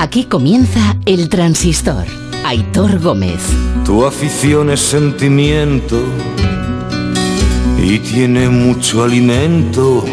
[0.00, 2.04] Aquí comienza El Transistor.
[2.44, 3.40] Aitor Gómez.
[3.84, 6.00] Tu afición es sentimiento
[7.82, 10.04] y tiene mucho alimento.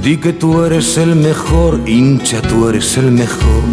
[0.00, 3.64] Di que tú eres el mejor, hincha, tú eres el mejor.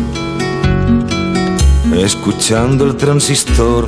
[1.96, 3.88] Escuchando el transistor.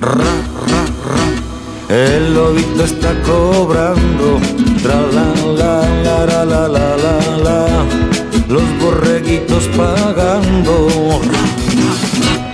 [0.00, 1.94] Ra, ra, ra.
[1.94, 4.40] El lobito está cobrando.
[4.82, 7.86] La, la, la, la, la, la, la, la.
[8.48, 8.62] Los
[9.76, 10.88] pagando.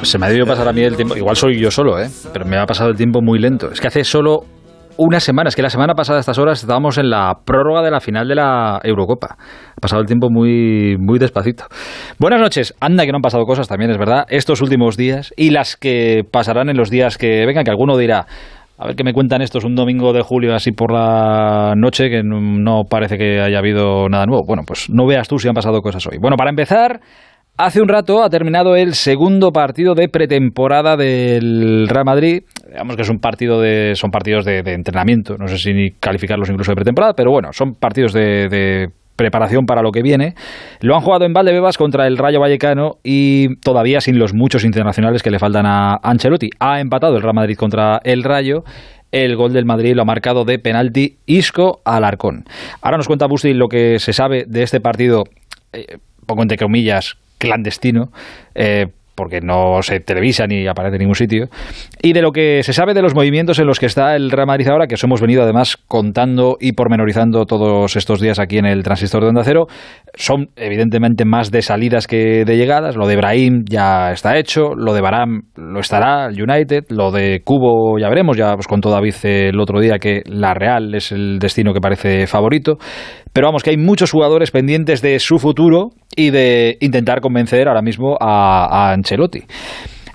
[0.03, 2.09] Se me ha debido pasar a mí el tiempo, igual soy yo solo, ¿eh?
[2.33, 3.71] pero me ha pasado el tiempo muy lento.
[3.71, 4.41] Es que hace solo
[4.97, 7.91] una semana, es que la semana pasada a estas horas estábamos en la prórroga de
[7.91, 9.37] la final de la Eurocopa.
[9.71, 11.65] Ha pasado el tiempo muy, muy despacito.
[12.19, 12.75] Buenas noches.
[12.81, 16.23] Anda que no han pasado cosas también, es verdad, estos últimos días y las que
[16.31, 18.27] pasarán en los días que vengan, que alguno dirá,
[18.83, 22.23] a ver qué me cuentan estos un domingo de julio así por la noche que
[22.25, 24.43] no parece que haya habido nada nuevo.
[24.45, 26.19] Bueno, pues no veas tú si han pasado cosas hoy.
[26.21, 27.01] Bueno, para empezar...
[27.59, 32.45] Hace un rato ha terminado el segundo partido de pretemporada del Real Madrid.
[32.67, 36.49] Digamos que es un partido de, son partidos de, entrenamiento, no sé si ni calificarlos
[36.49, 40.35] incluso de pretemporada, pero bueno, son partidos de preparación para lo que viene.
[40.81, 45.23] Lo han jugado en Valdebebas contra el Rayo Vallecano y todavía sin los muchos internacionales
[45.23, 46.51] que le faltan a Ancelotti.
[46.59, 48.65] Ha empatado el Real Madrid contra el Rayo.
[49.11, 52.45] El gol del Madrid lo ha marcado de penalti Isco Alarcón.
[52.81, 55.25] Ahora nos cuenta Busti lo que se sabe de este partido,
[55.75, 58.11] eh, pongo entre comillas, clandestino,
[58.55, 61.49] eh, porque no se televisa ni aparece en ningún sitio,
[62.05, 64.49] y de lo que se sabe de los movimientos en los que está el Real
[64.49, 68.67] Madrid ahora, que os hemos venido además contando y pormenorizando todos estos días aquí en
[68.67, 69.67] el Transistor de Onda Cero,
[70.15, 74.95] son evidentemente más de salidas que de llegadas, lo de Brahim ya está hecho, lo
[74.95, 79.15] de Baram lo estará, el United, lo de Cubo ya veremos, ya os contó David
[79.23, 82.79] el otro día que la Real es el destino que parece favorito,
[83.33, 87.81] pero vamos, que hay muchos jugadores pendientes de su futuro y de intentar convencer ahora
[87.81, 89.45] mismo a, a Ancelotti.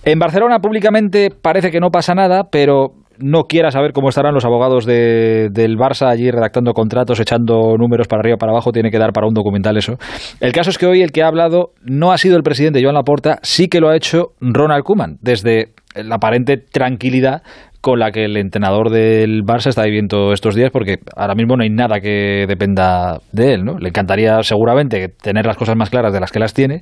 [0.08, 4.46] En Barcelona públicamente parece que no pasa nada, pero no quiera saber cómo estarán los
[4.46, 9.00] abogados de, del Barça allí redactando contratos, echando números para arriba para abajo, tiene que
[9.00, 9.96] dar para un documental eso.
[10.40, 12.96] El caso es que hoy el que ha hablado no ha sido el presidente Joan
[12.96, 17.42] Laporta, sí que lo ha hecho Ronald Koeman, desde la aparente tranquilidad
[17.82, 21.64] con la que el entrenador del Barça está viviendo estos días, porque ahora mismo no
[21.64, 23.78] hay nada que dependa de él, ¿no?
[23.78, 26.82] Le encantaría seguramente tener las cosas más claras de las que las tiene,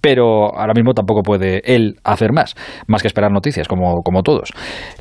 [0.00, 2.54] pero ahora mismo tampoco puede él hacer más,
[2.86, 4.50] más que esperar noticias, como, como todos.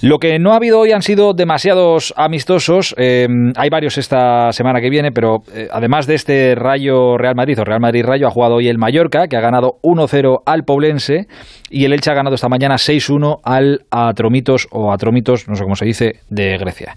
[0.01, 4.81] Lo que no ha habido hoy han sido demasiados amistosos, eh, hay varios esta semana
[4.81, 8.31] que viene, pero eh, además de este Rayo Real Madrid o Real Madrid Rayo, ha
[8.31, 11.27] jugado hoy el Mallorca, que ha ganado 1-0 al Poblense,
[11.69, 15.75] y el Elche ha ganado esta mañana 6-1 al Atromitos o Atromitos, no sé cómo
[15.75, 16.95] se dice, de Grecia.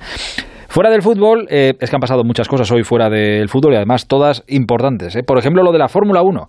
[0.72, 3.76] Fuera del fútbol, eh, es que han pasado muchas cosas hoy fuera del fútbol y
[3.76, 5.14] además todas importantes.
[5.16, 5.22] ¿eh?
[5.22, 6.48] Por ejemplo, lo de la Fórmula 1.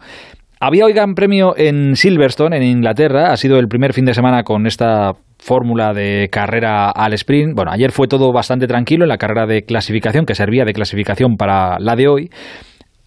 [0.66, 3.34] Había hoy gran premio en Silverstone, en Inglaterra.
[3.34, 7.54] Ha sido el primer fin de semana con esta fórmula de carrera al sprint.
[7.54, 11.36] Bueno, ayer fue todo bastante tranquilo en la carrera de clasificación, que servía de clasificación
[11.36, 12.30] para la de hoy.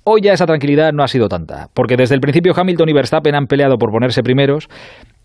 [0.04, 3.34] Hoy ya esa tranquilidad no ha sido tanta, porque desde el principio Hamilton y Verstappen
[3.34, 4.68] han peleado por ponerse primeros.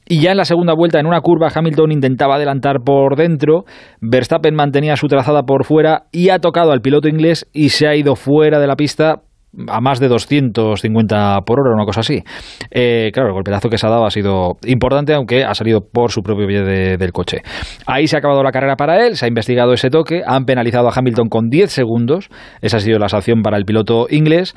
[0.07, 3.65] Y ya en la segunda vuelta, en una curva, Hamilton intentaba adelantar por dentro,
[3.99, 7.95] Verstappen mantenía su trazada por fuera y ha tocado al piloto inglés y se ha
[7.97, 9.23] ido fuera de la pista
[9.67, 12.23] a más de 250 por hora, una cosa así.
[12.69, 16.11] Eh, claro, el golpetazo que se ha dado ha sido importante, aunque ha salido por
[16.11, 17.41] su propio pie de, del coche.
[17.85, 20.87] Ahí se ha acabado la carrera para él, se ha investigado ese toque, han penalizado
[20.87, 22.29] a Hamilton con 10 segundos,
[22.61, 24.55] esa ha sido la sanción para el piloto inglés.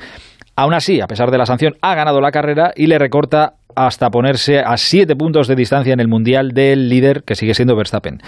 [0.55, 4.09] Aún así, a pesar de la sanción, ha ganado la carrera y le recorta hasta
[4.09, 8.19] ponerse a 7 puntos de distancia en el Mundial del líder, que sigue siendo Verstappen.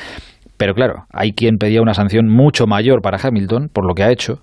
[0.57, 4.11] Pero claro, hay quien pedía una sanción mucho mayor para Hamilton por lo que ha
[4.11, 4.39] hecho.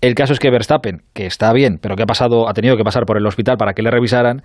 [0.00, 2.84] El caso es que Verstappen, que está bien, pero que ha pasado, ha tenido que
[2.84, 4.42] pasar por el hospital para que le revisaran,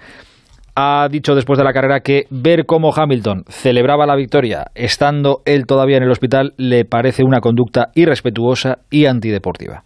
[0.75, 5.65] ha dicho después de la carrera que ver cómo Hamilton celebraba la victoria estando él
[5.65, 9.85] todavía en el hospital le parece una conducta irrespetuosa y antideportiva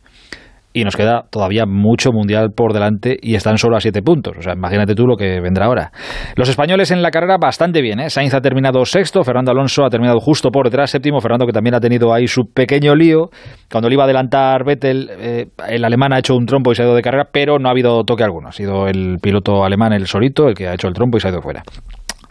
[0.71, 4.37] y nos queda todavía mucho mundial por delante y están solo a siete puntos.
[4.37, 5.91] O sea, imagínate tú lo que vendrá ahora.
[6.35, 7.99] Los españoles en la carrera bastante bien.
[7.99, 8.09] ¿eh?
[8.09, 11.21] Sainz ha terminado sexto, Fernando Alonso ha terminado justo por detrás, séptimo.
[11.21, 13.29] Fernando que también ha tenido ahí su pequeño lío.
[13.71, 16.83] Cuando le iba a adelantar Vettel, eh, el alemán ha hecho un trompo y se
[16.83, 18.49] ha ido de carrera, pero no ha habido toque alguno.
[18.49, 21.27] Ha sido el piloto alemán, el solito, el que ha hecho el trompo y se
[21.27, 21.63] ha ido fuera.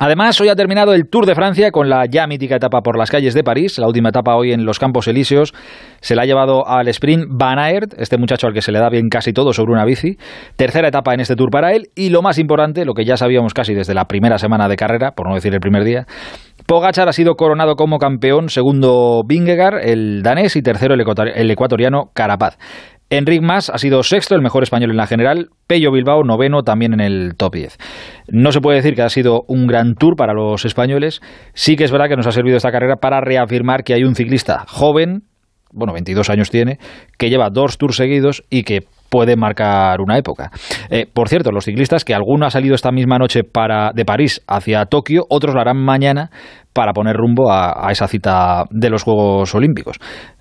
[0.01, 3.11] Además, hoy ha terminado el Tour de Francia con la ya mítica etapa por las
[3.11, 3.81] calles de París.
[3.81, 5.53] La última etapa hoy en los Campos Elíseos
[6.01, 8.91] se la ha llevado al sprint Van Aert, este muchacho al que se le da
[8.91, 10.17] bien casi todo sobre una bici.
[10.55, 11.89] Tercera etapa en este Tour para él.
[11.97, 15.11] Y lo más importante, lo que ya sabíamos casi desde la primera semana de carrera,
[15.17, 16.07] por no decir el primer día,
[16.67, 22.57] Pogachar ha sido coronado como campeón, segundo Vingegaard, el danés, y tercero el ecuatoriano Carapaz.
[23.11, 25.49] Enric Mas ha sido sexto, el mejor español en la general.
[25.67, 27.79] Pello Bilbao, noveno, también en el top 10.
[28.29, 31.23] No se puede decir que ha sido un gran tour para los españoles.
[31.55, 34.15] Sí que es verdad que nos ha servido esta carrera para reafirmar que hay un
[34.15, 35.23] ciclista joven,
[35.73, 36.79] bueno, 22 años tiene,
[37.17, 40.51] que lleva dos tours seguidos y que puede marcar una época.
[40.91, 44.43] Eh, por cierto, los ciclistas, que alguno ha salido esta misma noche para, de París
[44.47, 46.31] hacia Tokio, otros lo harán mañana
[46.75, 49.99] para poner rumbo a esa cita de los Juegos Olímpicos.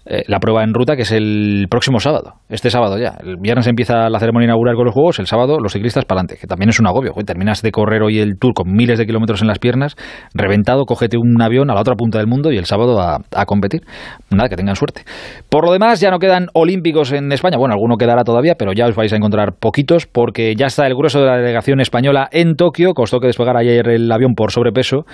[0.09, 3.17] Eh, la prueba en ruta, que es el próximo sábado, este sábado ya.
[3.21, 6.37] El viernes empieza la ceremonia inaugural con los Juegos, el sábado los ciclistas para adelante,
[6.39, 7.11] que también es un agobio.
[7.25, 9.97] terminas de correr hoy el tour con miles de kilómetros en las piernas,
[10.33, 13.45] reventado, cógete un avión a la otra punta del mundo y el sábado a, a
[13.45, 13.81] competir.
[14.29, 15.01] Nada, que tengan suerte.
[15.49, 17.57] Por lo demás, ya no quedan olímpicos en España.
[17.57, 20.95] Bueno, alguno quedará todavía, pero ya os vais a encontrar poquitos, porque ya está el
[20.95, 22.93] grueso de la delegación española en Tokio.
[22.93, 25.05] Costó que despegara ayer el avión por sobrepeso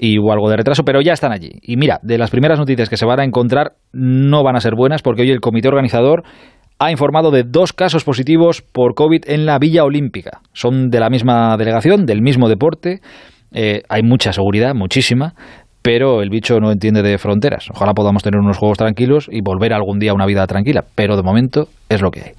[0.00, 1.60] y hubo algo de retraso, pero ya están allí.
[1.62, 4.74] Y mira, de las primeras noticias que se van a encontrar no van a ser
[4.74, 6.24] buenas porque hoy el comité organizador
[6.78, 10.40] ha informado de dos casos positivos por COVID en la Villa Olímpica.
[10.54, 13.00] Son de la misma delegación, del mismo deporte.
[13.52, 15.34] Eh, hay mucha seguridad, muchísima,
[15.82, 17.68] pero el bicho no entiende de fronteras.
[17.72, 21.16] Ojalá podamos tener unos juegos tranquilos y volver algún día a una vida tranquila, pero
[21.16, 22.32] de momento es lo que hay.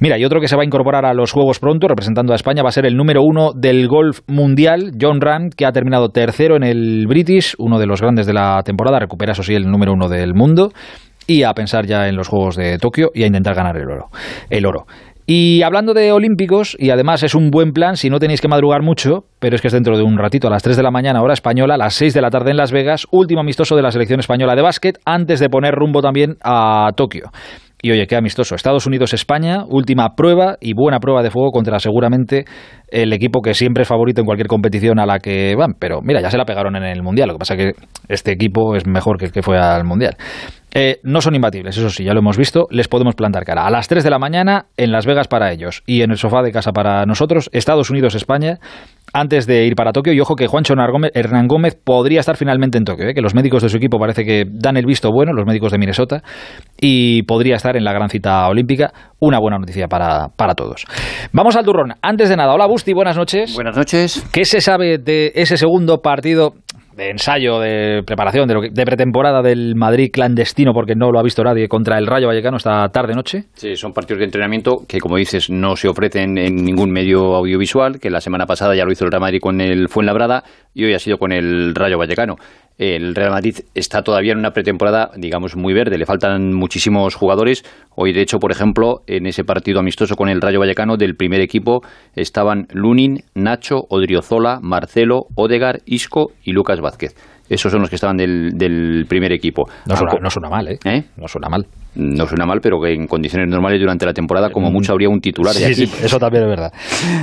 [0.00, 2.62] Mira, y otro que se va a incorporar a los juegos pronto, representando a España,
[2.62, 6.56] va a ser el número uno del golf mundial, John Rand, que ha terminado tercero
[6.56, 9.92] en el British, uno de los grandes de la temporada, recupera eso sí el número
[9.92, 10.70] uno del mundo
[11.26, 14.08] y a pensar ya en los Juegos de Tokio y a intentar ganar el oro.
[14.50, 14.86] El oro.
[15.26, 18.82] Y hablando de olímpicos, y además es un buen plan si no tenéis que madrugar
[18.82, 21.22] mucho, pero es que es dentro de un ratito, a las 3 de la mañana,
[21.22, 23.90] hora española, a las 6 de la tarde en Las Vegas, último amistoso de la
[23.90, 27.30] selección española de básquet, antes de poner rumbo también a Tokio.
[27.84, 28.54] Y oye, qué amistoso.
[28.54, 32.46] Estados Unidos-España, última prueba y buena prueba de fuego contra seguramente
[32.88, 35.74] el equipo que siempre es favorito en cualquier competición a la que van.
[35.78, 37.28] Pero mira, ya se la pegaron en el Mundial.
[37.28, 40.16] Lo que pasa es que este equipo es mejor que el que fue al Mundial.
[40.76, 43.64] Eh, no son imbatibles, eso sí, ya lo hemos visto, les podemos plantar cara.
[43.64, 46.42] A las 3 de la mañana en Las Vegas para ellos y en el sofá
[46.42, 48.58] de casa para nosotros, Estados Unidos-España,
[49.12, 50.12] antes de ir para Tokio.
[50.12, 53.14] Y ojo que Juancho Hernán Gómez podría estar finalmente en Tokio, ¿eh?
[53.14, 55.78] que los médicos de su equipo parece que dan el visto bueno, los médicos de
[55.78, 56.22] Minnesota,
[56.80, 58.92] y podría estar en la gran cita olímpica.
[59.20, 60.84] Una buena noticia para, para todos.
[61.32, 61.94] Vamos al turrón.
[62.02, 63.54] Antes de nada, hola Busti, buenas noches.
[63.54, 64.26] Buenas noches.
[64.32, 66.54] ¿Qué se sabe de ese segundo partido?
[66.96, 71.42] De ensayo, de preparación, de, de pretemporada del Madrid clandestino, porque no lo ha visto
[71.42, 73.44] nadie, contra el Rayo Vallecano esta tarde-noche?
[73.54, 77.98] Sí, son partidos de entrenamiento que, como dices, no se ofrecen en ningún medio audiovisual,
[78.00, 80.44] que la semana pasada ya lo hizo el Real Madrid con el Fuenlabrada
[80.74, 82.36] y hoy ha sido con el Rayo Vallecano.
[82.76, 85.96] El Real Madrid está todavía en una pretemporada, digamos, muy verde.
[85.96, 87.64] Le faltan muchísimos jugadores.
[87.94, 91.40] Hoy, de hecho, por ejemplo, en ese partido amistoso con el Rayo Vallecano del primer
[91.40, 91.82] equipo
[92.16, 97.14] estaban Lunin, Nacho, Odriozola, Marcelo, Odegar, Isco y Lucas Vázquez.
[97.48, 99.68] Esos son los que estaban del, primer equipo.
[99.86, 99.94] No
[100.30, 100.78] suena, mal, ¿eh?
[100.84, 101.04] ¿eh?
[101.16, 104.70] No suena mal no suena mal, pero que en condiciones normales durante la temporada, como
[104.70, 105.86] mucho habría un titular de aquí.
[105.86, 106.72] Sí, eso también es verdad.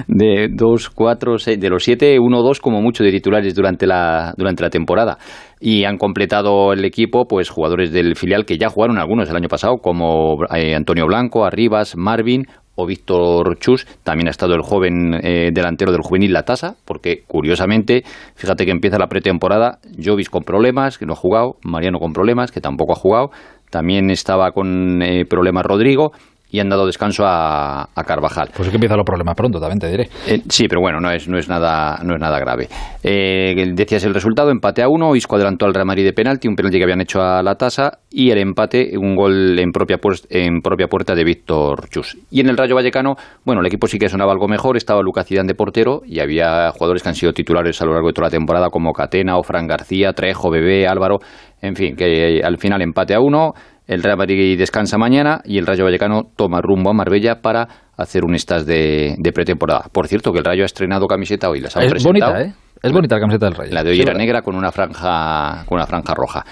[0.07, 4.33] De dos, cuatro, seis, de los siete, uno dos como mucho de titulares durante la,
[4.38, 5.18] durante la temporada.
[5.59, 9.47] Y han completado el equipo, pues jugadores del filial que ya jugaron algunos el año
[9.47, 12.45] pasado, como eh, Antonio Blanco, Arribas, Marvin
[12.75, 17.24] o Víctor Chus, también ha estado el joven eh, delantero del juvenil La Tasa, porque
[17.27, 18.03] curiosamente,
[18.35, 22.50] fíjate que empieza la pretemporada, Jovis con problemas, que no ha jugado, Mariano con problemas,
[22.50, 23.29] que tampoco ha jugado,
[23.71, 26.12] también estaba con eh, problemas Rodrigo
[26.51, 28.50] y han dado descanso a, Carvajal.
[28.53, 30.09] Pues es que empiezan los problemas pronto, también te diré.
[30.27, 32.67] Eh, sí, pero bueno, no es, no es, nada, no es nada grave.
[33.03, 36.55] Eh, decías el resultado, empate a uno, Isco adelantó al Real Madrid de penalti, un
[36.55, 39.98] penalti que habían hecho a la tasa, y el empate, un gol en propia,
[40.29, 42.17] en propia puerta de Víctor Chus.
[42.29, 45.27] Y en el Rayo Vallecano, bueno, el equipo sí que sonaba algo mejor, estaba Lucas
[45.27, 48.27] Zidane de portero, y había jugadores que han sido titulares a lo largo de toda
[48.27, 51.19] la temporada, como Catena o Fran García, Trejo, Bebé, Álvaro,
[51.62, 53.53] en fin, que al final empate a uno,
[53.88, 58.24] el Real Madrid descansa mañana y el Rayo Vallecano toma rumbo a Marbella para hacer
[58.24, 59.86] un estás de, pretemporada.
[59.91, 61.60] Por cierto, que el Rayo ha estrenado camiseta hoy.
[61.60, 62.53] Las es bonita, ¿eh?
[62.82, 63.74] Es bonita la camiseta del Rayo.
[63.74, 66.44] La de hoy era negra con una franja, con una franja roja.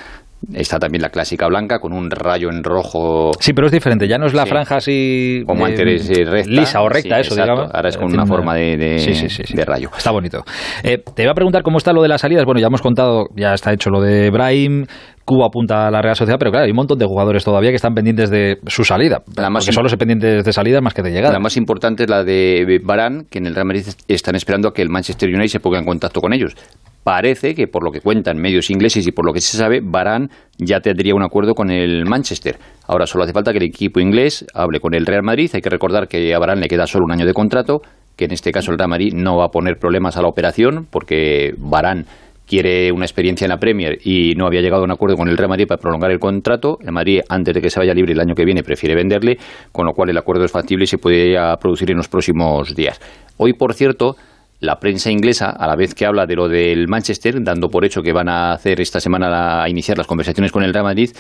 [0.54, 3.32] Está también la clásica blanca con un rayo en rojo.
[3.40, 4.08] Sí, pero es diferente.
[4.08, 5.44] Ya no es la franja así.
[5.46, 6.50] Como antes, recta.
[6.50, 7.70] Lisa o recta, eso, digamos.
[7.74, 9.90] Ahora es con una forma de, de, rayo.
[9.96, 10.44] Está bonito.
[10.84, 12.46] Eh, te iba a preguntar cómo está lo de las salidas.
[12.46, 14.86] Bueno, ya hemos contado, ya está hecho lo de Brahim.
[15.26, 17.76] Cuba apunta a la Real Sociedad, pero claro, hay un montón de jugadores todavía que
[17.76, 19.22] están pendientes de su salida.
[19.36, 21.34] La más solo se pendientes de salida más que de llegada.
[21.34, 24.74] La más importante es la de Barán, que en el Real Madrid están esperando a
[24.74, 26.56] que el Manchester United se ponga en contacto con ellos
[27.04, 30.30] parece que por lo que cuentan medios ingleses y por lo que se sabe, Barán
[30.58, 32.58] ya tendría un acuerdo con el Manchester.
[32.88, 35.50] Ahora solo hace falta que el equipo inglés hable con el Real Madrid.
[35.54, 37.82] Hay que recordar que a Barán le queda solo un año de contrato,
[38.16, 40.88] que en este caso el Real Madrid no va a poner problemas a la operación
[40.90, 42.06] porque Barán
[42.46, 45.38] quiere una experiencia en la Premier y no había llegado a un acuerdo con el
[45.38, 46.80] Real Madrid para prolongar el contrato.
[46.82, 49.38] El Madrid, antes de que se vaya libre el año que viene, prefiere venderle,
[49.72, 53.00] con lo cual el acuerdo es factible y se puede producir en los próximos días.
[53.38, 54.16] Hoy, por cierto,
[54.60, 58.02] la prensa inglesa, a la vez que habla de lo del Manchester, dando por hecho
[58.02, 61.12] que van a hacer esta semana a iniciar las conversaciones con el Real Madrid,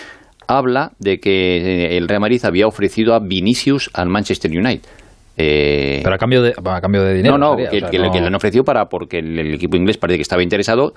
[0.47, 4.89] habla de que el Real Madrid había ofrecido a Vinicius al Manchester United.
[5.37, 7.37] Eh, Pero a cambio de, a cambio de dinero.
[7.37, 10.91] No, no, que, le han ofrecido para porque el, equipo inglés parece que estaba interesado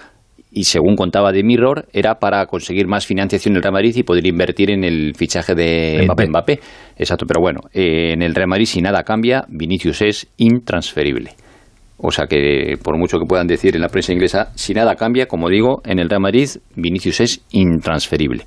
[0.50, 4.02] y según contaba de Mirror era para conseguir más financiación en el Real Madrid y
[4.02, 6.58] poder invertir en el fichaje de Mbappé.
[6.96, 11.36] Exacto, pero bueno, eh, en el Real Madrid si nada cambia, Vinicius es intransferible.
[12.04, 15.26] O sea que, por mucho que puedan decir en la prensa inglesa, si nada cambia,
[15.26, 18.42] como digo, en el Real Madrid, Vinicius es intransferible.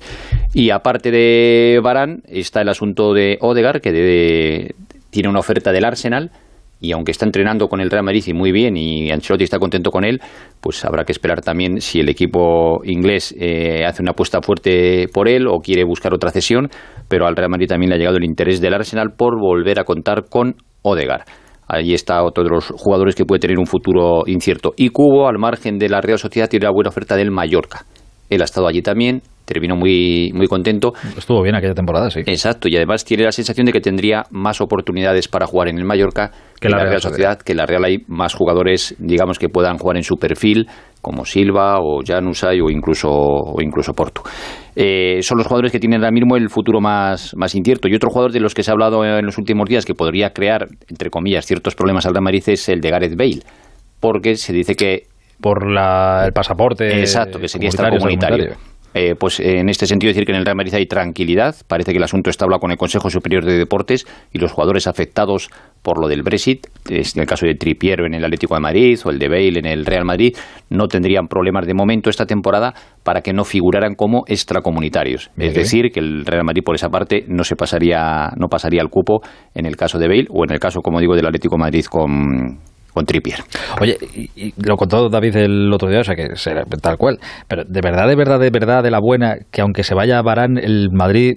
[0.52, 4.74] Y aparte de Barán, está el asunto de Odegar, que
[5.08, 6.30] tiene una oferta del Arsenal.
[6.78, 9.90] Y aunque está entrenando con el Real Madrid y muy bien, y Ancelotti está contento
[9.90, 10.20] con él,
[10.60, 15.26] pues habrá que esperar también si el equipo inglés eh, hace una apuesta fuerte por
[15.26, 16.68] él o quiere buscar otra cesión.
[17.08, 19.84] Pero al Real Madrid también le ha llegado el interés del Arsenal por volver a
[19.84, 21.24] contar con Odegar.
[21.68, 24.72] Ahí está otro de los jugadores que puede tener un futuro incierto.
[24.76, 27.86] Y Cubo, al margen de la Real Sociedad, tiene la buena oferta del Mallorca.
[28.30, 30.92] Él ha estado allí también, terminó muy, muy contento.
[31.16, 32.20] Estuvo bien aquella temporada, sí.
[32.26, 35.84] Exacto, y además tiene la sensación de que tendría más oportunidades para jugar en el
[35.84, 39.96] Mallorca que la, Real Sociedad, que la Real hay más jugadores, digamos, que puedan jugar
[39.96, 40.66] en su perfil,
[41.00, 44.22] como Silva o Janusay o incluso, o incluso Porto.
[44.74, 47.88] Eh, son los jugadores que tienen ahora mismo el futuro más, más incierto.
[47.88, 50.30] Y otro jugador de los que se ha hablado en los últimos días que podría
[50.30, 53.42] crear, entre comillas, ciertos problemas al Real Madrid es el de Gareth Bale,
[54.00, 55.04] porque se dice que...
[55.40, 56.98] Por la, el pasaporte.
[56.98, 58.56] Exacto, que sería extracomunitario.
[58.98, 61.54] Eh, pues en este sentido decir que en el Real Madrid hay tranquilidad.
[61.68, 64.86] Parece que el asunto está hablado con el Consejo Superior de Deportes y los jugadores
[64.86, 65.50] afectados
[65.82, 69.10] por lo del Brexit, en el caso de Tripiero en el Atlético de Madrid o
[69.10, 70.34] el de Bale en el Real Madrid,
[70.70, 72.72] no tendrían problemas de momento esta temporada
[73.02, 75.30] para que no figuraran como extracomunitarios.
[75.36, 78.88] Es decir, que el Real Madrid por esa parte no se pasaría, no pasaría el
[78.88, 79.20] cupo
[79.54, 81.84] en el caso de Bale o en el caso, como digo, del Atlético de Madrid
[81.84, 82.60] con
[82.96, 83.40] con Trippier.
[83.78, 83.98] Oye,
[84.34, 87.18] y, lo contó David el otro día, o sea que será tal cual.
[87.46, 90.22] Pero de verdad, de verdad, de verdad, de la buena, que aunque se vaya a
[90.22, 91.36] Barán, el Madrid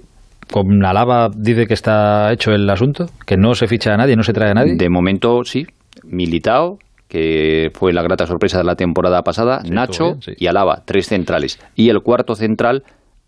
[0.50, 4.24] con Alaba dice que está hecho el asunto, que no se ficha a nadie, no
[4.24, 4.75] se trae a nadie.
[4.78, 5.66] De momento sí,
[6.06, 6.78] Militao,
[7.10, 11.60] que fue la grata sorpresa de la temporada pasada, Nacho y Alaba, tres centrales.
[11.75, 12.84] Y el cuarto central,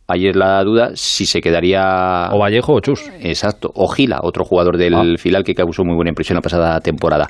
[0.08, 2.30] ayer la duda si se quedaría...
[2.32, 3.12] O Vallejo o Chus.
[3.20, 5.04] Exacto, o Gila, otro jugador del ah.
[5.18, 7.30] Filal que causó muy buena impresión la pasada temporada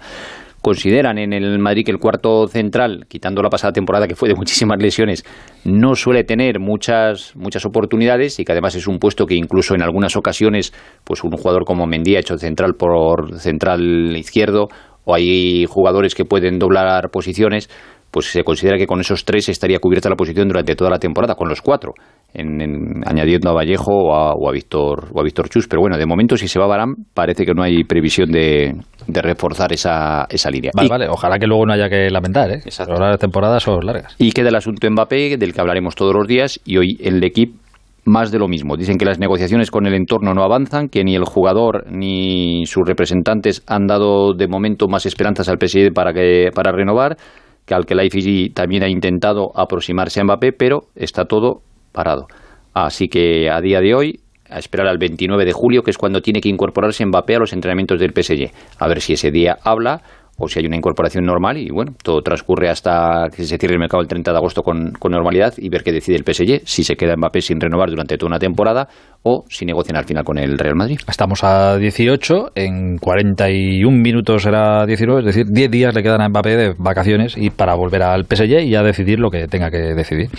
[0.62, 4.36] consideran en el Madrid que el cuarto central, quitando la pasada temporada que fue de
[4.36, 5.26] muchísimas lesiones,
[5.66, 9.82] no suele tener muchas muchas oportunidades y que además es un puesto que incluso en
[9.82, 14.68] algunas ocasiones, pues un jugador como Mendía hecho central por central izquierdo
[15.04, 17.70] o hay jugadores que pueden doblar posiciones,
[18.12, 21.36] pues se considera que con esos tres estaría cubierta la posición durante toda la temporada,
[21.36, 21.94] con los cuatro,
[22.34, 25.68] en, añadiendo a Vallejo o a, Víctor, o a Víctor Chus.
[25.68, 28.76] Pero bueno, de momento, si se va Barán, parece que no hay previsión de,
[29.08, 30.72] reforzar esa, esa línea.
[30.76, 32.62] Vale, vale, ojalá que luego no haya que lamentar, ¿eh?
[32.66, 32.94] Exacto.
[32.94, 34.16] las temporadas son largas.
[34.20, 37.58] Y queda el asunto Mbappé, del que hablaremos todos los días, y hoy el equipo
[38.04, 38.78] más de lo mismo.
[38.78, 42.84] Dicen que las negociaciones con el entorno no avanzan, que ni el jugador ni sus
[42.86, 47.18] representantes han dado de momento más esperanzas al presidente para, que, para renovar
[47.66, 52.28] que al que la IFG también ha intentado aproximarse a Mbappé, pero está todo parado.
[52.74, 56.22] Así que a día de hoy, a esperar al 29 de julio, que es cuando
[56.22, 58.52] tiene que incorporarse Mbappé a los entrenamientos del PSG.
[58.80, 60.02] A ver si ese día habla
[60.42, 63.80] o si hay una incorporación normal y bueno, todo transcurre hasta que se cierre el
[63.80, 66.84] mercado el 30 de agosto con, con normalidad y ver qué decide el PSG, si
[66.84, 68.88] se queda Mbappé sin renovar durante toda una temporada
[69.24, 71.00] o si negocian al final con el Real Madrid.
[71.08, 76.30] Estamos a 18, en 41 minutos será 19, es decir, 10 días le quedan a
[76.30, 79.94] Mbappé de vacaciones y para volver al PSG y a decidir lo que tenga que
[79.94, 80.30] decidir.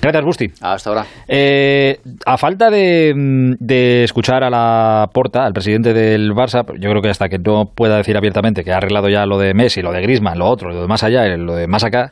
[0.00, 0.46] Gracias, Busti.
[0.60, 1.06] Hasta ahora.
[1.28, 3.12] Eh, a falta de,
[3.60, 7.66] de, escuchar a la Porta, al presidente del Barça, yo creo que hasta que no
[7.74, 10.70] pueda decir abiertamente que ha arreglado ya lo de Messi, lo de Griezmann, lo otro,
[10.70, 12.10] lo de más allá, lo de más acá,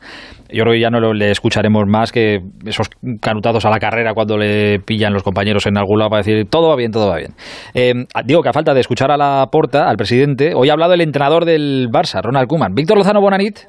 [0.53, 2.89] yo creo que ya no le escucharemos más que esos
[3.21, 6.69] canutados a la carrera cuando le pillan los compañeros en algún lado para decir todo
[6.69, 7.35] va bien, todo va bien.
[7.75, 7.95] Eh,
[8.25, 11.01] digo que a falta de escuchar a la porta, al presidente, hoy ha hablado el
[11.01, 12.75] entrenador del Barça, Ronald Koeman.
[12.75, 13.61] Víctor Lozano Bonanit.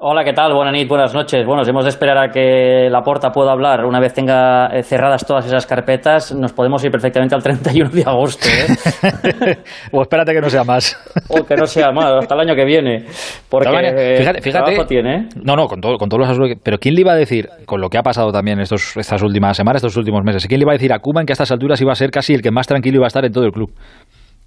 [0.00, 0.52] Hola, ¿qué tal?
[0.54, 1.44] Buenas noches, buenas noches.
[1.44, 3.84] Bueno, hemos de esperar a que la porta pueda hablar.
[3.84, 8.02] Una vez tenga eh, cerradas todas esas carpetas, nos podemos ir perfectamente al 31 de
[8.02, 8.46] agosto.
[8.46, 9.56] ¿eh?
[9.92, 10.96] o espérate que no sea más.
[11.28, 13.06] o que no sea más, hasta el año que viene.
[13.48, 15.16] Porque fíjate, fíjate tiene.
[15.16, 15.28] ¿eh?
[15.42, 16.58] No, no, con, todo, con todos los asuntos.
[16.62, 19.56] Pero ¿quién le iba a decir, con lo que ha pasado también estos, estas últimas
[19.56, 21.80] semanas, estos últimos meses, ¿quién le iba a decir a Kuman que a estas alturas
[21.80, 23.72] iba a ser casi el que más tranquilo iba a estar en todo el club?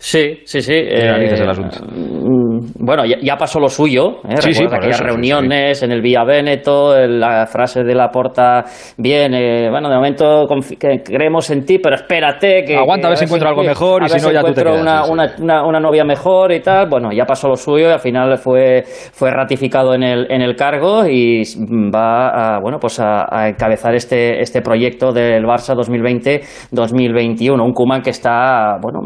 [0.01, 0.73] Sí, sí, sí.
[0.73, 1.77] Eh, el asunto?
[2.79, 4.19] Bueno, ya, pasó lo suyo.
[4.27, 4.37] ¿eh?
[4.39, 8.63] Sí, sí, aquellas reuniones en el Vía Veneto, la frase de la porta,
[8.97, 10.47] bien, eh, bueno, de momento
[11.03, 12.75] creemos en ti, pero espérate que...
[12.75, 15.63] Aguanta a ver si encuentro algo mejor y si no ya tú te Una, una,
[15.65, 16.87] una, novia mejor y tal.
[16.89, 20.55] Bueno, ya pasó lo suyo y al final fue, fue ratificado en el, en el
[20.55, 21.43] cargo y
[21.93, 27.61] va a, bueno, pues a, encabezar este, este proyecto del Barça 2020-2021.
[27.61, 28.99] Un Kuman que está, bueno,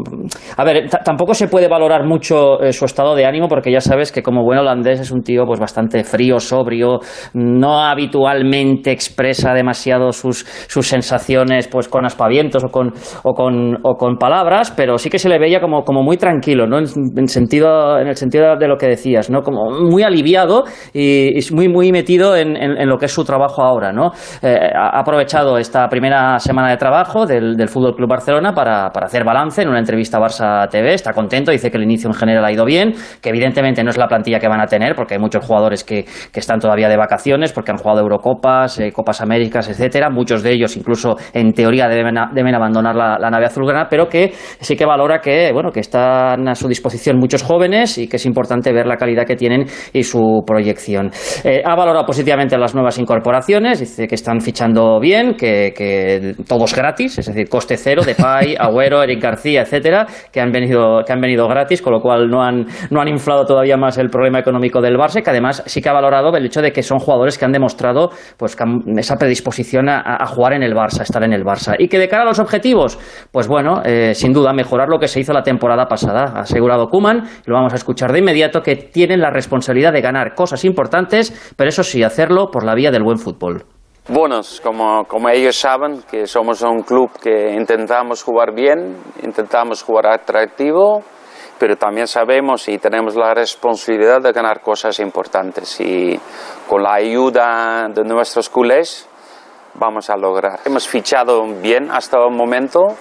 [0.56, 4.12] a ver, tampoco se puede valorar mucho eh, su estado de ánimo porque ya sabes
[4.12, 7.00] que como buen holandés es un tío pues bastante frío, sobrio,
[7.34, 13.96] no habitualmente expresa demasiado sus, sus sensaciones pues con aspavientos o con, o con, o
[13.96, 16.78] con palabras, pero sí que se le veía como, como muy tranquilo, ¿no?
[16.78, 19.42] En, sentido, en el sentido de lo que decías, ¿no?
[19.42, 23.92] Como muy aliviado y, muy, muy metido en, en, lo que es su trabajo ahora,
[23.92, 24.12] ¿no?
[24.42, 29.06] Eh, ha aprovechado esta primera semana de trabajo del, del Fútbol Club Barcelona para, para
[29.06, 32.14] hacer balance en una entrevista a Barça TV, está contento, dice que el inicio en
[32.14, 35.14] general ha ido bien, que evidentemente no es la plantilla que van a tener, porque
[35.14, 39.20] hay muchos jugadores que, que están todavía de vacaciones, porque han jugado Eurocopas, eh, Copas
[39.20, 43.88] Américas, etcétera, muchos de ellos incluso en teoría deben, deben abandonar la, la, nave azulgrana,
[43.88, 48.08] pero que sí que valora que, bueno, que están a su disposición muchos jóvenes y
[48.08, 51.10] que es importante ver la calidad que tienen y su proyección.
[51.44, 56.74] Eh, ha valorado positivamente las nuevas incorporaciones, dice que están fichando bien, que, que todos
[56.74, 61.12] gratis, es decir, coste cero, de Pay, Agüero, Eric García, etcétera, que han venido, que
[61.12, 64.38] han venido gratis, con lo cual no han, no han inflado todavía más el problema
[64.38, 67.36] económico del Barça, que además sí que ha valorado el hecho de que son jugadores
[67.36, 68.56] que han demostrado pues,
[68.96, 71.74] esa predisposición a, jugar en el Barça, estar en el Barça.
[71.76, 72.98] Y que de cara a los objetivos,
[73.32, 76.34] pues bueno, eh, sin duda, mejorar lo que se hizo la temporada pasada.
[76.36, 80.34] Ha asegurado Kuman, lo vamos a escuchar de inmediato, que tienen la responsabilidad de ganar
[80.34, 83.64] cosas importantes, pero eso sí, hacerlo por la vía del buen fútbol.
[84.08, 90.06] Bueno, como, como ellos saben, que somos un club que intentamos jugar bien, intentamos jugar
[90.06, 91.02] atractivo,
[91.58, 96.18] pero también sabemos y tenemos la responsabilidad de ganar cosas importantes y
[96.68, 99.08] con la ayuda de nuestros culés
[99.74, 100.60] vamos a lograr.
[100.64, 102.96] Hemos fichado bien hasta el momento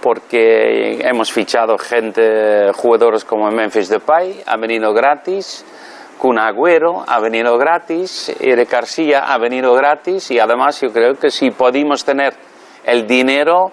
[0.00, 5.64] porque hemos fichado gente, jugadores como Memphis Depay, ha venido gratis,
[6.18, 11.30] Kun Agüero ha venido gratis, Eric García ha venido gratis y además yo creo que
[11.30, 12.34] si podemos tener
[12.84, 13.70] el dinero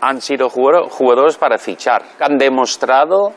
[0.00, 2.02] han sido jugadores para fichar.
[2.20, 3.32] Han demostrado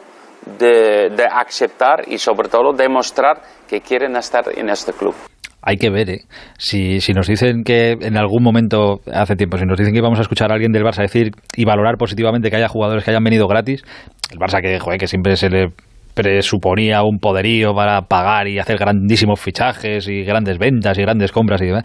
[0.57, 5.15] de, aceptar y sobre todo demostrar que quieren estar en este club
[5.61, 6.21] hay que ver, ¿eh?
[6.57, 10.17] Si, si nos dicen que en algún momento, hace tiempo, si nos dicen que íbamos
[10.17, 13.25] a escuchar a alguien del Barça decir y valorar positivamente que haya jugadores que hayan
[13.25, 13.83] venido gratis,
[14.31, 15.73] el Barça que, joder, que siempre se le
[16.13, 21.61] presuponía un poderío para pagar y hacer grandísimos fichajes y grandes ventas y grandes compras
[21.61, 21.83] y demás.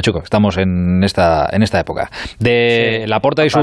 [0.00, 2.10] Chico, estamos en esta en esta época.
[2.38, 3.58] De la porta y su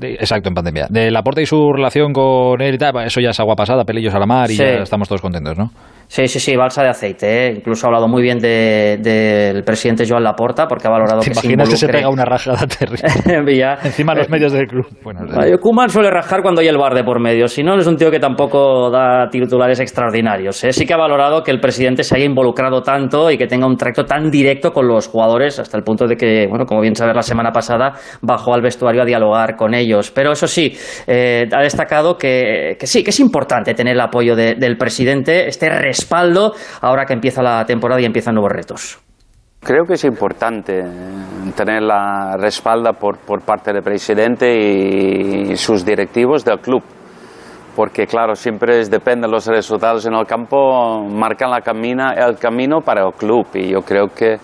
[0.00, 0.86] exacto, en pandemia.
[0.88, 3.84] De la porta y su relación con él y tal, eso ya es agua pasada,
[3.84, 5.70] pelillos a la mar y ya estamos todos contentos, ¿no?
[6.10, 7.46] Sí, sí, sí, balsa de aceite.
[7.46, 7.54] ¿eh?
[7.58, 11.56] Incluso ha hablado muy bien del de, presidente Joan Laporta porque ha valorado que se
[11.56, 13.78] que se pega una rajada terrible?
[13.84, 14.86] Encima los medios del club.
[15.04, 15.20] Bueno,
[15.60, 17.46] Kuman suele rajar cuando hay el bar de por medio.
[17.46, 20.64] Si no, es un tío que tampoco da titulares extraordinarios.
[20.64, 20.72] ¿eh?
[20.72, 23.76] Sí que ha valorado que el presidente se haya involucrado tanto y que tenga un
[23.76, 27.14] tracto tan directo con los jugadores hasta el punto de que, bueno, como bien sabes,
[27.14, 30.10] la semana pasada bajó al vestuario a dialogar con ellos.
[30.10, 34.34] Pero eso sí, eh, ha destacado que, que, sí, que es importante tener el apoyo
[34.34, 38.98] del presidente, este respaldo ahora que empieza la temporada y empiezan nuevos retos.
[39.60, 40.82] Creo que es importante
[41.54, 46.82] tener la respalda por, por parte del presidente y sus directivos del club
[47.76, 52.80] porque claro, siempre depende de los resultados en el campo, marcan la camina, el camino
[52.80, 54.38] para el club y yo creo que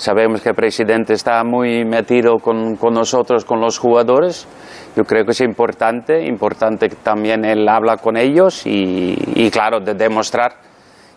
[0.00, 4.48] sabemos que el presidente está muy metido con, con nosotros, con los jugadores,
[4.96, 9.80] yo creo que es importante, importante que también él habla con ellos y, y claro,
[9.80, 10.52] de demostrar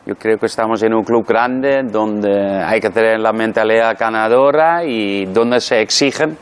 [0.05, 4.83] yo creo que estamos en un club grande donde hay que tener la mentalidad ganadora
[4.83, 6.37] y donde se exigen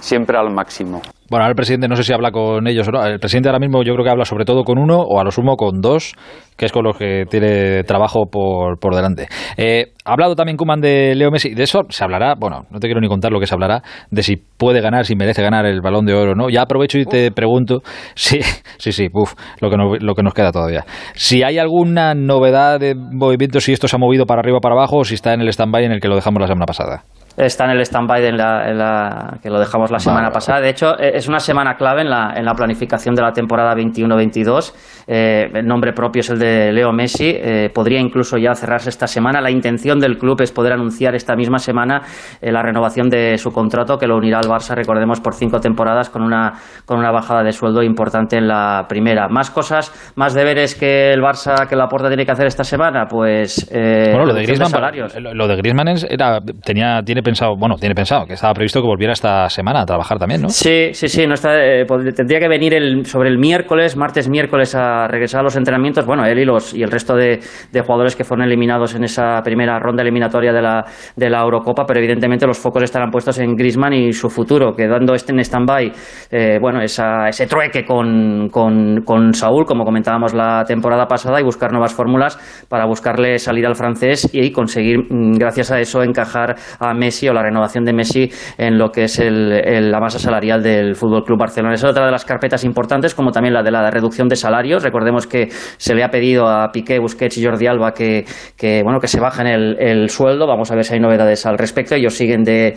[0.00, 1.00] siempre al máximo.
[1.28, 3.04] Bueno, ahora el presidente no sé si habla con ellos o no.
[3.04, 5.30] El presidente ahora mismo yo creo que habla sobre todo con uno o a lo
[5.30, 6.14] sumo con dos,
[6.56, 9.28] que es con los que tiene trabajo por, por delante.
[9.56, 11.54] Eh, ha hablado también Kuman de Leo Messi.
[11.54, 14.22] De eso se hablará, bueno, no te quiero ni contar lo que se hablará, de
[14.22, 16.48] si puede ganar, si merece ganar el balón de oro no.
[16.48, 17.82] Ya aprovecho y te pregunto,
[18.14, 18.40] sí,
[18.78, 20.84] sí, sí, uf, lo que, lo que nos queda todavía.
[21.14, 24.74] Si hay alguna novedad de movimiento, si esto se ha movido para arriba o para
[24.74, 27.02] abajo, o si está en el stand-by en el que lo dejamos la semana pasada
[27.36, 30.60] está en el stand-by la, que lo dejamos la semana pasada.
[30.60, 33.74] De hecho, eh, es una semana clave en la, en la planificación de la temporada
[33.74, 34.72] 21-22.
[35.06, 37.30] Eh, el nombre propio es el de Leo Messi.
[37.30, 39.40] Eh, podría incluso ya cerrarse esta semana.
[39.40, 42.02] La intención del club es poder anunciar esta misma semana
[42.40, 46.22] la renovación de su contrato que lo unirá al Barça, recordemos, por cinco temporadas con
[46.22, 46.54] una,
[46.84, 49.28] con una bajada de sueldo importante en la primera.
[49.28, 53.06] Más cosas, más deberes que el Barça, que la Porta tiene que hacer esta semana,
[53.06, 53.68] pues...
[53.70, 54.92] bueno, lo de Griezmann,
[55.34, 59.12] lo de Griezmann era, tenía, tiene pensado, bueno, tiene pensado que estaba previsto que volviera
[59.12, 60.48] esta semana a trabajar también, ¿no?
[60.48, 61.26] Sí, sí, sí.
[61.26, 65.44] No está, eh, tendría que venir el, sobre el miércoles, martes, miércoles, a regresar a
[65.44, 66.06] los entrenamientos.
[66.06, 67.40] Bueno, él y, y el resto de,
[67.86, 72.00] jugadores que fueron eliminados en esa primera ronda eliminatoria de la, de la Eurocopa, pero
[72.00, 75.92] evidentemente los focos estarán puestos en Grisman y su futuro, quedando este en stand-by,
[76.30, 81.44] eh, bueno, esa, ese trueque con, con, con Saúl, como comentábamos la temporada pasada, y
[81.44, 86.54] buscar nuevas fórmulas para buscarle salir al francés y conseguir, mm, gracias a eso, encajar
[86.78, 90.62] a Messi o la renovación de Messi en lo que es el, la masa salarial
[90.62, 91.74] del Fútbol Club Barcelona.
[91.74, 94.82] Es otra de las carpetas importantes, como también la de la reducción de salarios.
[94.82, 98.24] Recordemos que se le ha pedido a Piqué, Busquets y Jordi Alba que,
[98.82, 100.46] bueno, que se bajen el, sueldo.
[100.46, 101.94] Vamos a ver si hay novedades al respecto.
[101.94, 102.74] Ellos siguen de,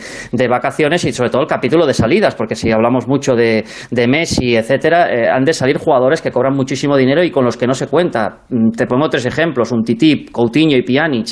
[0.50, 3.64] vacaciones y sobre todo el capítulo de salidas, porque si hablamos mucho de,
[4.08, 7.68] Messi, etcétera, eh, han de salir jugadores que cobran muchísimo dinero y con los que
[7.68, 8.42] no se cuenta.
[8.50, 11.28] Mm, te pongo tres ejemplos: un Titip, Coutinho y Pjanic.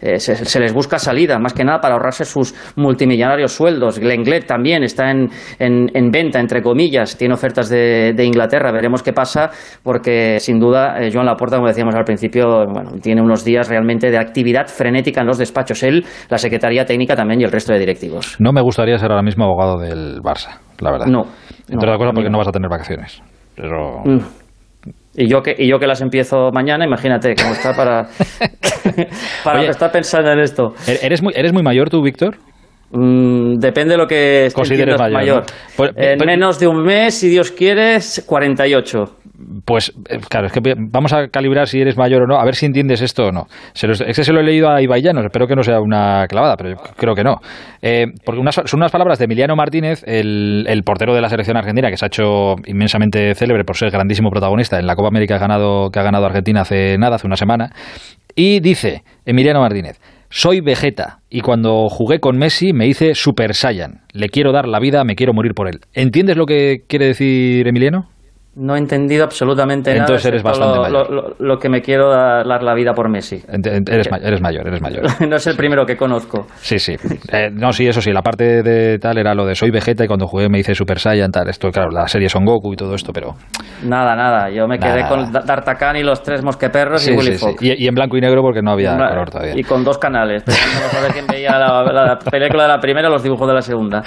[0.00, 3.98] Eh, se, les busca salida, más que nada para ahorrarse sus multimillonarios sueldos.
[3.98, 8.72] Glenglet también está en, en, venta, entre comillas, tiene ofertas de, Inglaterra.
[8.72, 9.50] Veremos qué pasa,
[9.82, 14.10] porque sin duda eh, Joan Laporta, como decíamos al principio, bueno, tiene unos días realmente
[14.10, 15.84] de actividad frenética en los despachos.
[15.84, 18.34] Él, la Secretaría Técnica también y el resto de directivos.
[18.40, 21.06] No me gustaría ser ahora mismo abogado del Barça, la verdad.
[21.06, 21.22] No.
[21.68, 23.22] Entre otras cosas porque no vas a tener vacaciones.
[23.54, 24.00] Pero...
[24.04, 24.18] Mm.
[25.14, 28.08] Y yo que, y yo que las empiezo mañana, imagínate cómo está para,
[29.44, 30.74] para estar pensando en esto.
[30.88, 32.38] ¿E-, ¿Eres muy, ¿Eres muy mayor tú, Víctor?
[32.90, 35.12] Mm, depende de lo que consideres mayor.
[35.12, 35.42] mayor.
[35.76, 39.18] Pues, en pues, menos de un mes, si Dios quiere, 48
[39.64, 42.54] pues eh, claro, es que vamos a calibrar si eres mayor o no, a ver
[42.54, 43.46] si entiendes esto o no.
[43.72, 46.26] Se lo, es que se lo he leído a Ibai espero que no sea una
[46.28, 47.36] clavada, pero creo que no.
[47.80, 51.96] Eh, porque son unas palabras de Emiliano Martínez, el, portero de la selección argentina, que
[51.96, 55.98] se ha hecho inmensamente célebre por ser grandísimo protagonista en la Copa América ganado, que
[55.98, 57.70] ha ganado Argentina hace nada, hace una semana.
[58.34, 60.00] Y dice Emiliano Martínez,
[60.30, 64.00] soy Vegeta y cuando jugué con Messi me hice Super Saiyan.
[64.12, 65.80] Le quiero dar la vida, me quiero morir por él.
[65.92, 68.08] ¿Entiendes lo que quiere decir Emiliano?
[68.54, 70.02] No he entendido absolutamente nada.
[70.02, 71.36] Entonces eres bastante lo, mayor.
[71.38, 73.42] Lo, que me quiero dar la vida por Messi.
[73.48, 75.04] Eres, eres mayor, eres mayor.
[75.26, 76.46] no es el primero que conozco.
[76.56, 76.96] Sí, sí.
[77.32, 78.12] Eh, no, sí, eso sí.
[78.12, 80.98] La parte de tal era lo de soy Vegeta y cuando jugué me hice Super
[80.98, 81.48] Saiyan, tal.
[81.48, 83.36] Esto, claro, la serie Son Goku y todo esto, pero.
[83.84, 84.50] Nada, nada.
[84.50, 87.62] Yo me quedé con D'Artagnan y los tres mosqueperros y Willy Fox.
[87.62, 89.58] Y, en blanco y negro porque no había color todavía.
[89.58, 90.44] Y con dos canales.
[91.14, 94.02] quién veía la, la, película de la primera los dibujos de la segunda.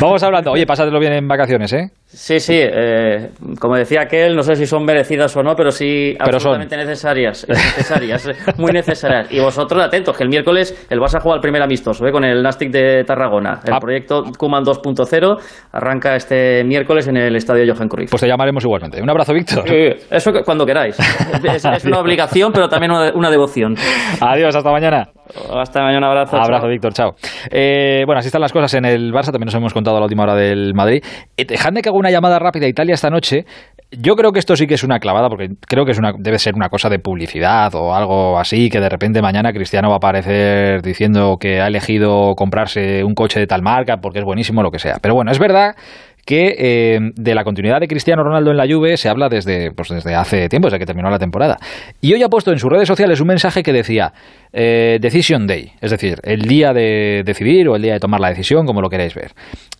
[0.00, 0.52] Vamos hablando.
[0.52, 1.90] Oye, pásatelo bien en vacaciones, ¿eh?
[2.14, 2.54] Sí, sí.
[2.56, 7.44] Eh, como decía aquel, no sé si son merecidas o no, pero sí absolutamente necesarias,
[7.48, 9.32] necesarias, muy necesarias.
[9.32, 12.12] Y vosotros atentos, que el miércoles el Barça juega el primer amistoso ¿eh?
[12.12, 13.60] con el Nastic de Tarragona.
[13.64, 13.80] El ah.
[13.80, 15.36] proyecto Kuman 2.0
[15.72, 18.10] arranca este miércoles en el estadio Johan Cruyff.
[18.10, 19.02] Pues te llamaremos igualmente.
[19.02, 19.64] Un abrazo, Víctor.
[19.68, 20.96] eso cuando queráis.
[21.54, 23.74] Es, una obligación, pero también una, devoción.
[24.20, 25.08] Adiós, hasta mañana.
[25.52, 26.36] Hasta mañana, abrazo.
[26.36, 27.14] Abrazo, Víctor, chao.
[27.50, 30.04] Eh, bueno, así están las cosas en el Barça, también nos hemos contado a la
[30.04, 31.02] última hora del Madrid.
[31.36, 33.46] Eh, dejadme que haga una llamada rápida a Italia esta noche.
[33.90, 36.38] Yo creo que esto sí que es una clavada, porque creo que es una, debe
[36.38, 39.96] ser una cosa de publicidad o algo así, que de repente mañana Cristiano va a
[39.98, 44.70] aparecer diciendo que ha elegido comprarse un coche de tal marca porque es buenísimo, lo
[44.70, 44.96] que sea.
[45.00, 45.76] Pero bueno, es verdad
[46.24, 49.88] que eh, de la continuidad de Cristiano Ronaldo en la Juve se habla desde, pues
[49.88, 51.58] desde hace tiempo, desde que terminó la temporada.
[52.00, 54.12] Y hoy ha puesto en sus redes sociales un mensaje que decía
[54.52, 58.28] eh, Decision Day, es decir, el día de decidir o el día de tomar la
[58.28, 59.32] decisión, como lo queréis ver.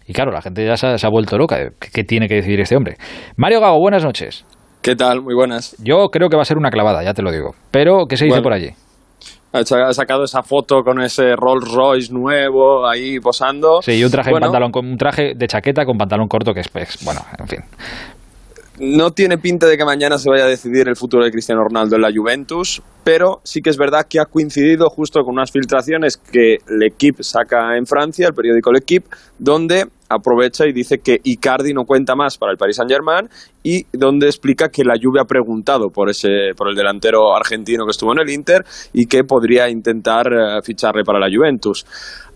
[0.07, 1.71] Y claro, la gente ya se ha, vuelto loca.
[1.79, 2.97] ¿Qué, tiene que decidir este hombre?
[3.37, 4.45] Mario Gago, buenas noches.
[4.83, 5.23] ¿Qué tal?
[5.23, 5.77] Muy buenas.
[5.83, 7.55] Yo creo que va a ser una clavada, ya te lo digo.
[7.71, 8.71] Pero, ¿qué se dice por allí?
[9.55, 13.81] Ha sacado esa foto con ese Rolls Royce nuevo ahí posando.
[13.83, 16.99] Sí, y un traje, pantalón, un traje de chaqueta con pantalón corto que es, pues,
[17.05, 17.61] bueno, en fin.
[18.81, 21.95] No tiene pinta de que mañana se vaya a decidir el futuro de Cristiano Ronaldo
[21.95, 26.17] en la Juventus, pero sí que es verdad que ha coincidido justo con unas filtraciones
[26.17, 29.07] que L'Equipe saca en Francia, el periódico L'Equipe,
[29.39, 33.29] donde aprovecha y dice que Icardi no cuenta más para el Paris Saint-Germain
[33.63, 37.91] y donde explica que la Juve ha preguntado por ese por el delantero argentino que
[37.91, 41.85] estuvo en el Inter y que podría intentar eh, ficharle para la Juventus.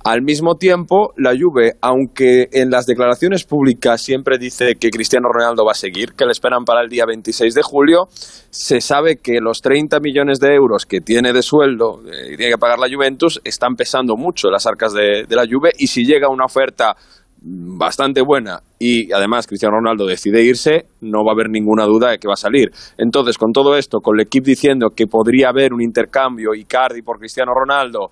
[0.05, 5.65] Al mismo tiempo, la Juve, aunque en las declaraciones públicas siempre dice que Cristiano Ronaldo
[5.65, 8.07] va a seguir, que le esperan para el día 26 de julio,
[8.51, 12.59] se sabe que los 30 millones de euros que tiene de sueldo y tiene que
[12.59, 16.31] pagar la Juventus están pesando mucho las arcas de, de la Juve y si llega
[16.31, 16.97] una oferta
[17.41, 22.19] bastante buena y además Cristiano Ronaldo decide irse, no va a haber ninguna duda de
[22.19, 22.71] que va a salir.
[22.97, 27.19] Entonces, con todo esto, con el equipo diciendo que podría haber un intercambio Icardi por
[27.19, 28.11] Cristiano Ronaldo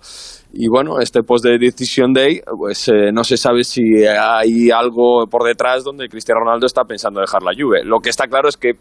[0.53, 5.25] y bueno, este post de Decision Day, pues eh, no se sabe si hay algo
[5.29, 7.83] por detrás donde Cristiano Ronaldo está pensando dejar la Juve.
[7.83, 8.71] Lo que está claro es que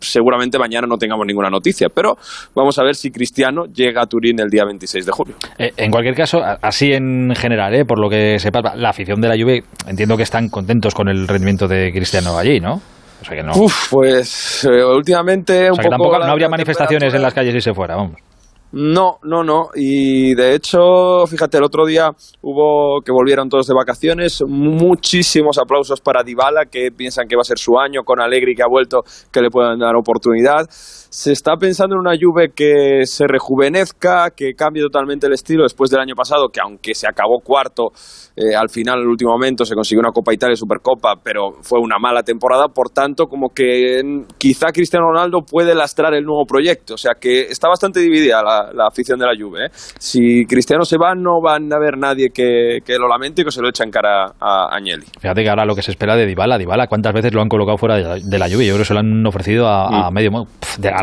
[0.00, 2.16] seguramente mañana no tengamos ninguna noticia, pero
[2.54, 5.36] vamos a ver si Cristiano llega a Turín el día 26 de julio.
[5.58, 7.84] Eh, en cualquier caso, así en general, ¿eh?
[7.84, 11.26] por lo que sepa, la afición de la Juve, entiendo que están contentos con el
[11.26, 12.80] rendimiento de Cristiano allí, ¿no?
[13.20, 13.52] O sea que no.
[13.56, 17.60] Uf, pues eh, últimamente o sea que tampoco no habría manifestaciones en las calles si
[17.60, 18.25] se fuera, vamos.
[18.72, 19.70] No, no, no.
[19.74, 22.10] Y de hecho, fíjate, el otro día
[22.42, 24.42] hubo que volvieron todos de vacaciones.
[24.46, 28.62] Muchísimos aplausos para Dybala, que piensan que va a ser su año, con Alegri que
[28.62, 30.68] ha vuelto, que le puedan dar oportunidad.
[31.16, 35.88] Se está pensando en una Juve que se rejuvenezca, que cambie totalmente el estilo después
[35.88, 37.90] del año pasado, que aunque se acabó cuarto,
[38.36, 41.96] eh, al final, el último momento, se consiguió una Copa Italia Supercopa, pero fue una
[41.98, 42.68] mala temporada.
[42.68, 44.02] Por tanto, como que
[44.36, 46.94] quizá Cristiano Ronaldo puede lastrar el nuevo proyecto.
[46.94, 49.66] O sea que está bastante dividida la, afición de la Juve.
[49.66, 49.68] ¿eh?
[49.72, 53.62] Si Cristiano se va, no van a haber nadie que, lo lamente y que se
[53.62, 55.06] lo eche en cara a Agnelli.
[55.18, 57.78] Fíjate que ahora lo que se espera de Dybala, Dybala, ¿cuántas veces lo han colocado
[57.78, 58.66] fuera de la, Juve?
[58.66, 60.14] Yo creo que se lo han ofrecido a, mm.
[60.14, 60.30] medio.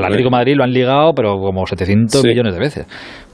[0.05, 2.85] Al Atlético Madrid lo han ligado, pero como 700 millones de veces.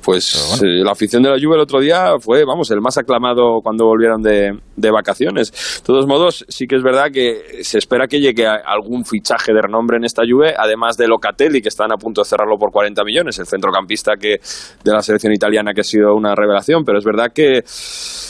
[0.03, 3.59] Pues eh, la afición de la Juve el otro día fue, vamos, el más aclamado
[3.61, 5.51] cuando volvieron de, de, vacaciones.
[5.51, 9.61] De todos modos, sí que es verdad que se espera que llegue algún fichaje de
[9.61, 13.03] renombre en esta Juve, además de Locatelli, que están a punto de cerrarlo por 40
[13.03, 14.37] millones, el centrocampista que
[14.83, 17.63] de la selección italiana que ha sido una revelación, pero es verdad que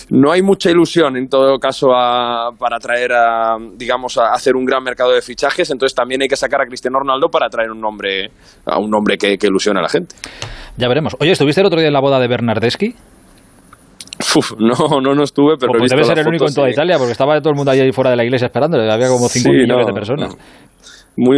[0.10, 4.84] no hay mucha ilusión en todo caso para traer a, digamos, a hacer un gran
[4.84, 8.32] mercado de fichajes, entonces también hay que sacar a Cristiano Ronaldo para traer un nombre,
[8.66, 10.16] a un nombre que, que ilusione a la gente.
[10.80, 11.16] Ya veremos.
[11.20, 12.96] Oye, ¿estuviste el otro día en la boda de Bernardeschi?
[14.60, 17.40] no, no, no estuve, pero pues debe ser el único en toda Italia, porque estaba
[17.40, 20.38] todo el mundo ahí fuera de la iglesia esperando, había como 5 millones de personas.
[21.18, 21.38] Muy,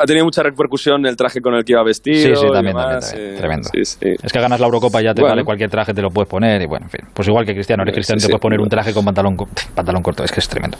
[0.00, 2.36] ha tenido mucha repercusión el traje con el que iba vestido.
[2.36, 3.70] Sí, sí, también, también, tremendo.
[3.72, 6.66] Es que ganas la Eurocopa ya te vale cualquier traje, te lo puedes poner y
[6.66, 7.00] bueno, en fin.
[7.12, 9.36] Pues igual que Cristiano, eres Cristiano, te puedes poner un traje con pantalón,
[9.74, 10.78] pantalón corto, es que es tremendo.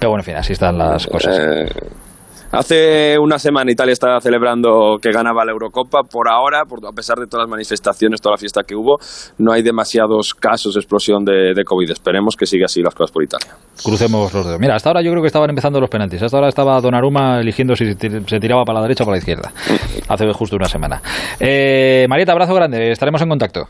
[0.00, 1.38] Pero bueno, en fin, así están las cosas.
[1.38, 1.66] Eh,
[2.50, 6.02] Hace una semana Italia estaba celebrando que ganaba la Eurocopa.
[6.02, 8.98] Por ahora, a pesar de todas las manifestaciones, toda la fiesta que hubo,
[9.36, 11.90] no hay demasiados casos de explosión de, COVID.
[11.90, 13.54] Esperemos que siga así las cosas por Italia.
[13.84, 14.60] Crucemos los dedos.
[14.60, 16.22] Mira, hasta ahora yo creo que estaban empezando los penaltis.
[16.22, 19.52] Hasta ahora estaba Donnarumma eligiendo si se tiraba para la derecha o para la izquierda.
[20.08, 21.02] Hace justo una semana.
[21.38, 22.90] Eh, Marieta, abrazo grande.
[22.90, 23.68] Estaremos en contacto.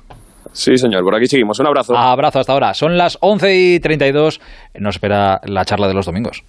[0.53, 1.59] Sí, señor, por aquí seguimos.
[1.59, 1.97] Un abrazo.
[1.97, 2.75] Abrazo hasta ahora.
[2.75, 4.41] Son las 11 y 32.
[4.79, 6.45] Nos espera la charla de los domingos.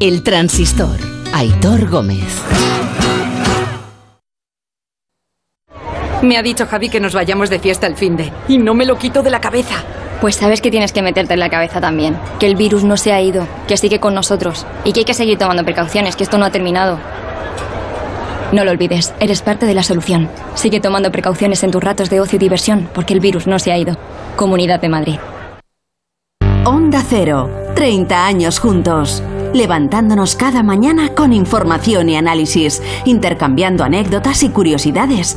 [0.00, 0.96] El transistor.
[1.34, 2.42] Aitor Gómez.
[6.22, 8.32] Me ha dicho Javi que nos vayamos de fiesta el fin de.
[8.48, 9.74] Y no me lo quito de la cabeza.
[10.22, 12.16] Pues sabes que tienes que meterte en la cabeza también.
[12.38, 14.66] Que el virus no se ha ido, que sigue con nosotros.
[14.84, 16.98] Y que hay que seguir tomando precauciones, que esto no ha terminado.
[18.52, 20.30] No lo olvides, eres parte de la solución.
[20.54, 23.70] Sigue tomando precauciones en tus ratos de ocio y diversión, porque el virus no se
[23.70, 23.98] ha ido.
[24.36, 25.18] Comunidad de Madrid.
[26.64, 27.50] Onda Cero.
[27.74, 35.36] 30 años juntos levantándonos cada mañana con información y análisis, intercambiando anécdotas y curiosidades,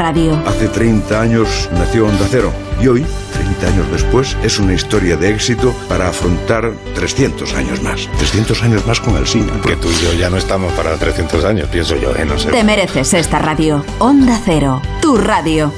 [0.00, 0.34] radio.
[0.46, 5.28] Hace 30 años nació Onda Cero y hoy, 30 años después, es una historia de
[5.28, 8.08] éxito para afrontar 300 años más.
[8.16, 9.52] 300 años más con el cine.
[9.62, 12.24] Que tú y yo ya no estamos para 300 años, pienso yo, ¿eh?
[12.24, 12.50] No sé.
[12.50, 13.84] Te mereces esta radio.
[13.98, 15.70] Onda Cero, tu radio.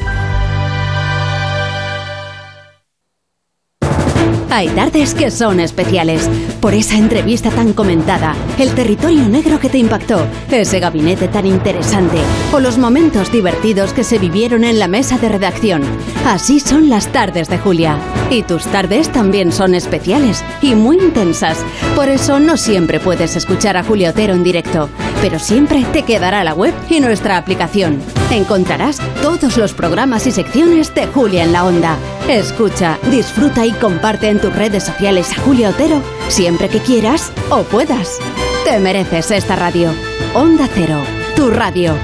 [4.54, 6.28] Hay tardes que son especiales.
[6.60, 12.18] Por esa entrevista tan comentada, el territorio negro que te impactó, ese gabinete tan interesante
[12.52, 15.80] o los momentos divertidos que se vivieron en la mesa de redacción.
[16.26, 17.96] Así son las tardes de Julia.
[18.28, 21.56] Y tus tardes también son especiales y muy intensas.
[21.96, 24.90] Por eso no siempre puedes escuchar a Julia Otero en directo,
[25.22, 28.02] pero siempre te quedará la web y nuestra aplicación.
[28.30, 31.96] Encontrarás todos los programas y secciones de Julia en la Onda.
[32.28, 37.62] Escucha, disfruta y comparte en tus redes sociales a Julia Otero siempre que quieras o
[37.62, 38.18] puedas.
[38.64, 39.90] Te mereces esta radio.
[40.34, 41.00] Onda Cero,
[41.36, 41.94] tu radio.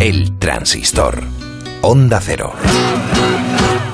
[0.00, 1.22] El transistor.
[1.82, 2.52] Onda Cero.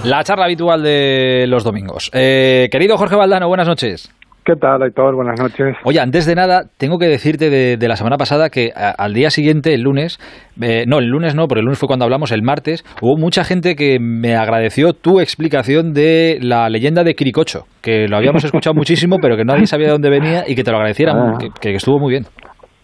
[0.05, 2.11] La charla habitual de los domingos.
[2.13, 4.11] Eh, querido Jorge Valdano, buenas noches.
[4.49, 5.15] ¿Qué tal, Aitor?
[5.15, 5.77] Buenas noches.
[5.85, 9.75] Oye, antes de nada, tengo que decirte de, la semana pasada que al día siguiente,
[9.75, 10.19] el lunes,
[10.63, 13.45] eh, no, el lunes no, porque el lunes fue cuando hablamos, el martes, hubo mucha
[13.45, 18.73] gente que me agradeció tu explicación de la leyenda de Quiricocho, que lo habíamos escuchado
[18.73, 21.37] muchísimo, pero que nadie sabía de dónde venía y que te lo agradecieran, Ah.
[21.39, 22.25] que, que estuvo muy bien.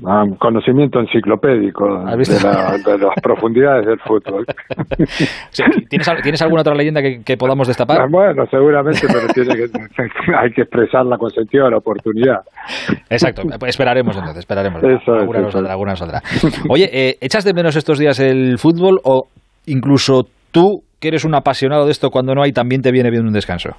[0.07, 4.45] Ah, conocimiento enciclopédico de, la- de las profundidades del fútbol.
[5.51, 8.01] Sí, ¿Tienes, ¿Tienes alguna otra leyenda que, que podamos destapar?
[8.03, 9.65] Ah, Bueno, seguramente, pero tiene que,
[10.37, 12.41] hay que expresarla con sentido de la oportunidad.
[13.09, 14.83] Exacto, pues esperaremos entonces, esperaremos.
[14.83, 16.23] Eso es, alguna nos eso saldrá, alguna nos saldrá.
[16.69, 19.25] Oye, eh, ¿echas de menos estos días el fútbol o
[19.67, 23.27] incluso tú, que eres un apasionado de esto, cuando no hay, también te viene bien
[23.27, 23.71] un descanso?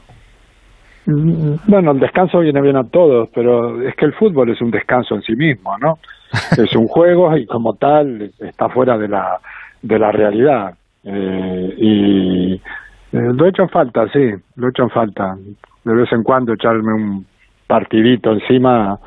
[1.07, 5.15] Bueno, el descanso viene bien a todos, pero es que el fútbol es un descanso
[5.15, 5.99] en sí mismo, ¿no?
[6.57, 9.39] Es un juego y como tal está fuera de la,
[9.81, 10.73] de la realidad.
[11.03, 12.59] Eh, y eh,
[13.11, 15.35] lo he hecho en falta, sí, lo he hecho en falta.
[15.83, 17.25] De vez en cuando echarme un
[17.67, 18.97] partidito encima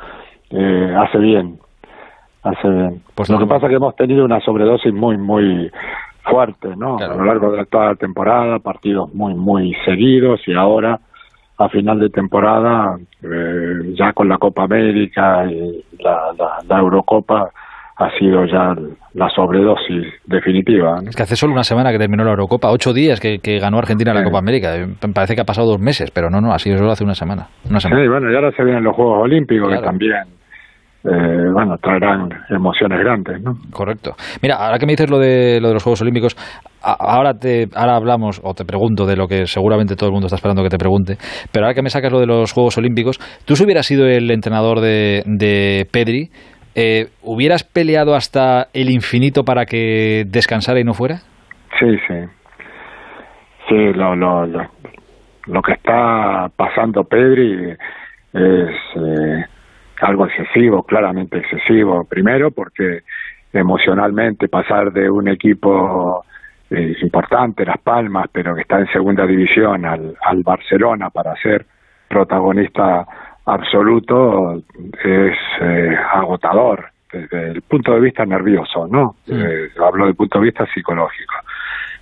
[0.50, 1.58] eh, hace bien,
[2.44, 3.02] hace bien.
[3.16, 5.70] Pues lo que pasa es que hemos tenido una sobredosis muy, muy
[6.22, 6.96] fuerte, ¿no?
[6.98, 11.00] A lo largo de toda la temporada, partidos muy, muy seguidos y ahora
[11.59, 17.51] a final de temporada, eh, ya con la Copa América y la, la, la Eurocopa,
[17.97, 18.77] ha sido ya
[19.14, 21.01] la sobredosis definitiva.
[21.03, 21.11] ¿no?
[21.11, 23.79] Es que hace solo una semana que terminó la Eurocopa, ocho días que, que ganó
[23.79, 24.77] Argentina la Copa América.
[24.77, 27.16] Eh, parece que ha pasado dos meses, pero no, no, ha sido solo hace una
[27.16, 27.49] semana.
[27.68, 28.01] Una semana.
[28.03, 29.83] Sí, bueno, y ahora se vienen los Juegos Olímpicos Claro.
[29.83, 30.12] que también,
[31.04, 33.54] eh, bueno, traerán emociones grandes, ¿no?
[33.72, 34.14] Correcto.
[34.42, 36.37] Mira, ahora que me dices lo de, lo de los Juegos Olímpicos,
[36.82, 40.26] a- ahora, te, ahora hablamos o te pregunto de lo que seguramente todo el mundo
[40.26, 41.16] está esperando que te pregunte,
[41.52, 44.30] pero ahora que me sacas lo de los Juegos Olímpicos, tú si hubieras sido el
[44.30, 46.30] entrenador de, de Pedri,
[46.74, 51.16] eh, ¿hubieras peleado hasta el infinito para que descansara y no fuera?
[51.78, 52.14] Sí, sí.
[53.68, 54.62] Sí, lo, lo, lo,
[55.46, 57.70] lo que está pasando Pedri
[58.32, 59.44] es eh,
[60.00, 62.04] algo excesivo, claramente excesivo.
[62.04, 63.02] Primero, porque
[63.52, 66.24] emocionalmente pasar de un equipo
[66.70, 71.66] eh, importante, Las Palmas, pero que está en segunda división, al, al Barcelona para ser
[72.08, 73.06] protagonista
[73.44, 74.62] absoluto
[75.04, 79.16] es eh, agotador desde el punto de vista nervioso, ¿no?
[79.26, 81.34] Eh, hablo del punto de vista psicológico.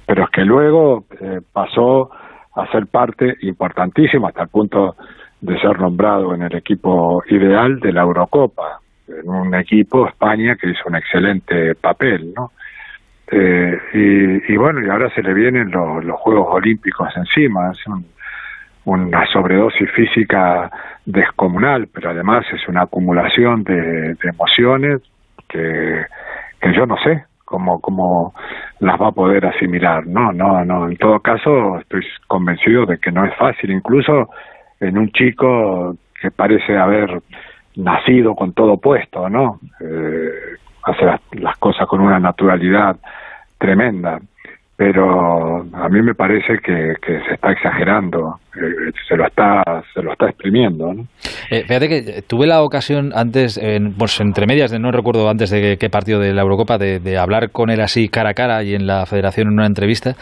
[0.04, 2.10] Pero es que luego eh, pasó
[2.54, 4.96] a ser parte importantísima hasta el punto
[5.46, 10.70] de ser nombrado en el equipo ideal de la Eurocopa, en un equipo España que
[10.70, 12.50] hizo un excelente papel, ¿no?
[13.30, 18.06] Eh, y, y bueno, y ahora se le vienen los, Juegos Olímpicos encima, es un-
[18.84, 20.70] una sobredosis física
[21.04, 25.00] descomunal, pero además es una acumulación de, de emociones
[25.48, 26.04] que,
[26.60, 28.32] que yo no sé cómo, cómo
[28.80, 33.10] las va a poder asimilar, no, no, no, en todo caso estoy convencido de que
[33.10, 34.28] no es fácil, incluso
[34.80, 37.22] en un chico que parece haber
[37.76, 39.60] nacido con todo puesto, ¿no?
[39.80, 40.30] Eh,
[40.84, 42.96] hace las, las cosas con una naturalidad
[43.58, 44.20] tremenda,
[44.76, 49.62] pero a mí me parece que, que se está exagerando, eh, se lo está,
[49.94, 51.04] se lo está exprimiendo, ¿no?
[51.50, 55.50] Eh, fíjate que tuve la ocasión antes, en, pues entre medias, de no recuerdo antes
[55.50, 58.62] de qué partido de la Eurocopa, de, de hablar con él así cara a cara
[58.64, 60.14] y en la federación en una entrevista.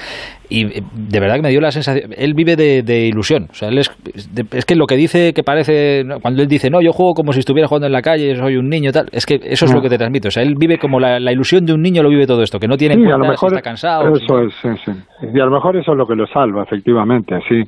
[0.51, 2.13] Y eh, de verdad que me dio la sensación.
[2.17, 3.49] Él vive de, de ilusión.
[3.51, 3.91] O sea, él es,
[4.35, 6.03] de- es que lo que dice que parece.
[6.21, 8.69] Cuando él dice, no, yo juego como si estuviera jugando en la calle, soy un
[8.69, 9.07] niño, tal.
[9.11, 9.79] Es que eso es No.
[9.79, 10.29] lo que te transmite.
[10.29, 12.59] O sea, él vive como la, la ilusión de un niño, lo vive todo esto,
[12.61, 14.15] que no tiene en Sí, a cuenta lo mejor si está cansado.
[14.15, 14.93] Eso sí, sí.
[15.35, 17.63] Y a lo mejor eso es lo que lo salva, efectivamente, sí.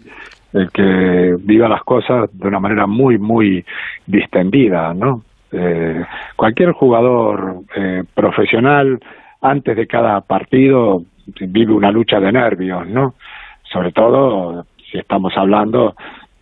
[0.53, 3.65] El que viva las cosas de una manera muy, muy
[4.07, 5.23] distendida, ¿no?
[5.53, 8.99] Eh, cualquier jugador eh, profesional,
[9.43, 11.03] antes de cada partido,
[11.41, 13.15] vive una lucha de nervios, ¿no?
[13.73, 15.95] Sobre todo si estamos hablando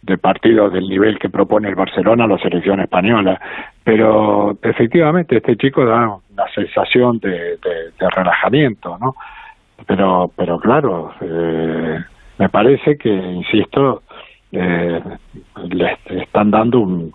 [0.02, 3.40] de partidos del nivel que propone el Barcelona, la selección española.
[3.82, 9.14] Pero efectivamente este chico da una sensación de- de relajamiento, ¿no?
[9.86, 11.98] Pero, pero claro, eh,
[12.38, 14.02] me parece que, insisto,
[14.52, 15.00] eh,
[15.68, 17.12] le están dando un-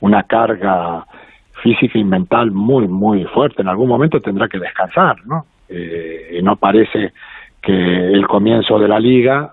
[0.00, 1.04] una carga
[1.62, 3.62] física y mental muy, muy fuerte.
[3.62, 5.46] En algún momento tendrá que descansar, ¿no?
[5.68, 7.12] Eh, y no parece
[7.62, 7.72] que
[8.12, 9.52] el comienzo de la liga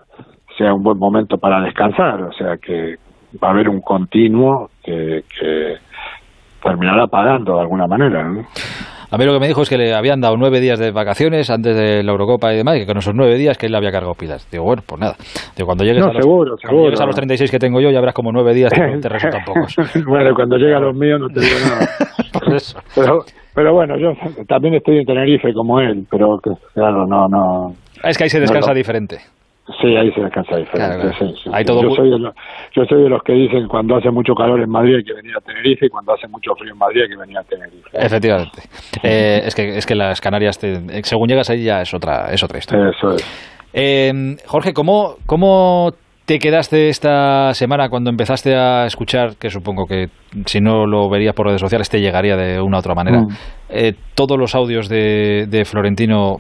[0.57, 2.97] sea un buen momento para descansar, o sea que
[3.41, 5.75] va a haber un continuo que, que
[6.63, 8.23] terminará pagando de alguna manera.
[8.23, 8.45] ¿no?
[9.11, 11.49] A mí lo que me dijo es que le habían dado nueve días de vacaciones
[11.49, 13.77] antes de la Eurocopa y demás, y que con esos nueve días que él le
[13.79, 14.47] había cargado pilas.
[14.51, 15.15] Digo, bueno, pues nada.
[15.55, 16.83] Digo, cuando llegues, No, a, los, seguro, cuando seguro.
[16.85, 19.43] llegues a los 36 que tengo yo, ya verás como nueve días te, te resultan
[19.45, 19.75] pocos.
[20.07, 21.87] bueno, cuando llegue a los míos no te digo nada.
[22.33, 22.79] Por eso.
[22.95, 23.19] Pero,
[23.55, 24.11] pero bueno, yo
[24.47, 27.73] también estoy en Tenerife como él, pero que, claro, no, no,
[28.03, 29.17] Es que ahí se descansa diferente.
[29.81, 30.97] Sí, ahí se descansa diferente.
[30.97, 31.17] Claro, claro.
[31.35, 31.67] sí, sí, Hay sí.
[31.67, 32.33] todo yo, soy de los,
[32.73, 35.35] yo soy de los que dicen cuando hace mucho calor en Madrid hay que venir
[35.37, 37.89] a Tenerife y cuando hace mucho frío en Madrid hay que venir a Tenerife.
[37.93, 38.61] Efectivamente.
[39.03, 42.33] Eh, es, que, es que las Canarias, te- eh, según llegas ahí, ya es otra,
[42.33, 42.89] es otra historia.
[42.89, 43.23] Eso es.
[43.73, 45.91] Eh, Jorge, ¿cómo, ¿cómo
[46.25, 50.09] te quedaste esta semana cuando empezaste a escuchar, que supongo que
[50.45, 53.27] si no lo verías por redes sociales te llegaría de una u otra manera, Mm.
[53.69, 56.37] eh, todos los audios de, de Florentino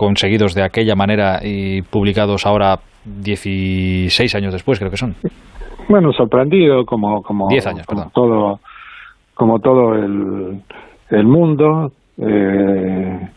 [0.00, 5.14] conseguidos de aquella manera y publicados ahora 16 años después, creo que son?
[5.90, 8.60] Bueno, sorprendido como como, Diez años, como todo
[9.34, 10.62] como todo el,
[11.10, 13.28] el mundo eh,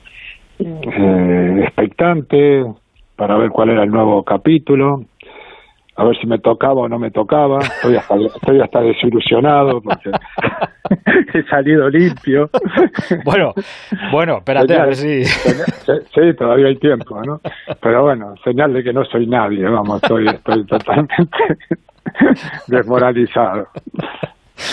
[0.59, 2.63] eh, expectante
[3.17, 5.03] para ver cuál era el nuevo capítulo
[5.95, 10.09] a ver si me tocaba o no me tocaba estoy hasta estoy hasta desilusionado porque
[11.33, 12.49] he salido limpio
[13.25, 13.53] Bueno,
[14.11, 15.23] bueno, espérate a ver si...
[15.25, 17.39] Sí, sí, todavía hay tiempo, ¿no?
[17.81, 21.25] Pero bueno, señal de que no soy nadie, vamos, estoy, estoy totalmente
[22.67, 23.67] desmoralizado.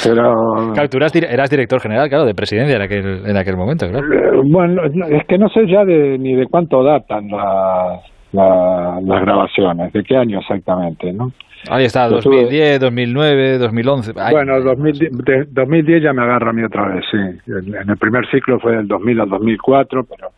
[0.05, 3.57] Pero Claro, tú eras, dir- eras director general, claro, de presidencia en aquel, en aquel
[3.57, 4.07] momento, claro.
[4.13, 8.01] eh, bueno, no, es que no sé ya de, ni de cuánto datan las,
[8.33, 11.33] la- las grabaciones, de qué año exactamente, ¿no?
[11.69, 14.13] Ahí está, Yo tuve- 2010, 2009, 2011.
[14.17, 17.19] Ay, bueno, 2010, de- 2010 ya me agarra a mí otra vez, sí.
[17.49, 20.31] En, en el primer ciclo fue del 2000 al 2004, pero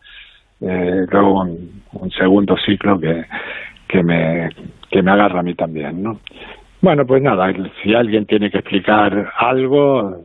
[0.61, 3.23] eh, luego un, un segundo ciclo que,
[3.87, 4.49] que, me,
[4.89, 6.19] que me agarra a mí también, ¿no?
[6.81, 10.17] Bueno, pues nada, si alguien tiene que explicar algo,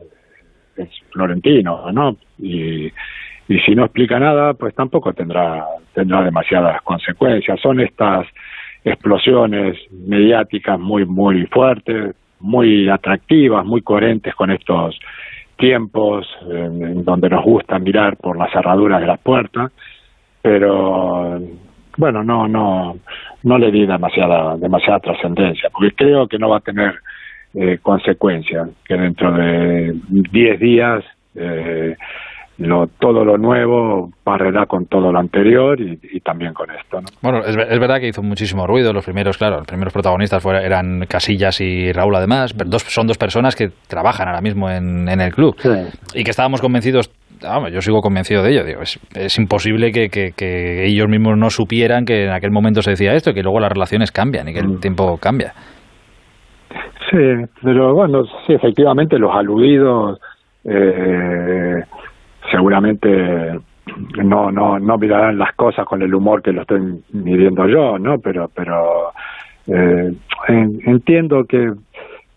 [0.75, 2.17] es Florentino, ¿no?
[2.37, 2.91] Y,
[3.49, 7.59] y si no explica nada, pues tampoco tendrá, tendrá demasiadas consecuencias.
[7.59, 8.27] Son estas
[8.85, 14.97] explosiones mediáticas muy, muy fuertes, muy atractivas, muy coherentes con estos
[15.57, 19.71] tiempos en, donde nos gusta mirar por las cerraduras de las puertas,
[20.43, 21.41] pero
[21.97, 22.97] bueno, no, no,
[23.43, 26.99] no le di demasiada, demasiada trascendencia, porque creo que no va a tener
[27.55, 31.03] eh, consecuencias, que dentro de 10 días
[31.35, 31.97] eh,
[32.59, 36.99] lo, todo lo nuevo barrerá con todo lo anterior y, y también con esto.
[37.01, 37.07] ¿no?
[37.21, 38.91] Bueno, es, es verdad que hizo muchísimo ruido.
[38.93, 42.53] Los primeros, claro, los primeros protagonistas fuera- eran Casillas y Raúl, además.
[42.53, 45.55] Pero dos, son dos personas que trabajan ahora mismo en, en el club
[46.13, 47.09] y que estábamos convencidos.
[47.41, 48.63] vamos, yo sigo convencido de ello.
[48.65, 52.81] Digo, es, es imposible que, que- que ellos mismos no supieran que en aquel momento
[52.81, 55.53] se decía esto y que luego las relaciones cambian y que el tiempo cambia.
[57.09, 57.17] Sí,
[57.63, 60.19] pero bueno, sí, efectivamente los aludidos
[60.65, 61.83] eh,
[62.51, 63.59] seguramente
[64.23, 66.81] no, no, no mirarán las cosas con el humor que lo estoy
[67.11, 68.19] midiendo yo, ¿no?
[68.19, 69.11] Pero, pero
[69.67, 70.13] eh,
[70.47, 71.71] en- entiendo que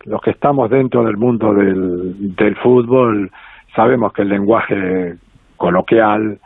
[0.05, 3.31] los que estamos dentro del mundo del, del fútbol
[3.77, 5.15] sabemos que el lenguaje
[5.57, 6.39] coloquial,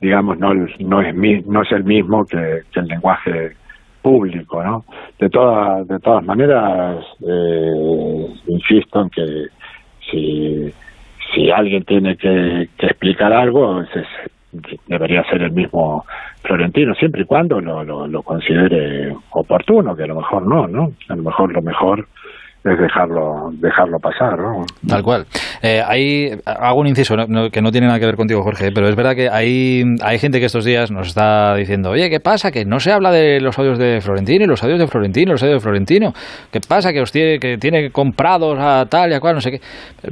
[0.00, 1.16] digamos, no, no es
[1.46, 3.52] no es el mismo que, que el lenguaje
[4.00, 4.84] público, ¿no?
[5.18, 9.46] De todas de todas maneras, eh, insisto en que
[10.10, 10.72] si
[11.34, 13.88] si alguien tiene que, explicar algo, es-
[14.86, 16.04] debería ser el mismo
[16.42, 20.92] Florentino, siempre y cuando lo, lo considere oportuno, que a lo mejor no, ¿no?
[21.08, 22.06] A lo mejor lo mejor
[22.64, 24.64] es dejarlo dejarlo pasar, ¿no?
[24.86, 25.26] Tal cual.
[25.62, 28.70] Eh, hay, hago un inciso no- no- que no tiene nada que ver contigo, Jorge,
[28.72, 32.20] pero es verdad que hay, hay gente que estos días nos está diciendo, oye, ¿qué
[32.20, 32.50] pasa?
[32.52, 35.42] Que no se habla de los audios de Florentino y los audios de Florentino, los
[35.42, 36.14] audios de Florentino.
[36.52, 36.92] ¿Qué pasa?
[36.92, 39.60] Que os tiene, que tiene comprados a tal y a cual, no sé qué.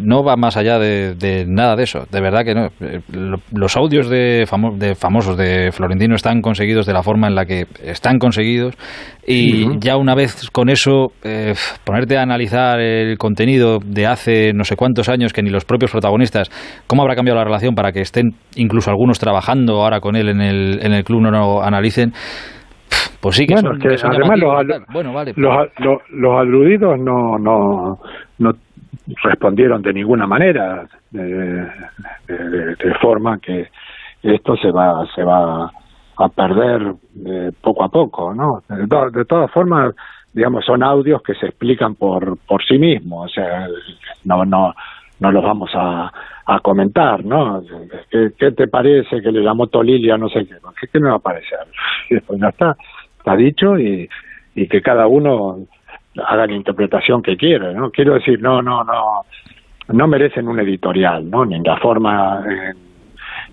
[0.00, 2.06] No va más allá de, de nada de eso.
[2.10, 2.68] De verdad que no.
[3.12, 7.34] Lo- Los audios de, famo- de famosos de Florentino están conseguidos de la forma en
[7.36, 8.74] la que están conseguidos
[9.26, 9.78] y Ujú.
[9.80, 12.39] ya una vez con eso, eh, ponerte a analizar
[12.80, 16.48] el contenido de hace no sé cuántos años que ni los propios protagonistas,
[16.86, 20.40] cómo habrá cambiado la relación para que estén incluso algunos trabajando ahora con él en
[20.40, 22.12] el, en el club, no lo analicen.
[23.20, 24.82] Pues sí que bueno, son- es que son además los.
[24.92, 25.32] Bueno, vale.
[25.36, 27.98] los, a- lo- los aludidos no, no,
[28.38, 28.52] no
[29.22, 31.22] respondieron de ninguna manera, de,
[32.28, 33.66] de- de forma que
[34.22, 35.64] esto se va, se va
[36.18, 36.94] a perder
[37.26, 38.60] eh, poco a poco, ¿no?
[38.68, 39.94] De, to- de todas formas,
[40.32, 43.66] digamos, son audios que se explican por, por sí mismos, o sea,
[44.24, 44.74] no, no,
[45.18, 46.12] no los vamos a,
[46.46, 47.62] a comentar, ¿no?
[48.10, 50.54] ¿Qué, te parece que le llamó Tolilia, no sé qué?
[50.80, 51.58] ¿Qué, qué me va a parecer?
[52.26, 52.76] Pues ya está,
[53.18, 54.08] está dicho y,
[54.54, 55.58] y que cada uno
[56.24, 57.90] haga la interpretación que quiere, ¿no?
[57.90, 59.24] Quiero decir, no, no, no,
[59.88, 61.44] no merecen un editorial, ¿no?
[61.44, 62.89] Ni la forma en,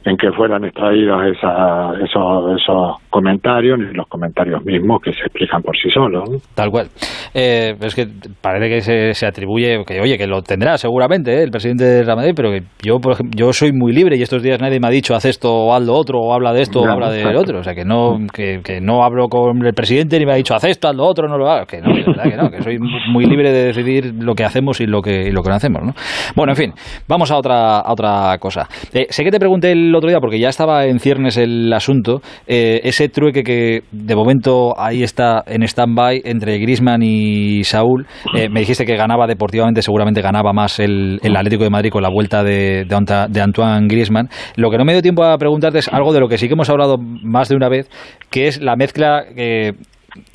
[0.08, 5.62] en que fueran extraídos esa, esos, esos comentarios ni los comentarios mismos que se explican
[5.62, 6.30] por sí solos.
[6.30, 6.38] ¿no?
[6.56, 6.88] Tal cual.
[7.34, 8.08] Eh, es que
[8.42, 11.44] parece que se, se, atribuye, que oye, que lo tendrá seguramente ¿eh?
[11.44, 14.22] el presidente de Real Madrid, pero que yo, por ejemplo, yo soy muy libre y
[14.22, 16.62] estos días nadie me ha dicho haz esto o haz lo otro, o habla de
[16.62, 17.60] esto o habla de lo otro.
[17.60, 20.56] O sea, que no, que, que, no hablo con el presidente ni me ha dicho
[20.56, 21.68] haz esto, haz lo otro, no lo hagas.
[21.68, 22.78] Que no, de verdad que no, que soy
[23.12, 25.84] muy libre de decidir lo que hacemos y lo que, y lo que no hacemos.
[25.84, 25.94] ¿no?
[26.34, 26.74] Bueno, en fin,
[27.10, 28.68] vamos a otra, a otra cosa.
[28.94, 32.22] Eh, sé que te pregunté el otro día, porque ya estaba en ciernes el asunto,
[32.48, 38.06] eh, ese trueque que de momento ahí está en stand-by entre Grisman y Saúl.
[38.36, 42.04] Eh, me dijiste que ganaba deportivamente, seguramente ganaba más el, el Atlético de Madrid con
[42.04, 44.30] la vuelta de, de, Antoine Grisman.
[44.56, 46.54] Lo que no me dio tiempo a preguntarte es algo de lo que sí que
[46.54, 47.90] hemos hablado más de una vez,
[48.30, 49.76] que es la mezcla que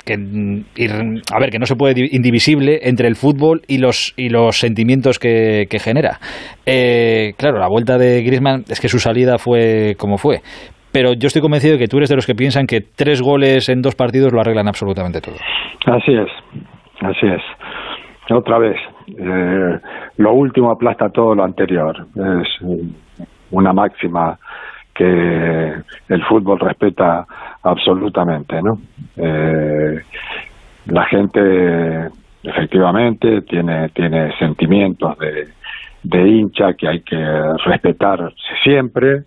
[0.05, 4.57] que a ver que no se puede indivisible entre el fútbol y los y los
[4.57, 6.19] sentimientos que, que genera.
[6.65, 10.39] Eh, claro la vuelta de Griezmann es que su salida fue como fue.
[10.91, 13.67] Pero yo estoy convencido de que tú eres de los que piensan que tres goles
[13.69, 15.35] en dos partidos lo arreglan absolutamente todo.
[15.87, 16.29] Así es
[17.03, 17.41] así es.
[18.31, 19.79] Otra vez eh,
[20.17, 22.05] lo último aplasta todo lo anterior.
[22.15, 22.47] Es
[23.51, 24.37] una máxima
[24.93, 25.73] que
[26.09, 27.25] el fútbol respeta
[27.63, 28.79] absolutamente, ¿no?
[29.17, 30.01] Eh,
[30.87, 32.09] la gente
[32.43, 35.47] efectivamente tiene tiene sentimientos de,
[36.03, 37.25] de hincha que hay que
[37.65, 38.33] respetar
[38.63, 39.23] siempre,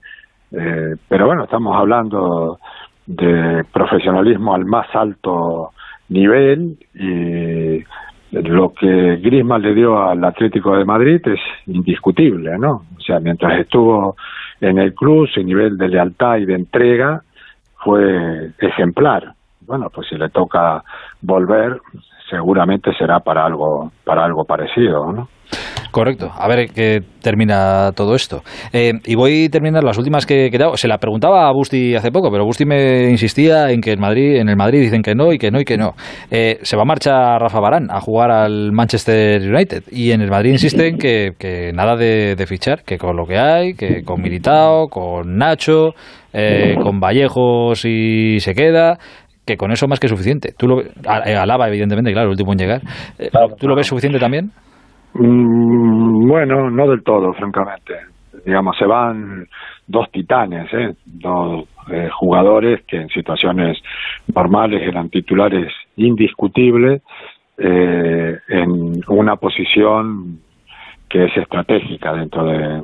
[0.53, 2.59] eh, pero bueno, estamos hablando
[3.07, 5.73] de profesionalismo al más alto
[6.09, 7.85] nivel y
[8.33, 12.83] lo que Griezmann le dio al Atlético de Madrid es indiscutible, ¿no?
[12.97, 14.17] O sea, mientras estuvo
[14.61, 17.23] en el club, su nivel de lealtad y de entrega
[17.85, 19.35] fue ejemplar.
[19.61, 20.83] Bueno, pues si le toca
[21.21, 21.81] volver,
[22.29, 25.29] seguramente será para algo, para algo parecido, ¿no?
[25.91, 26.31] Correcto.
[26.37, 28.43] A ver qué termina todo esto.
[28.71, 30.77] Eh, y voy a terminar las últimas que he.
[30.77, 34.37] Se la preguntaba a Busti hace poco, pero Busti me insistía en que en Madrid,
[34.37, 35.95] en el Madrid dicen que no y que no y que no.
[36.31, 40.29] Eh, se va a marchar Rafa Barán a jugar al Manchester United y en el
[40.29, 44.21] Madrid insisten que, que nada de, de, fichar, que con lo que hay, que con
[44.21, 45.95] Militao, con Nacho,
[46.39, 48.99] eh, con Vallejos y se queda,
[49.47, 50.53] que con eso más que suficiente.
[50.59, 52.81] Tú lo, Alaba, evidentemente, claro, el último en llegar.
[53.59, 54.51] ¿Tú lo ves suficiente también?
[55.15, 57.95] Mm, bueno, no del todo, francamente.
[58.45, 59.47] Digamos, se van
[59.87, 60.95] dos titanes, ¿eh?
[61.07, 63.79] dos eh, jugadores que en situaciones
[64.35, 67.03] normales eran titulares indiscutibles
[67.59, 70.41] eh, en una posición
[71.09, 72.83] que es estratégica dentro de,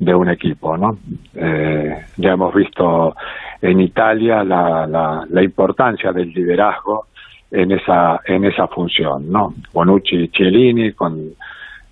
[0.00, 0.98] de un equipo, ¿no?
[1.34, 3.14] Eh, ya hemos visto
[3.62, 7.06] en Italia la, la, la importancia del liderazgo
[7.50, 9.54] en esa en esa función, ¿no?
[9.72, 11.34] Bonucci y Cielini con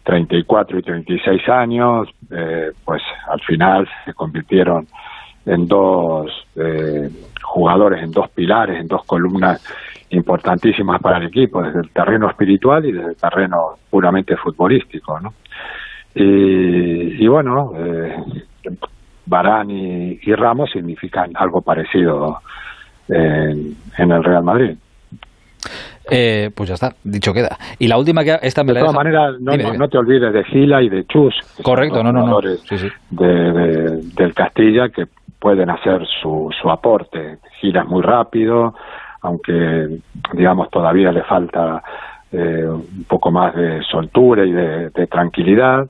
[0.05, 4.87] 34 y 36 años, eh, pues al final se convirtieron
[5.45, 7.11] en dos eh,
[7.43, 9.63] jugadores, en dos pilares, en dos columnas
[10.11, 15.35] importantísimas para el equipo, desde el terreno espiritual y desde el terreno puramente futbolístico, ¿no?
[16.15, 18.17] Y, y bueno, eh,
[19.29, 22.41] Barán y, y, Ramos significan algo parecido
[23.09, 24.77] en, en el Real Madrid.
[26.11, 27.59] Eh, pues ya está, dicho queda.
[27.79, 30.45] Y la última que esta me de todas maneras, no, no, no, te olvides de
[30.45, 31.35] Gila y de Chus.
[31.63, 32.41] Correcto, no, no, no.
[32.41, 32.89] Sí, sí.
[33.11, 35.07] De, de, del Castilla que
[35.39, 37.39] pueden hacer su, su aporte.
[37.61, 38.75] Gila es muy rápido,
[39.21, 39.99] aunque
[40.33, 41.83] digamos todavía le falta
[42.33, 45.87] eh, un poco más de soltura y de, de tranquilidad.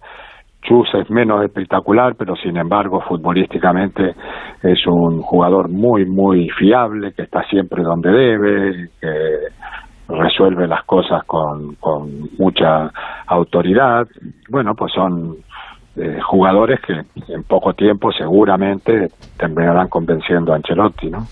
[0.63, 4.15] Chus es menos espectacular, pero sin embargo futbolísticamente
[4.63, 9.39] es un jugador muy, muy fiable, que está siempre donde debe, que
[10.09, 12.91] resuelve las cosas con, con mucha
[13.27, 14.07] autoridad.
[14.49, 15.37] Bueno, pues son
[16.01, 16.93] eh, jugadores que
[17.33, 21.27] en poco tiempo seguramente terminarán convenciendo a Ancelotti, ¿no?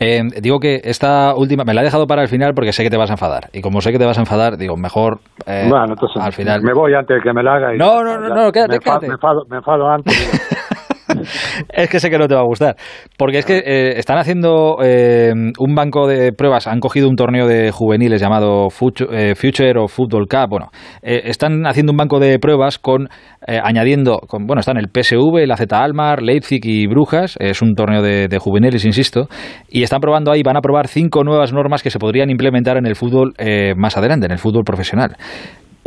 [0.00, 2.90] Eh, digo que esta última me la he dejado para el final porque sé que
[2.90, 5.66] te vas a enfadar y como sé que te vas a enfadar, digo mejor eh,
[5.68, 7.74] bueno, entonces al final me voy antes de que me la haga.
[7.74, 9.06] Y no, no, no, no, quédate, me, quédate.
[9.06, 10.58] Me enfado, me enfado antes.
[11.72, 12.76] es que sé que no te va a gustar.
[13.16, 17.46] Porque es que eh, están haciendo eh, un banco de pruebas, han cogido un torneo
[17.46, 20.48] de juveniles llamado Future, eh, Future o Football Cup.
[20.50, 20.70] Bueno,
[21.02, 23.08] están haciendo un banco de pruebas con
[23.46, 27.36] añadiendo, con, bueno, están el PSV, la Z Almar, Leipzig y Brujas.
[27.40, 29.28] Es un torneo de, de, juveniles, insisto.
[29.68, 32.86] Y están probando ahí, van a probar cinco nuevas normas que se podrían implementar en
[32.86, 33.34] el fútbol
[33.76, 35.16] más adelante, en el fútbol profesional.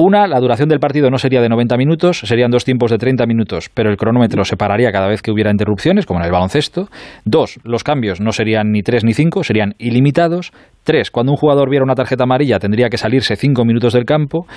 [0.03, 3.27] Una, la duración del partido no sería de 90 minutos, serían dos tiempos de 30
[3.27, 6.87] minutos, pero el cronómetro se pararía cada vez que hubiera interrupciones, como en el baloncesto.
[7.23, 10.53] Dos, los cambios no serían ni tres ni cinco, serían ilimitados.
[10.83, 14.47] Tres, cuando un jugador viera una tarjeta amarilla tendría que salirse cinco minutos del campo.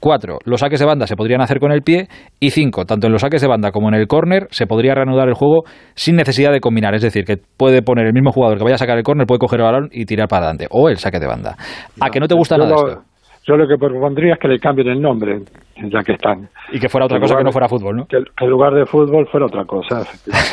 [0.00, 2.08] Cuatro, los saques de banda se podrían hacer con el pie.
[2.40, 5.28] Y cinco, tanto en los saques de banda como en el córner se podría reanudar
[5.28, 6.94] el juego sin necesidad de combinar.
[6.94, 9.38] Es decir, que puede poner el mismo jugador que vaya a sacar el córner, puede
[9.38, 10.66] coger el balón y tirar para adelante.
[10.70, 11.56] O el saque de banda.
[12.00, 13.13] ¿A que no te gusta nada esto?
[13.46, 15.40] Yo lo que propondría es que le cambien el nombre,
[15.76, 16.48] ya que están.
[16.72, 18.06] Y que fuera otra cosa que no fuera fútbol, ¿no?
[18.06, 20.02] Que, que en lugar de fútbol fuera otra cosa.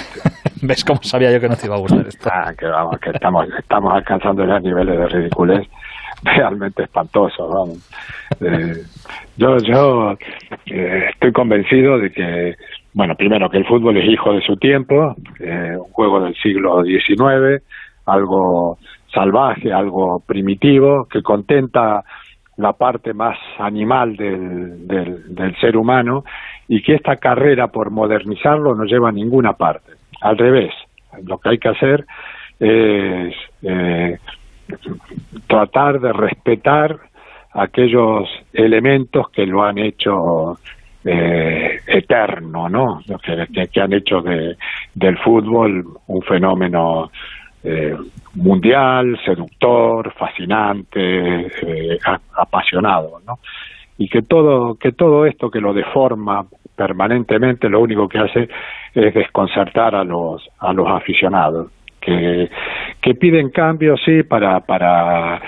[0.61, 2.29] ¿Ves cómo sabía yo que no te iba a gustar esto?
[2.31, 5.67] Ah, que vamos, que estamos, estamos alcanzando ya niveles de ridiculez
[6.23, 7.89] realmente espantosos, vamos.
[8.41, 8.83] Eh,
[9.37, 10.11] yo yo
[10.67, 12.55] eh, estoy convencido de que,
[12.93, 16.83] bueno, primero que el fútbol es hijo de su tiempo, eh, un juego del siglo
[16.83, 17.63] XIX,
[18.05, 18.77] algo
[19.13, 22.03] salvaje, algo primitivo, que contenta
[22.57, 26.23] la parte más animal del, del, ser humano
[26.67, 29.93] y que esta carrera por modernizarlo no lleva a ninguna parte.
[30.21, 30.73] Al revés,
[31.25, 32.05] lo que hay que hacer
[32.59, 33.33] es
[33.63, 34.17] eh,
[35.47, 36.97] tratar de respetar
[37.53, 40.57] aquellos elementos que lo han hecho
[41.03, 43.01] eh, eterno, ¿no?
[43.23, 44.55] Que, que han hecho de,
[44.93, 47.11] del fútbol un fenómeno
[47.63, 47.95] eh,
[48.35, 51.99] mundial, seductor, fascinante, eh,
[52.35, 53.39] apasionado, ¿no?
[53.97, 56.45] Y que todo, que todo esto que lo deforma
[56.75, 58.49] permanentemente lo único que hace
[58.95, 62.49] es desconcertar a los, a los aficionados, que,
[62.99, 65.39] que piden cambios, sí, para, para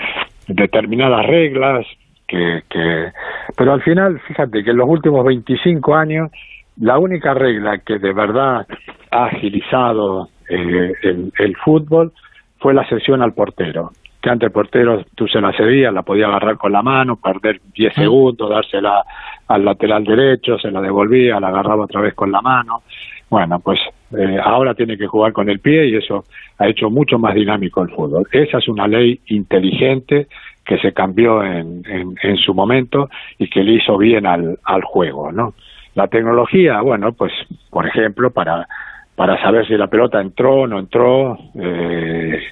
[0.46, 1.84] determinadas reglas,
[2.28, 3.10] que, que,
[3.56, 6.30] pero al final, fíjate que en los últimos 25 años,
[6.76, 8.66] la única regla que de verdad
[9.10, 12.12] ha agilizado eh, el, el fútbol
[12.58, 13.92] fue la cesión al portero.
[14.20, 17.60] Que antes el portero tú se la cedías, la podía agarrar con la mano, perder
[17.74, 19.04] 10 segundos, dársela
[19.48, 22.82] al lateral derecho, se la devolvía, la agarraba otra vez con la mano.
[23.28, 23.80] Bueno, pues
[24.16, 26.24] eh, ahora tiene que jugar con el pie y eso
[26.58, 28.26] ha hecho mucho más dinámico el fútbol.
[28.32, 30.28] Esa es una ley inteligente
[30.64, 34.82] que se cambió en, en, en su momento y que le hizo bien al, al
[34.84, 35.52] juego, ¿no?
[35.94, 37.32] La tecnología, bueno, pues,
[37.70, 38.66] por ejemplo, para,
[39.14, 42.42] para saber si la pelota entró o no entró, eh,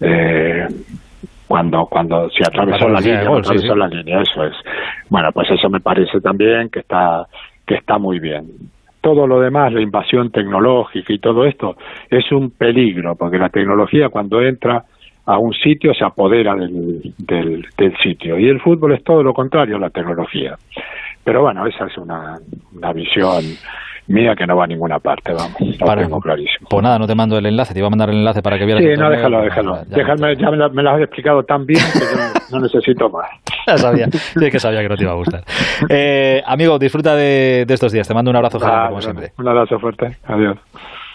[0.00, 0.66] eh,
[1.46, 3.78] cuando, cuando se atravesó la línea, gol, atravesó sí.
[3.78, 4.54] la línea, eso es.
[5.08, 7.26] Bueno, pues eso me parece también que está,
[7.66, 8.46] que está muy bien.
[9.00, 11.76] Todo lo demás, la invasión tecnológica y todo esto,
[12.10, 14.84] es un peligro, porque la tecnología cuando entra
[15.26, 18.38] a un sitio se apodera del, del, del sitio.
[18.38, 20.56] Y el fútbol es todo lo contrario a la tecnología.
[21.24, 22.38] Pero bueno, esa es una,
[22.72, 23.42] una visión
[24.08, 25.56] mía que no va a ninguna parte, vamos.
[25.80, 26.02] Lo Vale.
[26.02, 26.68] tengo clarísimo.
[26.68, 28.64] Pues nada, no te mando el enlace, te iba a mandar el enlace para que
[28.64, 28.82] vieras.
[28.84, 29.76] Sí, no, déjalo, déjalo.
[29.88, 32.62] Ya, Déjame, ya me, la- me lo has explicado tan bien que yo no, no
[32.64, 33.28] necesito más.
[33.66, 35.42] ya sabía, sí que sabía que no te iba a gustar.
[35.88, 38.06] Eh, amigo, disfruta de, de estos días.
[38.06, 39.32] Te mando un abrazo, Javier, Ah, como siempre.
[39.38, 40.16] Un abrazo fuerte.
[40.26, 40.56] Adiós.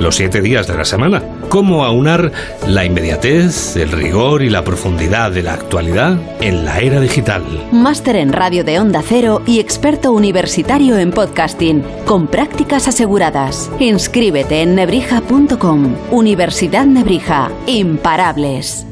[0.00, 1.22] los siete días de la semana.
[1.48, 2.32] ¿Cómo aunar
[2.66, 7.42] la inmediatez, el rigor y la profundidad de la actualidad en la era digital?
[7.72, 13.70] Máster en radio de Onda Cero y experto universitario en podcasting, con prácticas aseguradas.
[13.78, 15.94] Inscríbete en nebrija.com.
[16.10, 17.50] Universidad Nebrija.
[17.66, 18.86] Imparables.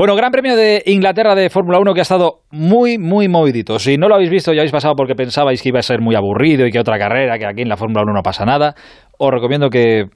[0.00, 3.78] Bueno, Gran Premio de Inglaterra de Fórmula 1 que ha estado muy, muy movidito.
[3.78, 6.14] Si no lo habéis visto, ya habéis pasado porque pensabais que iba a ser muy
[6.14, 8.74] aburrido y que otra carrera, que aquí en la Fórmula 1 no pasa nada.
[9.18, 10.06] Os recomiendo que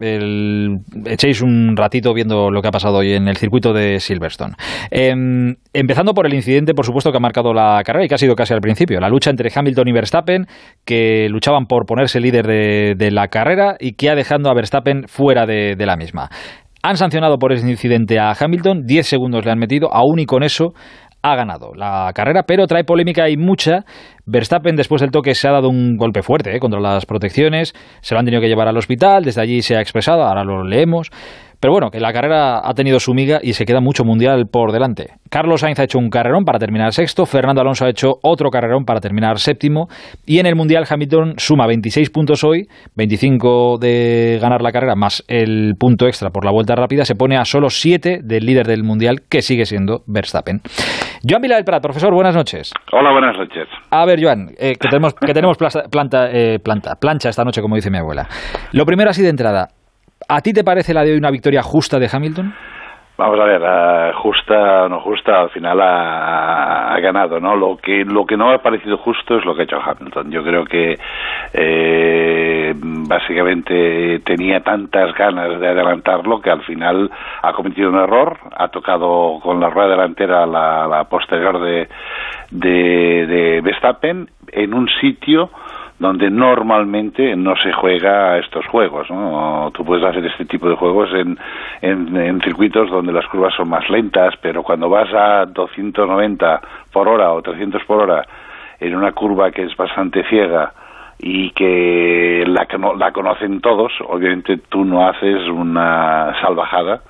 [1.04, 4.54] echéis un ratito viendo lo que ha pasado hoy en el circuito de Silverstone.
[4.90, 8.18] Em, empezando por el incidente, por supuesto, que ha marcado la carrera y que ha
[8.18, 8.98] sido casi al principio.
[9.00, 10.46] La lucha entre Hamilton y Verstappen,
[10.86, 15.44] que luchaban por ponerse líder de, la carrera y que ha dejado a Verstappen fuera
[15.44, 16.30] de la misma.
[16.86, 20.42] Han sancionado por ese incidente a Hamilton, 10 segundos le han metido, aún y con
[20.42, 20.74] eso
[21.22, 23.86] ha ganado la carrera, pero trae polémica y mucha.
[24.26, 28.14] Verstappen después del toque se ha dado un golpe fuerte eh, contra las protecciones, se
[28.14, 31.10] lo han tenido que llevar al hospital, desde allí se ha expresado, ahora lo leemos.
[31.64, 34.70] Pero bueno, que la carrera ha tenido su miga y se queda mucho mundial por
[34.70, 35.12] delante.
[35.30, 38.84] Carlos Sainz ha hecho un carrerón para terminar sexto, Fernando Alonso ha hecho otro carrerón
[38.84, 39.88] para terminar séptimo
[40.26, 45.24] y en el mundial Hamilton suma 26 puntos hoy, 25 de ganar la carrera más
[45.26, 48.84] el punto extra por la vuelta rápida, se pone a solo 7 del líder del
[48.84, 50.60] mundial que sigue siendo Verstappen.
[51.26, 52.70] Joan Vila del Prat, profesor, buenas noches.
[52.92, 53.66] Hola, buenas noches.
[53.90, 55.56] A ver, Joan, eh, que tenemos, que tenemos
[55.90, 58.28] planta, eh, planta, plancha esta noche, como dice mi abuela.
[58.72, 59.68] Lo primero así de entrada,
[60.28, 62.52] ¿a ti te parece la de hoy una victoria justa de Hamilton?
[63.16, 67.54] Vamos a ver, uh, justa o no justa, al final ha, ganado, ¿no?
[67.54, 70.32] Lo que lo que no ha parecido justo es lo que ha hecho Hamilton.
[70.32, 70.98] Yo creo que
[71.52, 77.08] eh, básicamente tenía tantas ganas de adelantarlo que al final
[77.42, 81.88] ha cometido un error, ha tocado con la rueda delantera la, la posterior de,
[82.50, 85.50] de, de Verstappen en un sitio
[85.98, 89.08] donde normalmente no se juega estos juegos.
[89.10, 89.70] ¿no?
[89.74, 91.38] Tú puedes hacer este tipo de juegos en,
[91.82, 96.60] en, circuitos donde las curvas son más lentas, pero cuando vas a 290
[96.92, 98.26] por hora o 300 por hora
[98.80, 100.72] en una curva que es bastante ciega
[101.18, 102.66] y que la,
[102.98, 107.02] la conocen todos, obviamente tú no haces una salvajada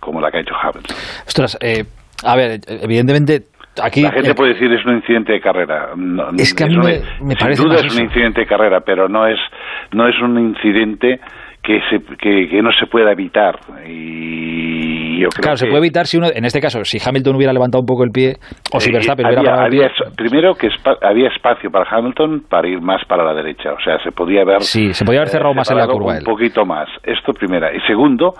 [0.00, 0.96] como la que ha hecho Hamilton.
[1.26, 1.84] Ostras, eh,
[2.24, 3.42] a ver, evidentemente
[3.80, 5.90] Aquí, la gente puede decir es un incidente de carrera.
[6.36, 9.26] es que a mí me, parece sin duda es un incidente de carrera, pero no
[9.26, 9.38] es
[9.92, 11.20] no es un incidente
[11.62, 13.60] que, se, que, no se pueda evitar.
[13.86, 17.52] Y yo creo claro, se puede evitar si uno, en este caso, si Hamilton hubiera
[17.52, 18.34] levantado un poco el pie
[18.74, 20.06] o si eh, Verstappen hubiera había, el pie.
[20.16, 20.68] Primero que
[21.00, 24.62] había espacio para Hamilton para ir más para la derecha, o sea, se podía haber
[24.62, 26.18] sí, se podía haber cerrado más en la curva.
[26.18, 26.88] Un poquito más.
[27.04, 28.34] Esto primera y segundo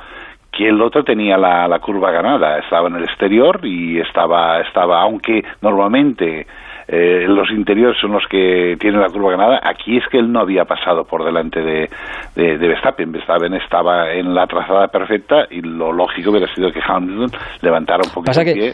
[0.52, 5.00] que el otro tenía la, la, curva ganada, estaba en el exterior y estaba, estaba
[5.00, 6.46] aunque normalmente
[6.88, 10.40] eh, los interiores son los que tienen la curva ganada, aquí es que él no
[10.40, 11.88] había pasado por delante de,
[12.36, 16.80] de, de Verstappen, Verstappen estaba en la trazada perfecta y lo lógico hubiera sido que
[16.86, 17.30] Hamilton
[17.62, 18.72] levantara un poquito el pie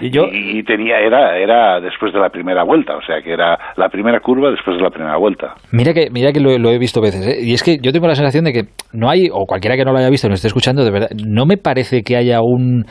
[0.00, 4.20] y, tenía era era después de la primera vuelta, o sea que era la primera
[4.20, 5.54] curva después de la primera vuelta.
[5.72, 7.38] Mira que mira que lo, he visto veces, ¿eh?
[7.40, 9.92] y es que yo tengo la sensación de que no hay o cualquiera que no
[9.92, 12.84] lo haya visto, no esté escuchando, de verdad, no me parece que haya un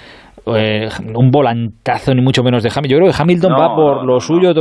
[0.46, 2.90] eh, un volantazo ni mucho menos de Hamilton.
[2.90, 4.54] Yo creo que Hamilton va por lo suyo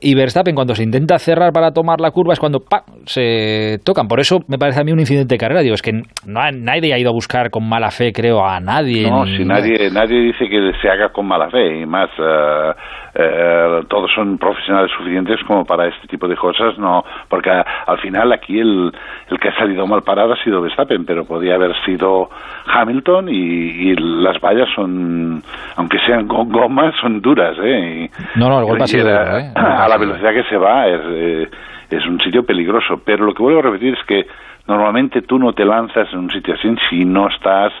[0.00, 2.62] y Verstappen cuando se intenta cerrar para tomar la curva es cuando
[3.06, 4.06] se tocan.
[4.06, 5.60] Por eso me parece a mí un incidente de carrera.
[5.60, 9.08] Digo, es que no nadie ha ido a buscar con mala fe, creo, a nadie.
[9.08, 12.10] No, si nadie, nadie dice que se haga con mala fe y más.
[12.18, 12.74] Uh,
[13.14, 18.32] eh, todos son profesionales suficientes como para este tipo de cosas, no, porque al final
[18.32, 18.92] aquí el,
[19.28, 22.28] el que ha salido mal parado ha sido Verstappen, pero podía haber sido
[22.66, 25.42] Hamilton y, las vallas son,
[25.76, 28.10] aunque sean con gomas, son duras, ¿eh?
[28.34, 29.52] no, no, el golpe ha sido ¿eh?
[29.54, 31.50] A la velocidad que se va es, eh,
[31.90, 34.26] es un sitio peligroso, pero lo que vuelvo a repetir es que
[34.66, 37.72] normalmente tú no te lanzas en un sitio así si no estás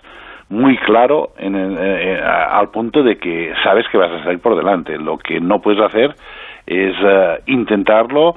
[0.48, 4.56] muy claro en eh, eh, al punto de que sabes que vas a salir por
[4.56, 4.96] delante.
[4.98, 6.14] Lo que no puedes hacer
[6.66, 8.36] es eh, intentarlo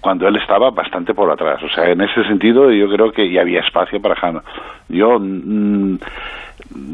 [0.00, 1.62] cuando él estaba bastante por atrás.
[1.62, 4.50] O sea, en ese sentido yo creo que ya había espacio para Hamilton.
[4.88, 5.98] Yo mm,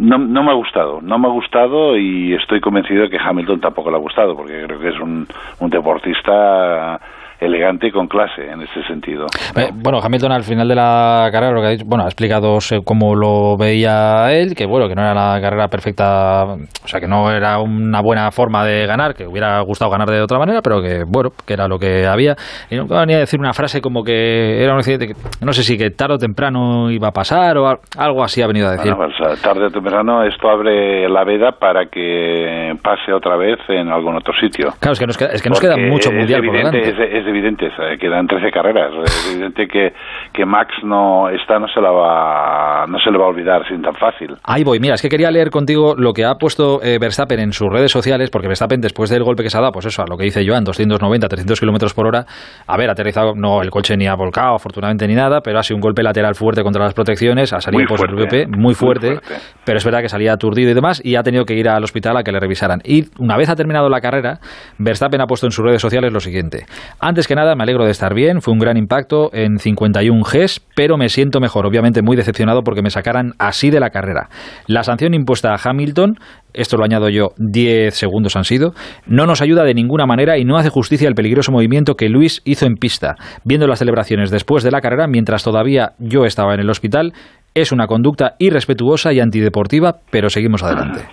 [0.01, 3.61] no, no me ha gustado, no me ha gustado y estoy convencido de que Hamilton
[3.61, 5.29] tampoco le ha gustado porque creo que es un,
[5.61, 6.99] un deportista
[7.45, 9.27] elegante y con clase en ese sentido.
[9.57, 12.59] Eh, bueno, Hamilton al final de la carrera lo que ha dicho, bueno, ha explicado
[12.85, 17.07] cómo lo veía él, que bueno, que no era la carrera perfecta, o sea, que
[17.07, 20.81] no era una buena forma de ganar, que hubiera gustado ganar de otra manera, pero
[20.81, 22.35] que bueno, que era lo que había.
[22.71, 25.15] Y no venía a decir una frase como que era un accidente que
[25.45, 27.67] no sé si que tarde o temprano iba a pasar o
[27.99, 28.93] algo así ha venido a decir.
[28.95, 33.89] Bueno, pues, tarde o temprano esto abre la veda para que pase otra vez en
[33.89, 34.71] algún otro sitio.
[34.81, 36.95] Claro, es que nos queda, es que nos queda mucho mundial por delante
[37.35, 37.69] evidente,
[38.01, 38.93] quedan 13 carreras.
[39.05, 39.93] Es evidente que,
[40.33, 43.83] que Max no esta no se la va no se le va a olvidar sin
[43.83, 44.37] tan fácil.
[44.45, 44.79] Ahí voy.
[44.81, 47.91] Mira, es que quería leer contigo lo que ha puesto eh, Verstappen en sus redes
[47.91, 50.25] sociales, porque Verstappen después del golpe que se ha dado, pues eso, a lo que
[50.25, 52.25] dice Joan, 290, 300 kilómetros por hora,
[52.67, 55.77] a ver, aterrizado, no, el coche ni ha volcado, afortunadamente ni nada, pero ha sido
[55.77, 59.19] un golpe lateral fuerte contra las protecciones, ha salido por el VP, muy fuerte,
[59.65, 62.17] pero es verdad que salía aturdido y demás, y ha tenido que ir al hospital
[62.17, 62.81] a que le revisaran.
[62.85, 64.39] Y una vez ha terminado la carrera,
[64.79, 66.67] Verstappen ha puesto en sus redes sociales lo siguiente.
[67.01, 70.61] Antes que nada, me alegro de estar bien, fue un gran impacto en 51 Gs,
[70.75, 74.29] pero me siento mejor, obviamente muy decepcionado porque me sacaran así de la carrera.
[74.67, 76.17] La sanción impuesta a Hamilton,
[76.53, 78.73] esto lo añado yo, 10 segundos han sido,
[79.07, 82.43] no nos ayuda de ninguna manera y no hace justicia al peligroso movimiento que Luis
[82.45, 83.15] hizo en pista.
[83.45, 87.13] Viendo las celebraciones después de la carrera, mientras todavía yo estaba en el hospital,
[87.55, 91.07] es una conducta irrespetuosa y antideportiva, pero seguimos adelante.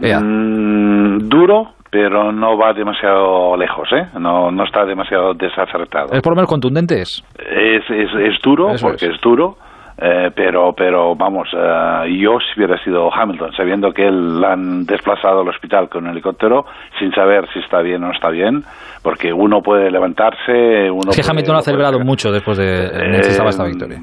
[0.00, 4.08] Mm, duro, pero no va demasiado lejos, ¿eh?
[4.18, 6.12] No, no está demasiado desacertado.
[6.12, 7.00] ¿Es por lo menos contundente?
[7.00, 9.56] Es, es, es, duro, porque es duro,
[10.00, 14.84] eh, pero, pero vamos, eh, yo si hubiera sido Hamilton, sabiendo que él la han
[14.84, 16.66] desplazado al hospital con un helicóptero,
[17.00, 18.62] sin saber si está bien o no está bien,
[19.02, 20.88] porque uno puede levantarse.
[20.88, 24.00] Uno es Hamilton ha celebrado mucho después de eh, esta victoria.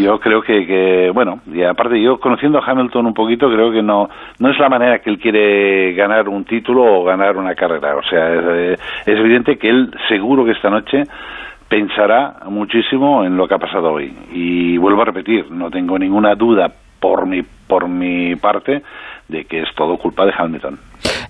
[0.00, 3.82] Yo creo que, que, bueno, y aparte yo conociendo a Hamilton un poquito, creo que
[3.82, 4.08] no,
[4.38, 7.96] no es la manera que él quiere ganar un título o ganar una carrera.
[7.96, 11.02] O sea, es evidente que él seguro que esta noche
[11.68, 14.12] pensará muchísimo en lo que ha pasado hoy.
[14.32, 16.68] Y vuelvo a repetir, no tengo ninguna duda
[17.00, 18.82] por mi, por mi parte
[19.28, 20.78] de que es todo culpa de Hamilton.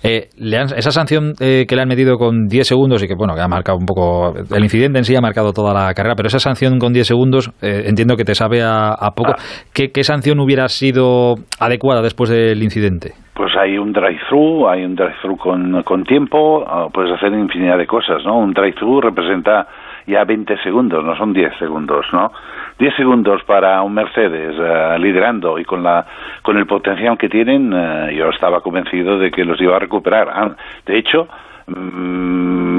[0.03, 3.41] Eh, esa sanción eh, que le han metido con 10 segundos y que bueno que
[3.41, 6.39] ha marcado un poco el incidente en sí ha marcado toda la carrera, pero esa
[6.39, 9.31] sanción con 10 segundos eh, entiendo que te sabe a, poco.
[9.31, 9.41] Ah.
[9.73, 13.13] ¿Qué, sanción hubiera sido adecuada después del incidente?
[13.33, 17.87] Pues hay un drive-thru, hay un drive-thru con, con tiempo, ah, puedes hacer infinidad de
[17.87, 18.37] cosas, ¿no?
[18.37, 19.67] Un drive-thru representa
[20.07, 22.31] ya 20 segundos, no son 10 segundos, ¿no?
[22.77, 26.05] 10 segundos para un Mercedes uh, liderando y con, la,
[26.41, 30.29] con el potencial que tienen, uh, yo estaba convencido de que los iba a recuperar.
[30.29, 31.27] Ah, de hecho,
[31.67, 31.73] mm,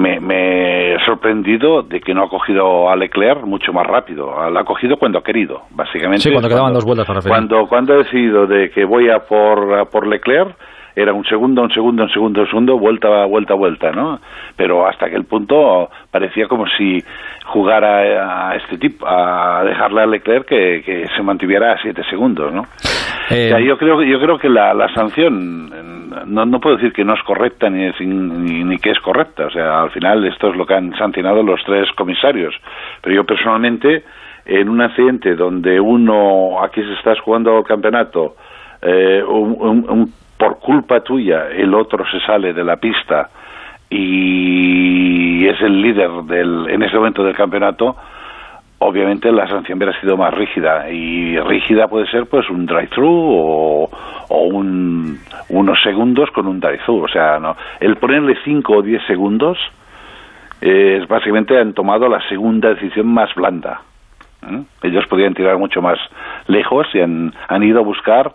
[0.02, 4.26] me, me, he sorprendido de que no ha cogido a Leclerc mucho más rápido.
[4.50, 6.22] Lo ha cogido cuando ha querido, básicamente.
[6.22, 9.78] Sí, cuando quedaban dos vueltas para Cuando, cuando ha decidido de que voy a por,
[9.78, 10.54] a por Leclerc,
[10.96, 14.18] era un segundo, un segundo, un segundo, un segundo, vuelta, vuelta, vuelta, ¿no?
[14.56, 17.04] Pero hasta aquel punto parecía como si
[17.44, 22.50] jugara a este tipo, a dejarle a Leclerc que, que se mantuviera a siete segundos,
[22.50, 22.62] ¿no?
[23.30, 25.68] Eh, yo creo, yo creo que la, la sanción
[26.26, 29.50] no, no puedo decir que no es correcta ni, ni, ni que es correcta, o
[29.50, 32.54] sea, al final esto es lo que han sancionado los tres comisarios,
[33.02, 34.02] pero yo personalmente
[34.46, 38.36] en un accidente donde uno aquí se está jugando el campeonato
[38.80, 43.30] eh, un, por culpa tuya el otro se sale de la pista
[43.88, 47.96] y es el líder del, en ese momento del campeonato,
[48.78, 50.90] obviamente la sanción hubiera sido más rígida.
[50.90, 53.90] Y rígida puede ser pues un drive-thru o,
[54.28, 55.18] un,
[55.50, 57.04] unos segundos con un drive-thru.
[57.04, 59.58] O sea, no, el ponerle 5 o 10 segundos
[60.60, 63.82] es básicamente han tomado la segunda decisión más blanda.
[64.50, 64.62] ¿eh?
[64.82, 65.98] Ellos podían tirar mucho más
[66.48, 68.32] lejos y han, han ido a buscar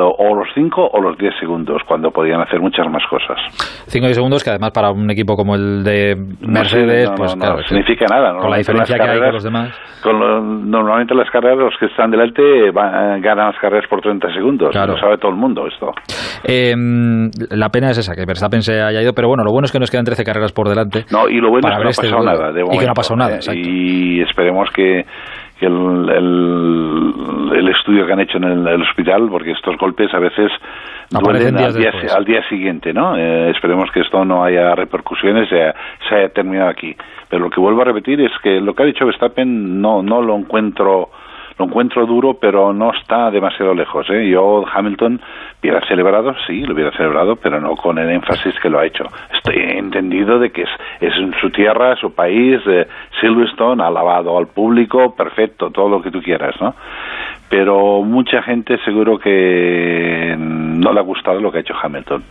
[0.00, 3.38] o los 5 o los 10 segundos, cuando podían hacer muchas más cosas.
[3.86, 7.58] 5 o segundos que además para un equipo como el de Mercedes, no, pues no,
[7.62, 8.38] significa nada.
[8.38, 9.78] Con la diferencia que hay con los demás.
[10.04, 14.74] normalmente las carreras, los que están delante van, ganan las carreras por 30 segundos.
[14.74, 15.92] Lo sabe todo el mundo esto.
[16.44, 16.74] Eh,
[17.50, 19.78] la pena es esa, que Verstappen se haya ido, pero bueno, lo bueno es que
[19.78, 21.04] nos quedan 13 carreras por delante.
[21.12, 22.50] No, y lo bueno es que no ha este pasado nada.
[22.50, 25.04] y que no ha pasado nada, Y esperemos que
[25.66, 26.08] el,
[27.54, 30.50] el, estudio que han hecho en el, hospital, porque estos golpes a veces
[31.10, 33.16] duelen al día, al día, siguiente, ¿no?
[33.16, 35.72] Eh, esperemos que esto no haya repercusiones, se,
[36.08, 36.94] se haya terminado aquí.
[37.28, 40.22] Pero lo que vuelvo a repetir es que lo que ha dicho Verstappen no, no
[40.22, 41.10] lo encuentro
[41.58, 44.08] lo encuentro duro, pero no está demasiado lejos.
[44.10, 44.28] ¿eh?
[44.28, 45.20] Yo, Hamilton,
[45.60, 49.04] hubiera celebrado, sí, lo hubiera celebrado, pero no con el énfasis que lo ha hecho.
[49.34, 52.86] Estoy entendido de que es, es su tierra, su país, eh,
[53.20, 56.74] Silverstone, alabado al público, perfecto, todo lo que tú quieras, ¿no?
[57.52, 62.22] Pero mucha gente seguro que no le ha gustado lo que ha hecho Hamilton.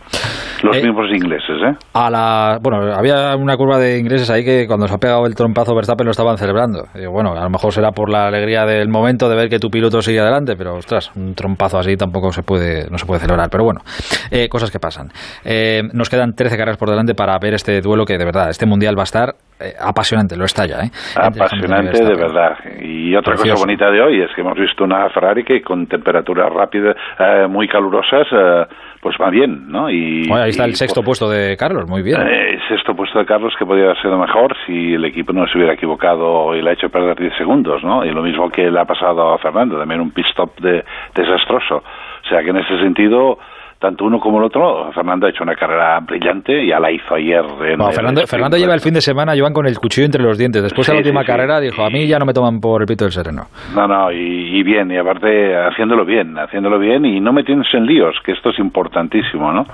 [0.64, 1.76] Los eh, mismos ingleses, ¿eh?
[1.94, 5.36] A la, bueno, había una curva de ingleses ahí que cuando se ha pegado el
[5.36, 6.86] trompazo Verstappen lo estaban celebrando.
[7.08, 10.02] bueno, a lo mejor será por la alegría del momento de ver que tu piloto
[10.02, 13.48] sigue adelante, pero ostras, un trompazo así tampoco se puede, no se puede celebrar.
[13.48, 13.82] Pero bueno,
[14.28, 15.10] eh, cosas que pasan.
[15.44, 18.66] Eh, nos quedan 13 carreras por delante para ver este duelo que de verdad, este
[18.66, 20.80] mundial va a estar eh, apasionante, lo está ya.
[20.80, 20.90] ¿eh?
[21.16, 22.58] Apasionante de verdad.
[22.80, 26.52] Y otra cosa bonita de hoy es que hemos visto una Ferrari que con temperaturas
[26.52, 28.64] rápidas, eh, muy calurosas, eh,
[29.00, 29.90] pues va bien, ¿no?
[29.90, 32.20] Y, ahí está el sexto puesto de Carlos, muy bien.
[32.20, 35.58] El sexto puesto de Carlos que podría haber sido mejor si el equipo no se
[35.58, 38.04] hubiera equivocado y le ha hecho perder 10 segundos, ¿no?
[38.04, 40.84] Y lo mismo que le ha pasado a Fernando, también un pit stop de,
[41.14, 41.76] desastroso.
[41.78, 43.38] O sea que en ese sentido
[43.82, 44.92] tanto uno como el otro.
[44.92, 47.44] Fernando ha hecho una carrera brillante, ya la hizo ayer.
[47.92, 50.62] Fernando, Fernando lleva el fin de semana, llevan con el cuchillo entre los dientes.
[50.62, 53.04] Después de la última carrera dijo, a mí ya no me toman por el pito
[53.04, 53.48] del sereno.
[53.74, 58.14] No, no, y, bien, y aparte haciéndolo bien, haciéndolo bien y no metiéndose en líos,
[58.24, 59.66] que esto es importantísimo, ¿no?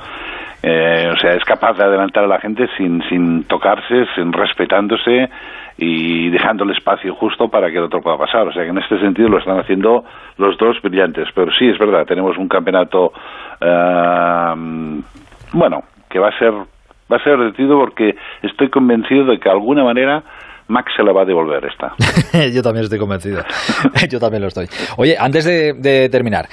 [0.62, 5.28] Eh, o sea, es capaz de adelantar a la gente sin, sin tocarse, sin respetándose
[5.79, 8.49] y dejando el espacio justo para que el otro pueda pasar.
[8.49, 10.05] O sea que en este sentido lo están haciendo
[10.37, 11.29] los dos brillantes.
[11.35, 13.12] Pero sí, es verdad, tenemos un campeonato,
[13.61, 14.55] eh,
[15.53, 16.53] bueno, que va a ser
[17.11, 20.22] va a ser divertido porque estoy convencido de que de alguna manera
[20.69, 21.95] Max se la va a devolver esta.
[22.55, 23.43] Yo también estoy convencido.
[24.11, 24.66] Yo también lo estoy.
[24.97, 26.47] Oye, antes de, terminar,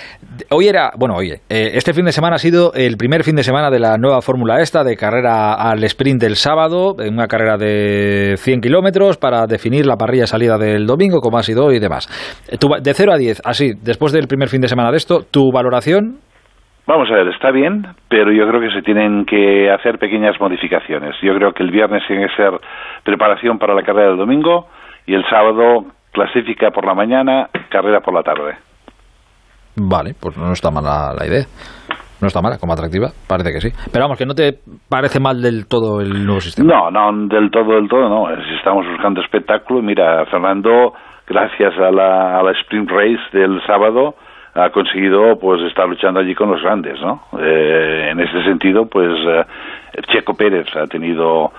[0.50, 3.44] hoy era, bueno, oye, eh, este fin de semana ha sido el primer fin de
[3.44, 8.36] semana de la nueva fórmula esta, de carrera al sprint del sábado, una carrera de
[8.38, 12.08] 100 kilómetros para definir la parrilla salida del domingo, como ha sido hoy y demás.
[12.50, 16.20] de 0 a 10, así, después del primer fin de semana de esto, ¿tu valoración?
[16.88, 21.16] Vamos a ver, está bien, pero yo creo que se tienen que hacer pequeñas modificaciones.
[21.24, 22.52] Yo creo que el viernes tiene que ser
[23.06, 24.68] preparación para la carrera del domingo
[25.06, 28.56] y el sábado clasifica por la mañana, carrera por la tarde.
[29.78, 31.46] Vale, pues no está mala la idea.
[32.22, 33.70] No está mala como atractiva, parece que sí.
[33.92, 34.58] Pero vamos, que no te
[34.90, 36.74] parece mal del todo el nuevo sistema.
[36.74, 38.28] No, no, del todo, del todo, no.
[38.42, 40.94] Si estamos buscando espectáculo, mira, Fernando,
[41.28, 44.16] gracias a la, a la sprint race del sábado,
[44.56, 47.24] ha conseguido pues estar luchando allí con los grandes, ¿no?
[47.38, 49.46] Eh, en ese sentido, pues eh,
[50.08, 51.52] Checo Pérez ha tenido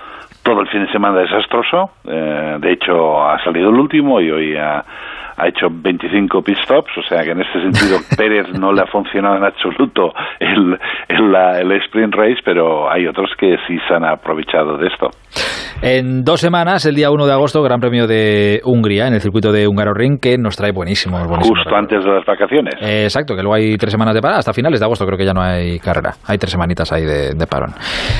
[0.47, 4.55] todo el fin de semana desastroso, eh, de hecho ha salido el último y hoy
[4.55, 4.81] ha,
[5.37, 8.87] ha hecho 25 pit stops, o sea que en ese sentido Pérez no le ha
[8.87, 10.77] funcionado en absoluto el,
[11.07, 15.09] el, el sprint race, pero hay otros que sí se han aprovechado de esto.
[15.81, 19.51] En dos semanas, el día 1 de agosto, Gran Premio de Hungría, en el circuito
[19.51, 21.17] de Hungaroring, que nos trae buenísimo.
[21.19, 22.73] buenísimo Justo antes de las vacaciones.
[22.81, 25.25] Eh, exacto, que luego hay tres semanas de parada, hasta finales de agosto creo que
[25.25, 26.13] ya no hay carrera.
[26.25, 27.73] Hay tres semanitas ahí de, de parón.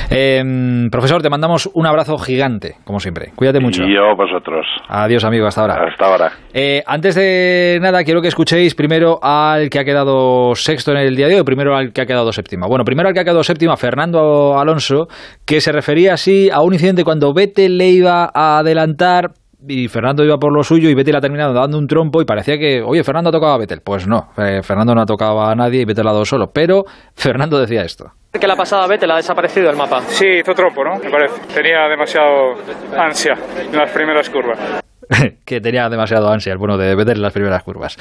[0.08, 3.32] Eh, profesor, te mandamos un abrazo gigante, como siempre.
[3.34, 3.82] Cuídate mucho.
[3.82, 4.64] Y yo vosotros.
[4.88, 5.84] Adiós, amigo, hasta ahora.
[5.90, 6.32] Hasta ahora.
[6.54, 11.16] Eh, antes de nada, quiero que escuchéis primero al que ha quedado sexto en el
[11.16, 12.66] día de hoy, primero al que ha quedado séptimo.
[12.68, 15.08] Bueno, primero al que ha quedado séptimo, a Fernando Alonso,
[15.44, 19.32] que se refería así a un incidente cuando Vettel le iba a adelantar
[19.66, 22.58] y Fernando iba por lo suyo y Vettel ha terminado dando un trompo y parecía
[22.58, 23.80] que, oye, Fernando ha tocado a Vettel.
[23.82, 26.50] Pues no, eh, Fernando no ha tocado a nadie y Vettel ha dado solo.
[26.52, 26.84] Pero
[27.14, 28.12] Fernando decía esto.
[28.32, 30.02] que la pasada Vettel ha desaparecido el mapa.
[30.02, 30.98] Sí, hizo trompo, ¿no?
[31.02, 31.40] Me parece.
[31.52, 32.54] Tenía demasiado
[32.96, 34.82] ansia en las primeras curvas.
[35.44, 37.96] que tenía demasiado ansia el bueno de en las primeras curvas.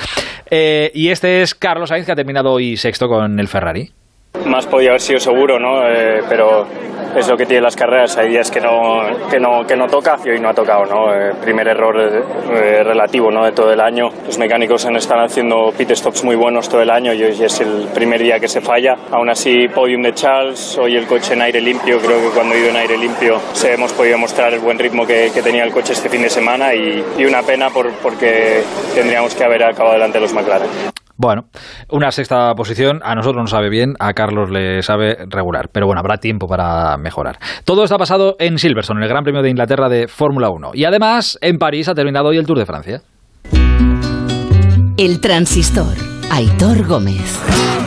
[0.49, 3.91] Eh, y este es Carlos Sainz que ha terminado hoy sexto con el Ferrari.
[4.45, 5.88] Más podía haber sido seguro, ¿no?
[5.88, 6.68] Eh, pero
[7.18, 8.18] es lo que tienen las carreras.
[8.18, 11.13] Hay días que no, que no, que no toca y hoy no ha tocado, ¿no?
[11.13, 13.43] Eh, primer error eh, relativo, ¿no?
[13.43, 14.09] De todo el año.
[14.26, 17.88] Los mecánicos están haciendo pit stops muy buenos todo el año y hoy es el
[17.93, 18.95] primer día que se falla.
[19.11, 21.99] Aún así, podium de Charles, hoy el coche en aire limpio.
[21.99, 25.05] Creo que cuando he ido en aire limpio se hemos podido mostrar el buen ritmo
[25.05, 28.61] que, que tenía el coche este fin de semana y, y una pena por, porque
[28.93, 30.97] tendríamos que haber acabado delante de los McLaren.
[31.18, 31.45] Bueno,
[31.89, 35.99] una sexta posición a nosotros nos sabe bien, a Carlos le sabe regular, pero bueno,
[35.99, 37.39] habrá tiempo para mejorar.
[37.65, 40.72] Todo está pasado en Silverstone, el Gran Premio de Inglaterra de Fórmula 1.
[40.76, 43.01] Y además, en París ha terminado hoy el Tour de Francia.
[44.97, 45.95] El transistor,
[46.32, 47.87] Aitor Gómez.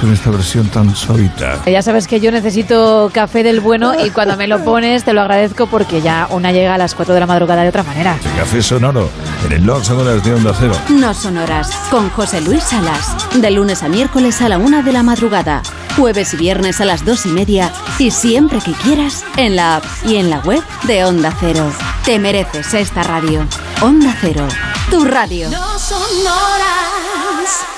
[0.00, 1.58] Con esta versión tan suavita.
[1.66, 5.20] Ya sabes que yo necesito café del bueno y cuando me lo pones te lo
[5.20, 8.16] agradezco porque ya una llega a las 4 de la madrugada de otra manera.
[8.24, 9.08] El café sonoro
[9.46, 10.74] en el No Sonoras de Onda Cero.
[10.88, 13.16] No Sonoras con José Luis Salas.
[13.34, 15.62] De lunes a miércoles a la 1 de la madrugada.
[15.96, 17.72] Jueves y viernes a las 2 y media.
[17.98, 21.70] Y siempre que quieras en la app y en la web de Onda Cero.
[22.04, 23.46] Te mereces esta radio.
[23.82, 24.46] Onda Cero.
[24.90, 25.50] Tu radio.
[25.50, 27.77] No Sonoras.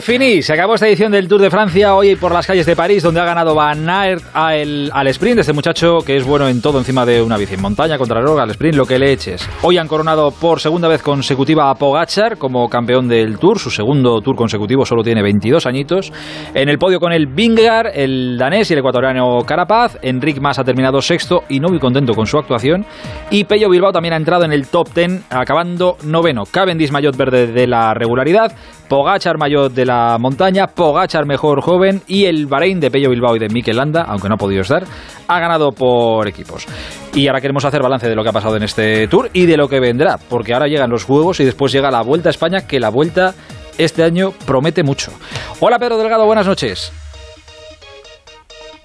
[0.00, 3.20] Se acabó esta edición del Tour de Francia hoy por las calles de París, donde
[3.20, 7.04] ha ganado Van Aert al, al sprint, este muchacho que es bueno en todo encima
[7.04, 9.48] de una bici, en montaña, contra el al sprint, lo que le eches.
[9.62, 14.20] Hoy han coronado por segunda vez consecutiva a Pogachar como campeón del Tour, su segundo
[14.20, 16.12] Tour consecutivo, solo tiene 22 añitos.
[16.54, 20.64] En el podio con el Vingegaard, el danés y el ecuatoriano Carapaz, Enric Mas ha
[20.64, 22.86] terminado sexto y no muy contento con su actuación.
[23.30, 26.44] Y Pello Bilbao también ha entrado en el top 10, acabando noveno.
[26.44, 28.52] Cavendish Maillot verde de la regularidad,
[28.88, 33.38] Pogachar Maillot de la montaña, Pogachar mejor joven y el Bahrein de Pello Bilbao y
[33.38, 34.84] de Mikel Landa, aunque no ha podido estar,
[35.26, 36.66] ha ganado por equipos.
[37.14, 39.56] Y ahora queremos hacer balance de lo que ha pasado en este tour y de
[39.56, 42.66] lo que vendrá, porque ahora llegan los juegos y después llega la Vuelta a España,
[42.66, 43.34] que la Vuelta
[43.76, 45.12] este año promete mucho.
[45.60, 46.92] Hola Pedro Delgado, buenas noches.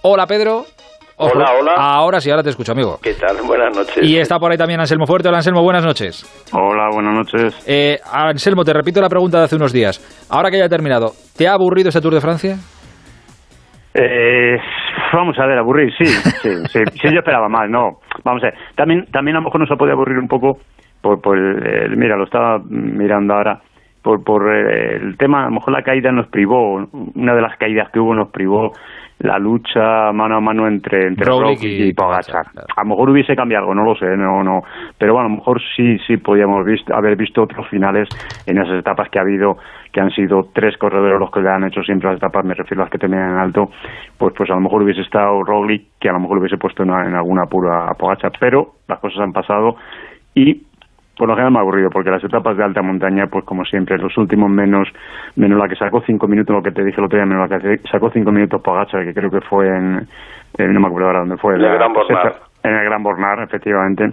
[0.05, 0.65] Hola, Pedro.
[1.33, 1.73] Hola, hola.
[1.77, 2.97] Ahora sí, ahora te escucho, amigo.
[3.01, 3.37] ¿Qué tal?
[3.45, 3.97] Buenas noches.
[4.01, 5.27] Y está por ahí también Anselmo Fuerte.
[5.29, 6.23] Hola, Anselmo, buenas noches.
[6.53, 7.63] Hola, buenas noches.
[7.67, 9.99] Eh, Anselmo, te repito la pregunta de hace unos días.
[10.29, 12.55] Ahora que ya ha terminado, ¿te ha aburrido este Tour de Francia?
[13.95, 14.57] Eh,
[15.13, 17.99] vamos a ver, aburrir, sí, sí, sí, sí, yo esperaba más, no.
[18.23, 20.57] Vamos a ver, también, también a lo mejor nos puede aburrir un poco
[21.01, 23.59] por, por el, el- mira, lo estaba mirando ahora,
[24.01, 26.75] por, por eh, el tema, a lo mejor la caída nos privó,
[27.15, 28.71] una de las caídas que hubo nos privó
[29.23, 32.45] la lucha mano a mano entre, entre y y, Pogacar.
[32.75, 34.63] A lo mejor hubiese cambiado algo, no lo sé, no, no,
[34.97, 38.09] pero bueno, a lo mejor sí, sí podíamos visto, haber visto otros finales
[38.45, 39.57] en esas etapas que ha habido,
[39.93, 42.81] que han sido tres corredores los que le han hecho siempre las etapas, me refiero
[42.81, 43.69] a las que tenían en alto,
[44.17, 46.89] pues pues a lo mejor hubiese estado Roglic, que a lo mejor hubiese puesto en,
[46.89, 49.77] en alguna apuro a Pogacar, pero las cosas han pasado
[50.35, 50.63] y
[51.17, 53.97] por lo general me ha aburrido, porque las etapas de alta montaña, pues como siempre,
[53.97, 54.87] los últimos menos,
[55.35, 57.59] menos la que sacó cinco minutos, lo que te dije el otro día, menos la
[57.59, 60.07] que sacó cinco minutos Pogacar, que creo que fue en,
[60.57, 61.55] en- no me acuerdo ahora dónde fue.
[61.55, 62.33] En el la- Gran Bornar.
[62.63, 64.11] En el Gran Bornar, efectivamente.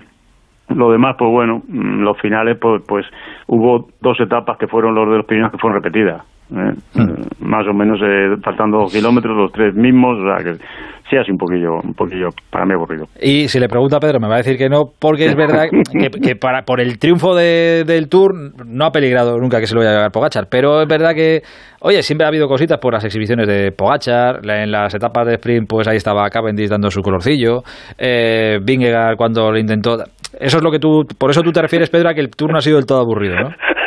[0.69, 3.07] Lo demás, pues bueno, mm, los finales, pues, pues
[3.49, 6.23] hubo dos etapas que fueron los de los primeros que fueron repetidas.
[6.53, 6.75] ¿Eh?
[6.97, 10.59] Eh, Más o menos eh, faltando dos kilómetros, los tres mismos, o sea que
[11.09, 13.07] sí, así un poquillo, un poquillo para mí aburrido.
[13.21, 15.65] Y si le pregunta a Pedro, me va a decir que no, porque es verdad
[15.93, 18.35] que, que para, por el triunfo de- del Tour
[18.67, 20.47] no ha peligrado nunca que se lo vaya a llevar Pogachar.
[20.51, 21.43] Pero es verdad que,
[21.81, 24.41] oye, siempre ha habido cositas por las exhibiciones de Pogachar.
[24.49, 27.63] En las etapas de sprint, pues ahí estaba Cavendish dando su colorcillo.
[27.99, 29.97] Eh, Vingegaard cuando lo intentó.
[30.39, 31.05] Eso es lo que tú.
[31.19, 33.01] Por eso tú te refieres, Pedro, a que el Tour no ha sido del todo
[33.01, 33.49] aburrido, ¿no?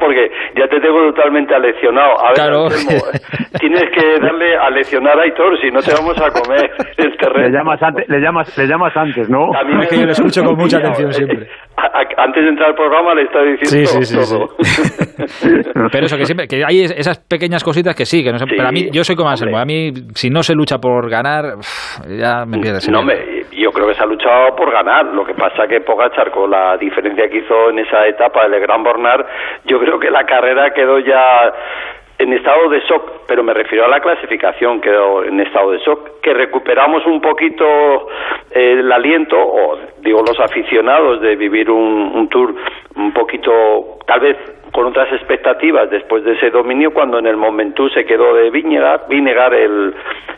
[0.00, 2.18] Porque ya te tengo totalmente aleccionado.
[2.20, 2.64] A ver, Claro.
[2.66, 3.02] Anselmo,
[3.60, 7.48] tienes que darle a leccionar a Aitor, si no te vamos a comer el terreno.
[7.48, 9.52] Le llamas antes, le llamas, le llamas antes, ¿no?
[9.54, 11.48] A mí me- que yo lo escucho con mucha atención siempre.
[12.16, 14.48] Antes de entrar al programa le estaba diciendo Sí, sí, sí, todo.
[15.90, 18.46] Pero eso que siempre, que hay es- esas pequeñas cositas que sí, que no sé,
[18.46, 21.56] pero a mí, yo soy como Anselmo, a mí si no se lucha por ganar,
[22.08, 22.88] ya me pierdes.
[22.88, 25.06] No, hombre, yo creo que se ha luchado por ganar.
[25.06, 28.82] Lo que pasa que Pogachar, con la diferencia que hizo en esa etapa del Gran
[28.82, 29.26] Bornar,
[29.64, 31.52] yo creo que la carrera quedó ya
[32.22, 36.20] en estado de shock, pero me refiero a la clasificación, quedó en estado de shock,
[36.22, 38.08] que recuperamos un poquito
[38.50, 42.54] eh, el aliento, o digo los aficionados, de vivir un, un tour
[42.94, 44.36] un poquito, tal vez
[44.72, 49.04] con otras expectativas después de ese dominio cuando en el Momentum se quedó de Vinegar,
[49.08, 49.94] Vinegar el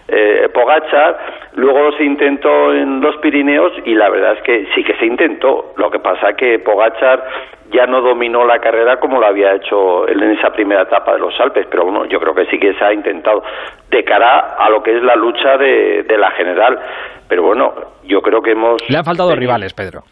[0.08, 1.18] eh, Pogachar,
[1.54, 5.72] luego se intentó en los Pirineos y la verdad es que sí que se intentó,
[5.76, 7.24] lo que pasa que Pogachar
[7.70, 11.18] ya no dominó la carrera como lo había hecho él en esa primera etapa de
[11.18, 13.42] los Alpes, pero bueno, yo creo que sí que se ha intentado
[13.90, 16.78] de cara a lo que es la lucha de, de la general,
[17.28, 20.02] pero bueno, yo creo que hemos Le han faltado rivales, Pedro.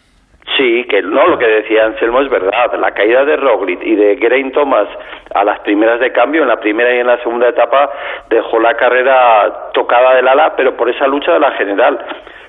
[0.57, 2.75] Sí, que no, lo que decía Anselmo es verdad.
[2.79, 4.89] La caída de Roglic y de Geraint Thomas
[5.35, 7.91] a las primeras de cambio, en la primera y en la segunda etapa,
[8.29, 11.99] dejó la carrera tocada del ala, pero por esa lucha de la general.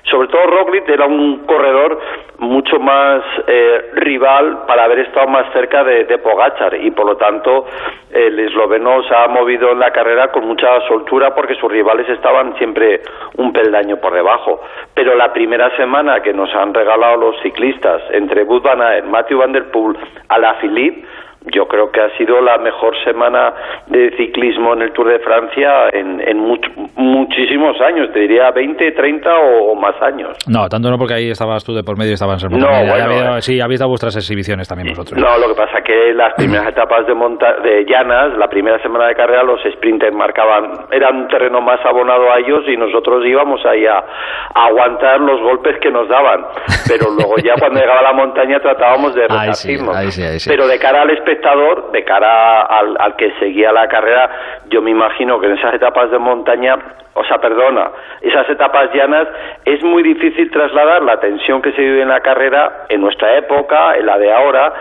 [0.04, 1.98] Sobre todo Roglic era un corredor
[2.38, 7.16] mucho más eh, rival para haber estado más cerca de, de Pogachar y por lo
[7.16, 7.66] tanto
[8.10, 12.56] el esloveno se ha movido en la carrera con mucha soltura porque sus rivales estaban
[12.58, 13.00] siempre
[13.36, 14.60] un peldaño por debajo.
[14.94, 19.52] Pero la primera semana que nos han regalado los ciclistas entre Wout van Matthew Van
[19.52, 19.96] Der Poel,
[20.28, 21.06] Alaphilippe,
[21.52, 23.52] yo creo que ha sido la mejor semana
[23.86, 28.92] de ciclismo en el Tour de Francia en, en much- muchísimos años, te diría 20,
[28.92, 30.36] 30 o, o más años.
[30.48, 32.56] No, tanto no porque ahí estabas tú de por medio y estaba Anselmo.
[32.58, 33.42] No, bueno, había- eh.
[33.42, 35.18] sí, habéis dado vuestras exhibiciones también vosotros.
[35.20, 39.06] No, lo que pasa que las primeras etapas de, monta de llanas, la primera semana
[39.08, 43.60] de carrera, los sprinters marcaban, eran un terreno más abonado a ellos y nosotros íbamos
[43.66, 46.40] ahí a, a aguantar los golpes que nos daban.
[46.88, 49.76] Pero luego ya cuando llegaba la montaña tratábamos de Ahí sí,
[50.10, 50.50] sí, sí.
[50.50, 54.30] Pero de cara al espectador, de cara al, al que seguía la carrera,
[54.68, 56.76] yo me imagino que en esas etapas de montaña,
[57.14, 59.28] o sea, perdona, esas etapas llanas,
[59.64, 63.96] es muy difícil trasladar la tensión que se vive en la carrera en nuestra época,
[63.96, 64.72] en la de ahora,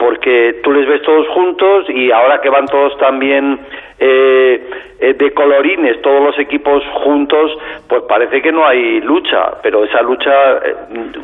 [0.00, 3.60] porque tú les ves todos juntos y ahora que van todos también
[3.98, 7.52] eh, eh, de colorines, todos los equipos juntos,
[7.86, 10.32] pues parece que no hay lucha, pero esa lucha
[10.64, 10.74] eh,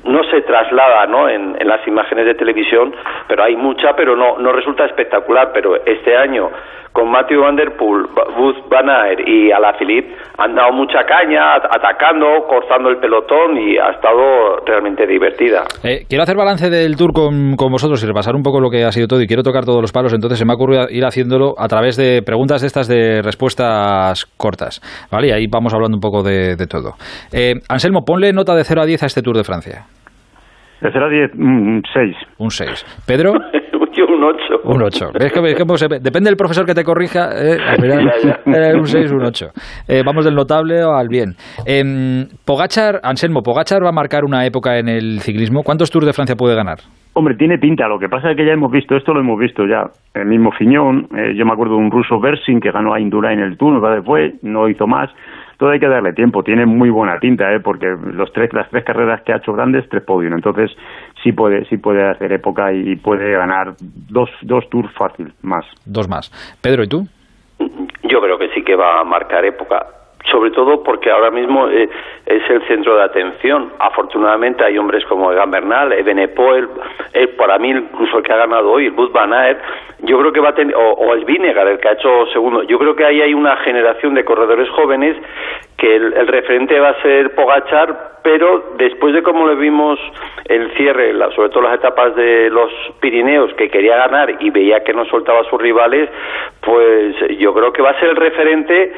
[0.04, 1.26] no se traslada ¿no?
[1.26, 2.94] En, en las imágenes de televisión,
[3.26, 5.52] pero hay mucha, pero no, no resulta espectacular.
[5.54, 6.50] Pero este año,
[6.96, 8.06] con Matthew Van Der Poel,
[8.38, 13.76] Wout Van Aert y Alaphilippe, han dado mucha caña, at- atacando, cortando el pelotón y
[13.76, 15.64] ha estado realmente divertida.
[15.84, 18.82] Eh, quiero hacer balance del tour con, con vosotros y repasar un poco lo que
[18.84, 21.04] ha sido todo y quiero tocar todos los palos, entonces se me ha ocurrido ir
[21.04, 24.80] haciéndolo a través de preguntas de estas de respuestas cortas,
[25.12, 25.28] ¿vale?
[25.28, 26.92] Y ahí vamos hablando un poco de, de todo.
[27.32, 29.84] Eh, Anselmo, ponle nota de 0 a 10 a este Tour de Francia.
[30.80, 32.16] De 0 a 10, un 6.
[32.38, 33.02] Un 6.
[33.06, 33.32] ¿Pedro?
[34.16, 34.60] Un un 8.
[34.64, 35.10] Un 8.
[35.18, 35.98] ¿Ves que, ves cómo se ve?
[36.00, 37.28] Depende del profesor que te corrija.
[37.34, 38.40] eh, Ya, ya.
[38.46, 39.46] era un 6 un 8.
[39.88, 41.34] Eh, vamos del notable al bien.
[41.66, 45.62] Em, Pogachar, Anselmo, Pogachar va a marcar una época en el ciclismo.
[45.62, 46.78] ¿Cuántos Tours de Francia puede ganar?
[47.14, 47.88] Hombre, tiene pinta.
[47.88, 49.84] Lo que pasa es que ya hemos visto esto, lo hemos visto ya.
[50.14, 53.40] El mismo Fiñón, eh, yo me acuerdo de un ruso Bersin que ganó a Indurain
[53.40, 55.10] el Tour, fue, no hizo más.
[55.58, 56.42] Todo hay que darle tiempo.
[56.42, 57.60] Tiene muy buena tinta, ¿eh?
[57.60, 60.34] porque los tres, las tres carreras que ha hecho grandes, tres podios.
[60.34, 60.70] Entonces
[61.26, 63.74] sí puede, sí puede hacer época y puede ganar
[64.08, 65.66] dos, dos Tours fácil, más.
[65.84, 66.30] Dos más.
[66.62, 67.04] Pedro, ¿y tú?
[68.04, 69.86] Yo creo que sí que va a marcar época.
[70.30, 71.88] Sobre todo porque ahora mismo eh,
[72.26, 73.72] es el centro de atención.
[73.78, 76.68] Afortunadamente hay hombres como Egan Bernal, Ebenepoel,
[77.12, 79.60] el, para mí incluso el que ha ganado hoy, el Bud Van Aert,
[80.00, 82.62] yo creo que va a tener, o, o el Vinegar, el que ha hecho segundo.
[82.64, 85.16] Yo creo que ahí hay una generación de corredores jóvenes
[85.76, 89.98] que el, el referente va a ser Pogachar, pero después de cómo le vimos
[90.46, 92.70] el cierre, la- sobre todo las etapas de los
[93.00, 96.08] Pirineos, que quería ganar y veía que no soltaba a sus rivales,
[96.62, 98.92] pues yo creo que va a ser el referente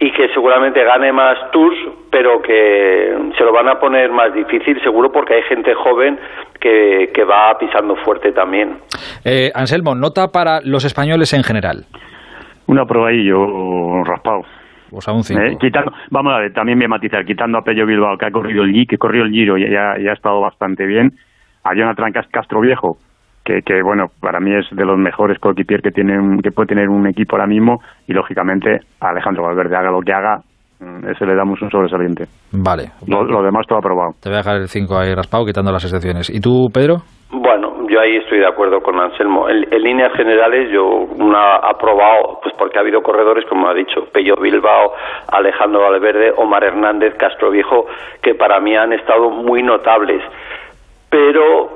[0.00, 1.76] y que seguramente gane más tours,
[2.10, 6.18] pero que se lo van a poner más difícil, seguro, porque hay gente joven
[6.60, 8.78] que, que va pisando fuerte también.
[9.24, 11.84] Eh, Anselmo, nota para los españoles en general.
[12.66, 14.42] Una prueba ahí, yo raspado.
[14.94, 15.42] Pues a un 5.
[15.42, 18.30] Eh, quitando, vamos a ver, también voy a matizar, quitando a Pello Bilbao, que ha
[18.30, 21.10] corrido el Giro, que corrió el Giro y ya, ya ha estado bastante bien,
[21.64, 22.96] a Jonathan Cas- Castro Viejo,
[23.44, 26.88] que, que bueno, para mí es de los mejores coequipier que tiene que puede tener
[26.88, 30.38] un equipo ahora mismo, y lógicamente a Alejandro Valverde, haga lo que haga,
[30.80, 32.24] mm, ese le damos un sobresaliente.
[32.52, 32.84] Vale.
[33.06, 34.12] Lo, lo demás todo aprobado.
[34.22, 36.30] Te voy a dejar el 5 ahí raspado, quitando las excepciones.
[36.30, 37.02] ¿Y tú, Pedro?
[37.36, 39.48] Bueno, yo ahí estoy de acuerdo con Anselmo.
[39.48, 44.06] En, en líneas generales, yo una aprobado, pues porque ha habido corredores, como ha dicho,
[44.12, 44.92] Pello Bilbao,
[45.32, 47.86] Alejandro Valverde, Omar Hernández, Castro Viejo,
[48.22, 50.22] que para mí han estado muy notables.
[51.10, 51.70] Pero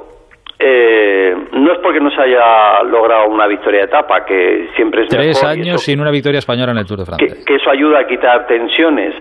[0.59, 5.09] eh, no es porque no se haya logrado una victoria de etapa, que siempre es
[5.09, 7.27] Tres mejor años eso- sin una victoria española en el Tour de Francia.
[7.29, 9.15] que, que eso ayuda a quitar tensiones,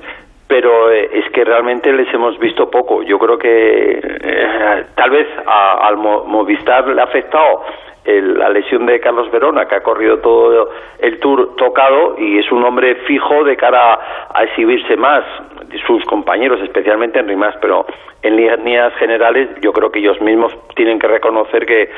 [0.48, 3.04] pero eh, es que realmente les hemos visto poco.
[3.04, 7.64] Yo creo que eh, tal vez a- al Mo- Movistar le ha afectado
[8.06, 10.70] el- la lesión de Carlos Verona, que ha corrido todo
[11.00, 14.00] el tour tocado y es un hombre fijo de cara
[14.34, 15.24] a exhibirse más
[15.86, 17.86] sus compañeros, especialmente en Rimas, pero
[18.22, 21.90] en líneas generales yo creo que ellos mismos tienen que reconocer que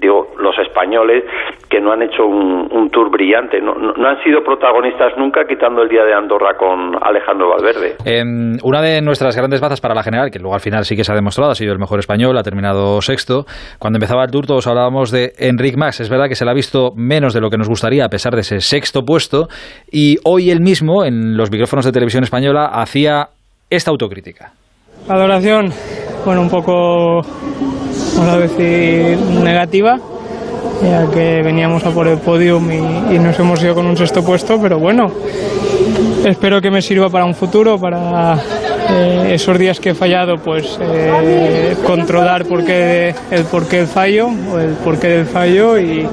[0.00, 1.24] digo, los españoles
[1.68, 5.44] que no han hecho un, un tour brillante, no, no, no han sido protagonistas nunca,
[5.46, 7.96] quitando el día de Andorra con Alejandro Valverde.
[8.04, 11.04] Em, una de nuestras grandes bazas para la general, que luego al final sí que
[11.04, 13.44] se ha demostrado, ha sido el mejor español, ha terminado sexto.
[13.78, 16.00] Cuando empezaba el Tour todos hablábamos de Enric Mas.
[16.00, 18.34] Es verdad que se le ha visto menos de lo que nos gustaría a pesar
[18.34, 19.48] de ese sexto puesto.
[19.90, 23.28] Y hoy él mismo, en los micrófonos de televisión española, hacía
[23.70, 24.52] esta autocrítica.
[25.08, 25.66] Valoración,
[26.24, 27.20] bueno, un poco,
[28.16, 29.98] vamos a decir, negativa,
[30.82, 34.24] ya que veníamos a por el podium y, y nos hemos ido con un sexto
[34.24, 35.10] puesto, pero bueno,
[36.24, 38.38] espero que me sirva para un futuro, para
[38.90, 44.28] eh, esos días que he fallado, pues eh, controlar por qué, el porqué del fallo,
[44.52, 46.06] o el porqué del fallo y,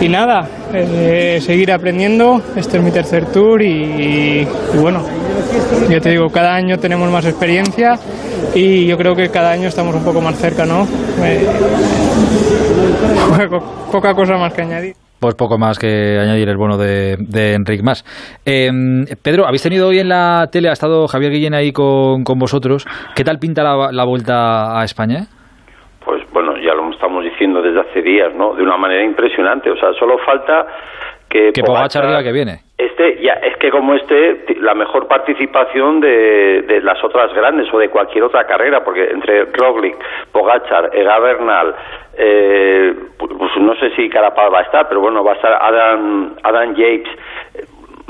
[0.00, 2.42] y nada, eh, seguir aprendiendo.
[2.56, 4.46] Este es mi tercer tour y,
[4.80, 5.02] bueno,
[5.88, 7.98] yo te digo, cada año tenemos más experiencia
[8.54, 10.86] y yo creo que cada año estamos un poco más cerca, ¿no?
[11.22, 11.46] Eh,
[13.92, 15.09] poca cosa más que añadir.
[15.20, 18.04] Pues poco más que añadir el bono de, de Enric Mas.
[18.46, 22.38] Em, Pedro, habéis tenido hoy en la tele, ha estado Javier Guillén ahí con, con
[22.38, 22.86] vosotros.
[23.14, 25.26] ¿Qué tal pinta la, la vuelta a España?
[26.02, 28.54] Pues bueno, ya lo estamos diciendo desde hace días, ¿no?
[28.54, 29.70] De una manera impresionante.
[29.70, 30.66] O sea, solo falta
[31.30, 32.60] que, Que Pogacar diga que viene.
[32.76, 37.78] Este, ya, es que como este, la mejor participación de, de las otras grandes o
[37.78, 39.96] de cualquier otra carrera, porque entre Roglic,
[40.32, 41.74] Pogachar, Ega Bernal,
[42.16, 46.34] eh, pues no sé si Carapaz va a estar, pero bueno, va a estar Adam,
[46.42, 47.08] Adam Yates,
[47.54, 47.64] eh,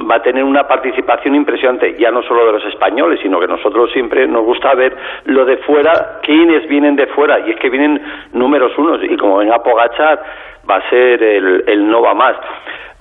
[0.08, 3.90] va a tener una participación impresionante, ya no solo de los españoles, sino que nosotros
[3.92, 8.00] siempre nos gusta ver lo de fuera, quiénes vienen de fuera, y es que vienen
[8.32, 10.22] números unos, y como venga Pogachar,
[10.68, 12.36] va a ser el, el no va más.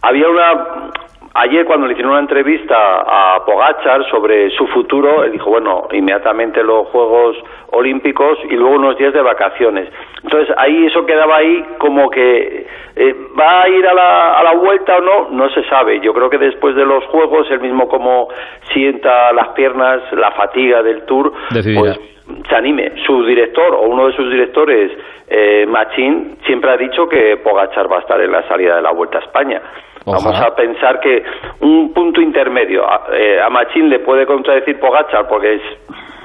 [0.02, 0.92] Había una,
[1.36, 6.64] Ayer cuando le hicieron una entrevista a Pogachar sobre su futuro, él dijo, bueno, inmediatamente
[6.64, 7.38] los Juegos
[7.72, 9.90] Olímpicos y luego unos días de vacaciones.
[10.24, 12.66] Entonces ahí eso quedaba ahí como que
[12.96, 16.00] eh, va a ir a la, a la vuelta o no, no se sabe.
[16.00, 18.30] Yo creo que después de los Juegos, él mismo como
[18.74, 21.96] sienta las piernas, la fatiga del Tour, Decidirá.
[21.96, 22.10] pues
[22.48, 22.92] se anime.
[23.06, 24.92] Su director o uno de sus directores,
[25.28, 28.92] eh, Machín, siempre ha dicho que Pogachar va a estar en la salida de la
[28.92, 29.62] Vuelta a España.
[30.06, 31.24] Vamos a pensar que
[31.62, 35.62] un punto intermedio a, eh, a Machín le puede contradecir Pogachar porque es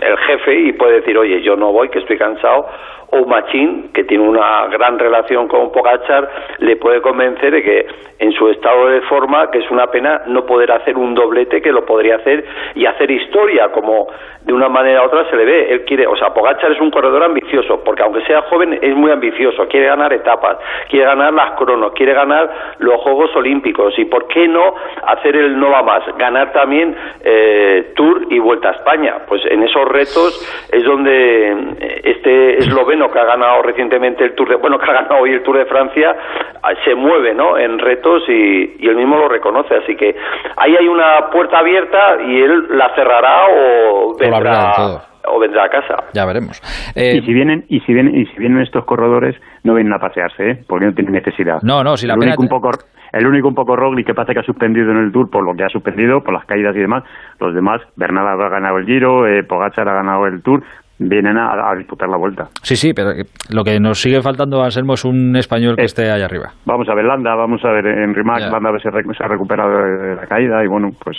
[0.01, 2.67] el jefe y puede decir, oye, yo no voy, que estoy cansado,
[3.15, 6.29] o Machín, que tiene una gran relación con Pogachar,
[6.59, 7.87] le puede convencer de que
[8.19, 11.73] en su estado de forma, que es una pena no poder hacer un doblete que
[11.73, 14.09] lo podría hacer y hacer historia, como
[14.45, 15.73] de una manera u otra se le ve.
[15.73, 19.11] Él quiere, o sea, Pogachar es un corredor ambicioso, porque aunque sea joven es muy
[19.11, 20.59] ambicioso, quiere ganar etapas,
[20.89, 24.75] quiere ganar las cronos, quiere ganar los Juegos Olímpicos y por qué no
[25.07, 29.17] hacer el no va más, ganar también eh, Tour y Vuelta a España.
[29.27, 34.49] Pues en esos retos es donde eh, este esloveno que ha ganado recientemente el Tour
[34.49, 36.17] de, bueno, que ha ganado hoy el Tour de Francia,
[36.63, 37.59] ah, se mueve, ¿no?
[37.59, 39.75] En retos y, y él mismo lo reconoce.
[39.77, 40.15] Así que
[40.57, 44.73] ahí hay una puerta abierta y él la cerrará o vendrá,
[45.27, 45.97] o vendrá a casa.
[46.13, 46.61] Ya veremos.
[46.95, 50.51] y si vienen y si vienen y si vienen estos corredores no vienen a pasearse,
[50.51, 50.65] ¿eh?
[50.69, 51.59] porque no tienen necesidad.
[51.63, 52.71] No, no, si la el pena único un poco
[53.15, 55.55] el único un poco Roglic que pasa que ha suspendido en el Tour por lo
[55.55, 57.05] que ha suspendido, por las caídas y demás.
[57.39, 60.65] Los demás, Bernal ha ganado el Giro, eh, Pogacar ha ganado el Tour,
[60.99, 62.49] vienen a, a disputar la vuelta.
[62.63, 65.85] Sí, sí, pero eh, lo que nos sigue faltando a Anselmo es un español que
[65.85, 66.53] esté allá arriba.
[66.65, 68.51] Vamos a ver Landa, vamos a ver en Rimac, Ya.
[68.51, 71.19] Landa a ver si re- se ha recuperado de la caída y bueno, pues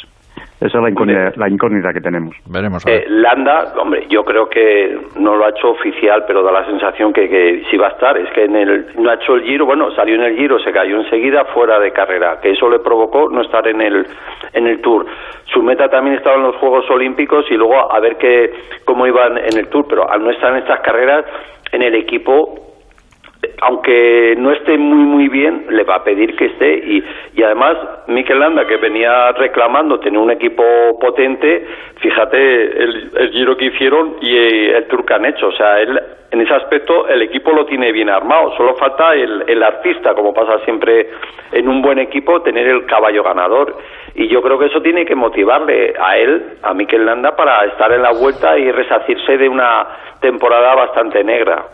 [0.59, 2.35] esa es la incógnita, la incógnita que tenemos.
[2.47, 2.85] Veremos.
[2.87, 7.11] Eh, Landa, hombre, yo creo que no lo ha hecho oficial, pero da la sensación
[7.11, 8.17] que, que sí va a estar.
[8.17, 10.71] Es que en el, no ha hecho el giro, bueno, salió en el giro, se
[10.71, 14.07] cayó enseguida fuera de carrera, que eso le provocó no estar en el,
[14.53, 15.05] en el Tour.
[15.53, 18.51] Su meta también estaba en los Juegos Olímpicos y luego a ver qué,
[18.85, 21.25] cómo iban en el Tour, pero al no estar en estas carreras,
[21.71, 22.64] en el equipo
[23.61, 26.75] aunque no esté muy muy bien, le va a pedir que esté.
[26.75, 27.03] Y,
[27.35, 27.77] y además
[28.07, 30.63] Mikel Landa que venía reclamando tener un equipo
[30.99, 31.65] potente,
[32.01, 35.79] fíjate el, el giro que hicieron y eh, el tour que han hecho, o sea,
[35.81, 35.99] él
[36.31, 40.33] en ese aspecto el equipo lo tiene bien armado, solo falta el, el artista, como
[40.33, 41.09] pasa siempre
[41.51, 43.77] en un buen equipo, tener el caballo ganador
[44.15, 47.91] y yo creo que eso tiene que motivarle a él, a Mikel Landa, para estar
[47.91, 49.85] en la vuelta y resacirse de una
[50.21, 51.65] temporada bastante negra.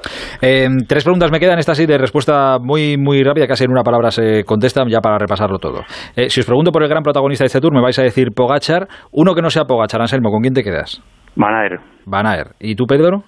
[0.41, 3.83] Eh, tres preguntas me quedan, esta sí de respuesta muy muy rápida, casi en una
[3.83, 5.81] palabra se contestan, ya para repasarlo todo.
[6.15, 8.29] Eh, si os pregunto por el gran protagonista de este tour, me vais a decir
[8.35, 8.87] Pogachar.
[9.11, 11.01] Uno que no sea Pogachar, Anselmo, ¿con quién te quedas?
[11.35, 11.81] Van Aert.
[12.05, 12.51] Van Aert.
[12.59, 13.23] ¿Y tú, Pedro?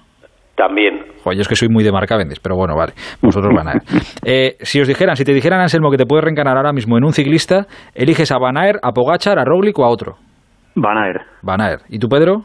[0.55, 1.05] También.
[1.23, 2.93] Joder, yo es que soy muy de Marc Cavendish, pero bueno, vale.
[3.21, 3.83] Vosotros Van Aert.
[4.25, 7.03] Eh, si os dijeran, si te dijeran, Anselmo, que te puedes reencarnar ahora mismo en
[7.03, 10.15] un ciclista, eliges a Van Aert, a Pogachar, a Roglic o a otro.
[10.75, 11.21] Van Aert.
[11.41, 11.83] Van Aert.
[11.89, 12.43] ¿Y tú, Pedro?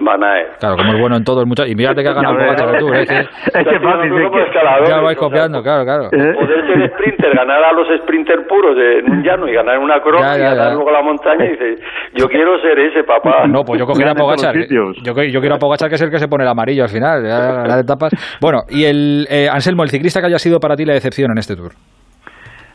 [0.00, 0.58] Van Aert.
[0.58, 1.68] Claro, como es bueno en todo el muchacho.
[1.70, 3.06] Y mírate que ha ganado el Tour, ¿eh?
[3.06, 3.20] Que-
[3.60, 6.10] Es que fácil, es que- Ya lo vais copiando, claro, claro.
[6.10, 10.36] Poder ser sprinter, ganar a los sprinter puros en un llano y ganar una crona
[10.36, 11.80] Ya, y ganar luego la montaña y dices,
[12.14, 13.46] yo quiero ser ese papá.
[13.46, 14.56] No, pues yo cogería a Pogachar.
[14.68, 17.22] Yo, yo quiero a Pogachar, que es el que se pone el amarillo al final,
[17.22, 18.12] ganar etapas.
[18.40, 21.38] Bueno, y el eh, Anselmo, el ciclista que haya sido para ti la decepción en
[21.38, 21.70] este Tour.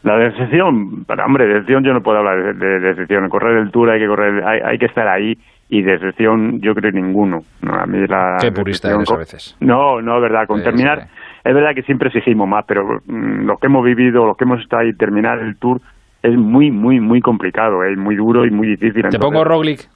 [0.04, 3.28] La decepción, pero, hombre, decepción yo no puedo hablar de, de decepción.
[3.28, 5.34] Correr el Tour hay que correr, hay, hay que estar ahí
[5.70, 7.40] y decepción yo creo ninguno.
[7.62, 9.56] No, a mí la Qué purista eres a con- veces.
[9.60, 10.48] No, no, es verdad.
[10.48, 11.08] Con Sí, terminar,
[11.44, 14.62] es verdad que siempre exigimos más, pero mm, los que hemos vivido, los que hemos
[14.62, 15.80] estado ahí, terminar el Tour
[16.24, 18.94] es muy, muy, muy complicado, es muy duro y muy difícil.
[18.94, 19.88] Te Entonces, pongo Roglic.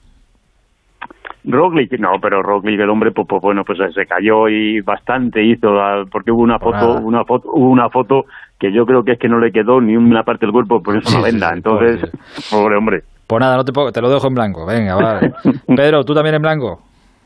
[1.46, 5.78] Roglic, no, pero Roglic, el hombre, pues, pues, bueno, pues se cayó y bastante hizo,
[5.82, 7.00] ah, porque hubo una Por foto, nada.
[7.02, 8.26] una foto, hubo una foto
[8.58, 10.96] que yo creo que es que no le quedó ni una parte del cuerpo, por
[10.96, 11.52] eso Sí, una venda.
[11.54, 12.10] Entonces,
[12.50, 13.04] pobre hombre.
[13.28, 14.66] Pues nada, no te, pongo- te lo dejo en blanco.
[14.66, 15.32] Venga, vale.
[15.76, 16.80] Pedro, ¿tú también en blanco?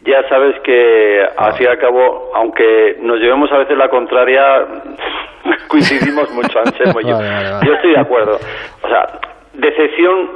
[0.06, 4.42] Ya sabes que al fin y al cabo, aunque nos llevemos a veces la contraria,
[5.68, 7.16] coincidimos mucho, Anselmo y yo.
[7.18, 7.68] Vale, vale, vale.
[7.68, 8.38] Yo estoy de acuerdo.
[8.84, 9.20] O sea,
[9.54, 10.30] decepción,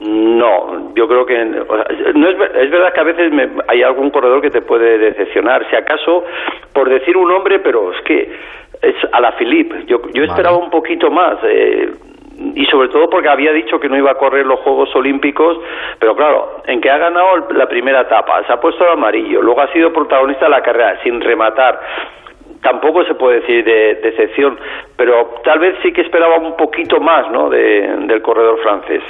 [0.00, 0.94] no.
[0.94, 4.10] Yo creo que o sea, no es, es verdad que a veces me- hay algún
[4.10, 5.68] corredor que te puede decepcionar.
[5.70, 6.24] Si acaso,
[6.72, 8.32] por decir un nombre, pero es que
[8.82, 9.84] es a la Philippe.
[9.86, 11.36] Yo, yo esperaba un poquito más.
[11.44, 11.90] eh,
[12.38, 15.58] y sobre todo porque había dicho que no iba a correr los Juegos Olímpicos,
[15.98, 19.60] pero claro, en que ha ganado la primera etapa, se ha puesto el amarillo, luego
[19.62, 21.80] ha sido protagonista de la carrera sin rematar.
[22.62, 24.58] Tampoco se puede decir de decepción,
[24.96, 27.48] pero tal vez sí que esperaba un poquito más, ¿no?
[27.48, 29.02] de- del corredor francés.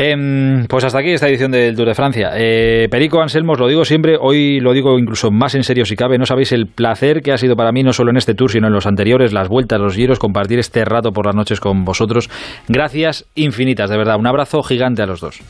[0.00, 2.30] Em, pues hasta aquí esta edición del Tour de Francia.
[2.36, 5.96] Eh, Perico Anselmo, os lo digo siempre, hoy lo digo incluso más en serio si
[5.96, 8.48] cabe, no sabéis el placer que ha sido para mí, no solo en este Tour,
[8.48, 11.84] sino en los anteriores, las vueltas, los giros, compartir este rato por las noches con
[11.84, 12.30] vosotros.
[12.68, 14.20] Gracias infinitas, de verdad.
[14.20, 15.40] Un abrazo gigante a los dos.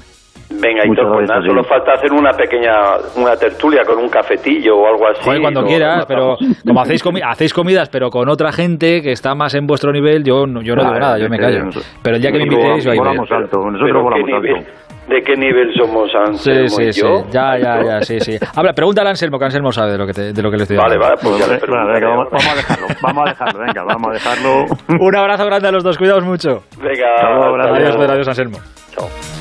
[0.50, 1.68] Venga, Muchas Hitor, pues nada, solo sí.
[1.68, 2.72] falta hacer una pequeña
[3.16, 5.20] una tertulia con un cafetillo o algo así.
[5.22, 9.34] Joder, cuando quieras, pero como hacéis, comi- hacéis comidas, pero con otra gente que está
[9.34, 11.64] más en vuestro nivel, yo no, yo no digo nada, yo me sí, callo.
[12.02, 14.70] Pero el día que me invitéis, yo ahí volamos alto, nosotros volamos ¿qué nivel- alto.
[15.08, 17.00] ¿De qué nivel somos, Sí, Anselmo sí, y sí.
[17.00, 17.24] yo?
[17.30, 18.36] Ya, ya, ya, sí, sí.
[18.54, 20.62] Habla, pregúntale a Anselmo, que Anselmo sabe de lo que, te- de lo que le
[20.64, 21.16] estoy Vale, hablando.
[21.16, 24.08] vale, pues ya le Vale, venga, vamos, vamos a dejarlo, vamos a dejarlo, venga, vamos
[24.08, 24.64] a dejarlo.
[25.06, 26.62] Un abrazo grande a los dos, cuidaos mucho.
[26.78, 27.06] Venga,
[27.52, 27.76] gracias.
[27.78, 27.96] Adiós.
[27.96, 28.58] Pedro, adiós, Anselmo.
[28.94, 29.37] Chao.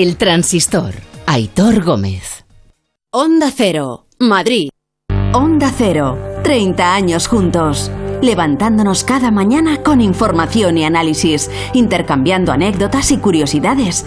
[0.00, 0.94] El transistor.
[1.26, 2.44] Aitor Gómez.
[3.10, 4.68] Onda Cero, Madrid.
[5.32, 7.90] Onda Cero, 30 años juntos.
[8.22, 14.06] Levantándonos cada mañana con información y análisis, intercambiando anécdotas y curiosidades,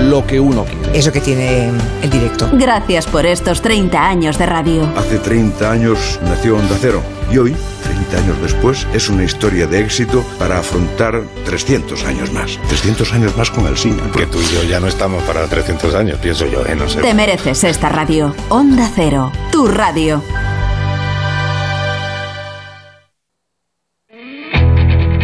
[0.00, 0.98] lo que uno quiere.
[0.98, 1.70] Eso que tiene
[2.02, 2.48] el directo.
[2.52, 4.88] Gracias por estos 30 años de radio.
[4.96, 9.80] Hace 30 años nació Onda Cero y hoy, 30 años después, es una historia de
[9.80, 12.58] éxito para afrontar 300 años más.
[12.68, 14.02] 300 años más con el cine.
[14.16, 16.74] Que tú y yo ya no estamos para 300 años, pienso yo, ¿eh?
[16.74, 17.00] No sé.
[17.00, 18.34] Te mereces esta radio.
[18.48, 20.22] Onda Cero, tu radio.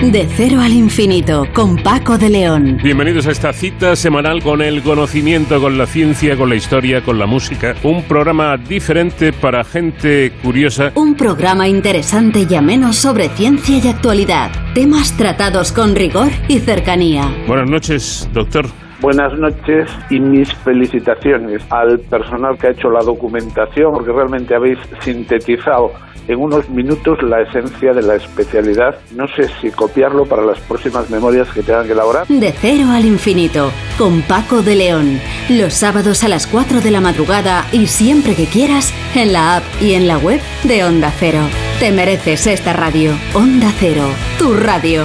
[0.03, 2.79] De cero al infinito, con Paco de León.
[2.83, 7.19] Bienvenidos a esta cita semanal con el conocimiento, con la ciencia, con la historia, con
[7.19, 7.75] la música.
[7.83, 10.93] Un programa diferente para gente curiosa.
[10.95, 14.51] Un programa interesante y ameno sobre ciencia y actualidad.
[14.75, 17.35] Temas tratados con rigor y cercanía.
[17.49, 18.86] Buenas noches, doctor.
[19.07, 24.81] Buenas noches y mis felicitaciones al personal que ha hecho la documentación, porque realmente habéis
[25.01, 25.93] sintetizado
[26.27, 28.97] en unos minutos la esencia de la especialidad.
[29.15, 32.27] No sé si copiarlo para las próximas memorias que tengan que elaborar.
[32.27, 35.21] De cero al infinito, con Paco de León.
[35.51, 39.63] Los sábados a las 4 de la madrugada y siempre que quieras, en la app
[39.81, 41.43] y en la web de Onda Cero.
[41.79, 43.13] Te mereces esta radio.
[43.35, 45.05] Onda Cero, tu radio.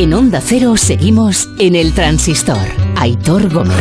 [0.00, 2.56] En Onda Cero seguimos en el transistor.
[2.96, 3.74] Aitor Gómez.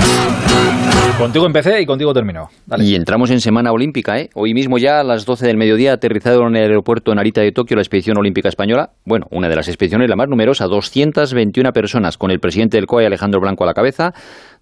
[1.19, 2.49] Contigo empecé y contigo terminó.
[2.79, 4.31] Y entramos en semana olímpica, ¿eh?
[4.33, 7.75] Hoy mismo ya a las 12 del mediodía aterrizado en el aeropuerto Narita de Tokio
[7.75, 8.93] la expedición olímpica española.
[9.05, 13.05] Bueno, una de las expediciones la más numerosa, 221 personas, con el presidente del COE
[13.05, 14.13] Alejandro Blanco a la cabeza.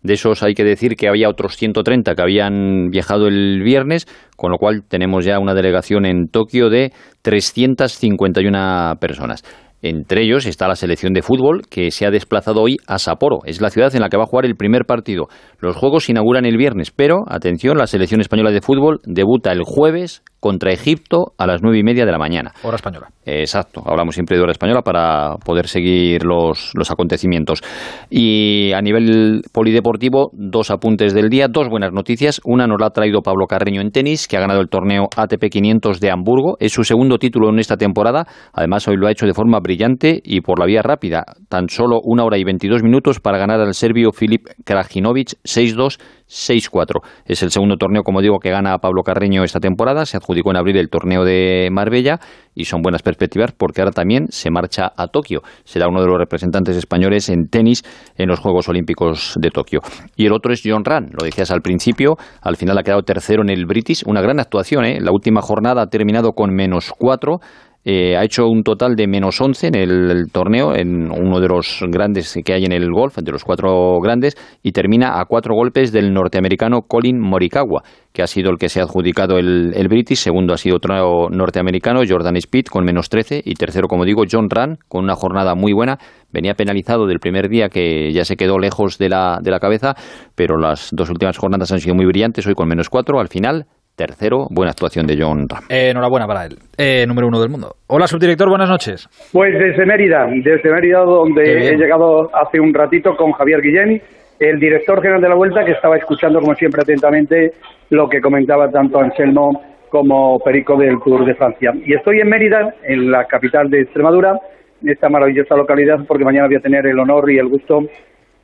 [0.01, 4.51] De esos hay que decir que había otros 130 que habían viajado el viernes, con
[4.51, 6.91] lo cual tenemos ya una delegación en Tokio de
[7.21, 9.43] 351 personas.
[9.87, 13.41] Entre ellos está la selección de fútbol que se ha desplazado hoy a Sapporo.
[13.45, 15.27] Es la ciudad en la que va a jugar el primer partido.
[15.59, 19.61] Los juegos se inauguran el viernes, pero atención, la selección española de fútbol debuta el
[19.63, 22.51] jueves contra Egipto a las nueve y media de la mañana.
[22.63, 23.07] Hora española.
[23.25, 27.63] Exacto, hablamos siempre de hora española para poder seguir los, los acontecimientos.
[28.09, 32.39] Y a nivel polideportivo, dos apuntes del día, dos buenas noticias.
[32.43, 35.49] Una nos la ha traído Pablo Carreño en tenis, que ha ganado el torneo ATP
[35.49, 36.57] 500 de Hamburgo.
[36.59, 38.27] Es su segundo título en esta temporada.
[38.53, 41.23] Además, hoy lo ha hecho de forma brillante y por la vía rápida.
[41.49, 45.99] Tan solo una hora y 22 minutos para ganar al serbio Filip Krajinovic 6-2.
[46.27, 47.01] 6-4.
[47.25, 50.05] Es el segundo torneo, como digo, que gana Pablo Carreño esta temporada.
[50.05, 52.19] Se adjudicó en abril el torneo de Marbella
[52.53, 55.41] y son buenas perspectivas porque ahora también se marcha a Tokio.
[55.63, 57.83] Será uno de los representantes españoles en tenis
[58.17, 59.81] en los Juegos Olímpicos de Tokio.
[60.15, 63.43] Y el otro es John Ran, lo decías al principio, al final ha quedado tercero
[63.43, 64.03] en el British.
[64.05, 64.99] Una gran actuación, ¿eh?
[65.01, 67.39] La última jornada ha terminado con menos 4.
[67.87, 71.83] Eh, ha hecho un total de menos 11 en el, torneo, en uno de los
[71.87, 75.91] grandes que hay en el golf, de los cuatro grandes, y termina a cuatro golpes
[75.91, 80.17] del norteamericano Colin Morikawa, que ha sido el que se ha adjudicado el, el British.
[80.17, 83.43] Segundo ha sido otro norteamericano, Jordan Speed, con menos 13.
[83.45, 85.99] Y tercero, como digo, John Ran, con una jornada muy buena.
[86.31, 89.93] Venía penalizado del primer día, que ya se quedó lejos de la, de la cabeza,
[90.33, 92.47] pero las dos últimas jornadas han sido muy brillantes.
[92.47, 95.63] Hoy con menos 4, al final Tercero, buena actuación de John Ram.
[95.69, 96.57] Eh, enhorabuena para él.
[96.77, 97.75] Eh, número uno del mundo.
[97.87, 99.07] Hola, subdirector, buenas noches.
[99.31, 104.01] Pues desde Mérida, desde Mérida, donde he llegado hace un ratito con Javier Guillén,
[104.39, 107.53] el director general de la Vuelta, que estaba escuchando, como siempre, atentamente
[107.89, 111.71] lo que comentaba tanto Anselmo como Perico del Tour de Francia.
[111.85, 114.37] Y estoy en Mérida, en la capital de Extremadura,
[114.83, 117.79] en esta maravillosa localidad, porque mañana voy a tener el honor y el gusto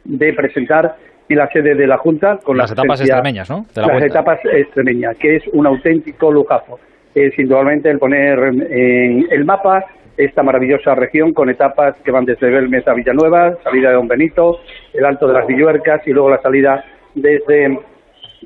[0.05, 0.95] de presentar
[1.33, 3.65] en la sede de la Junta con las etapas extremeñas, ¿no?
[3.75, 4.05] las vuelta.
[4.05, 6.79] etapas extremeñas, que es un auténtico lujazo.
[7.13, 9.85] Es indudablemente el poner en el mapa
[10.17, 14.59] esta maravillosa región con etapas que van desde Belmes a Villanueva, salida de Don Benito,
[14.93, 16.83] el Alto de las Villuercas y luego la salida
[17.15, 17.79] desde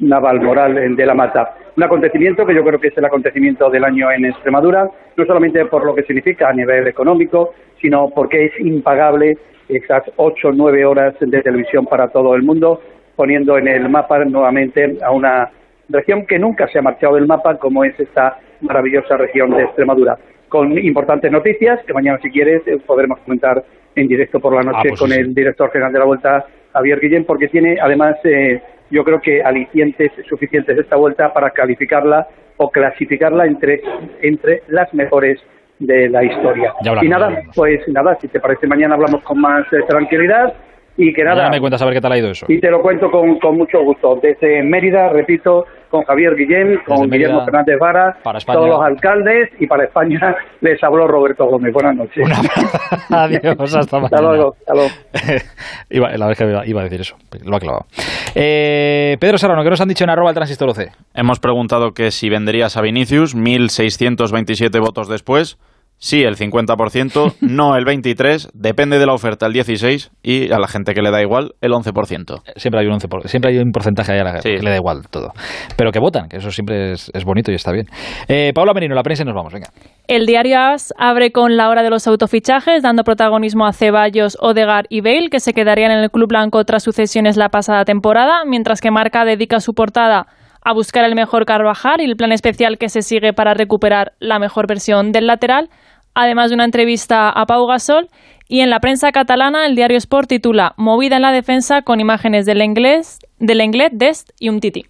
[0.01, 1.55] Navalmoral de la Mata.
[1.75, 5.65] Un acontecimiento que yo creo que es el acontecimiento del año en Extremadura, no solamente
[5.65, 9.37] por lo que significa a nivel económico, sino porque es impagable
[9.69, 12.81] esas ocho o nueve horas de televisión para todo el mundo,
[13.15, 15.49] poniendo en el mapa nuevamente a una
[15.89, 20.17] región que nunca se ha marchado del mapa, como es esta maravillosa región de Extremadura.
[20.47, 23.63] con importantes noticias que mañana, si quieres, eh, podremos comentar
[23.95, 26.45] en directo por la noche Ah, pues con sí, el director general de la Vuelta,
[26.71, 32.27] Javier Guillén, porque tiene además, eh, yo creo que alicientes suficientes esta Vuelta para calificarla
[32.57, 33.81] o clasificarla entre,
[34.21, 35.41] entre las mejores
[35.79, 36.73] de la historia.
[37.01, 40.53] Y nada, pues nada, si te parece, mañana hablamos con más eh, tranquilidad
[40.97, 41.35] y que nada.
[41.35, 42.45] Mañana me cuentas a ver qué tal ha ido eso.
[42.49, 44.19] Y te lo cuento con, con mucho gusto.
[44.21, 48.59] Desde Mérida, repito, con Javier Guillén, con Mérida, Guillermo Fernández Vara, para España.
[48.59, 51.73] todos los alcaldes y para España les habló Roberto Gómez.
[51.73, 52.27] Buenas noches.
[53.09, 54.15] Adiós, hasta mañana.
[54.15, 54.55] Hasta luego.
[54.59, 54.89] Hasta luego.
[55.89, 57.15] iba, la vez que iba, iba a decir eso,
[57.45, 57.85] lo ha clavado.
[58.33, 60.91] Eh, Pedro Serrano, ¿qué nos han dicho en arroba el transistor OC?
[61.13, 65.57] Hemos preguntado que si venderías a Vinicius, 1.627 votos después.
[65.97, 70.67] Sí, el 50%, no el 23%, depende de la oferta el 16% y a la
[70.67, 72.41] gente que le da igual el 11%.
[72.57, 74.69] Siempre hay un 11%, por- siempre hay un porcentaje ahí a la gente que le
[74.71, 75.31] da igual todo.
[75.77, 77.87] Pero que votan, que eso siempre es, es bonito y está bien.
[78.27, 79.69] Eh, Paula Merino, la prensa y nos vamos, venga.
[80.07, 84.85] El diario AS abre con la hora de los autofichajes, dando protagonismo a Ceballos, Odegar
[84.89, 88.43] y Bale, que se quedarían en el club blanco tras sus cesiones la pasada temporada,
[88.45, 90.27] mientras que Marca dedica su portada
[90.65, 94.39] a buscar el mejor Carvajal y el plan especial que se sigue para recuperar la
[94.39, 95.69] mejor versión del lateral,
[96.15, 98.07] además de una entrevista a Pau Gasol.
[98.47, 102.45] Y en la prensa catalana, el diario Sport titula Movida en la defensa con imágenes
[102.45, 104.85] del inglés, del inglés Dest y un Titi.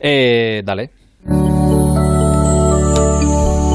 [0.00, 0.90] Eh, dale.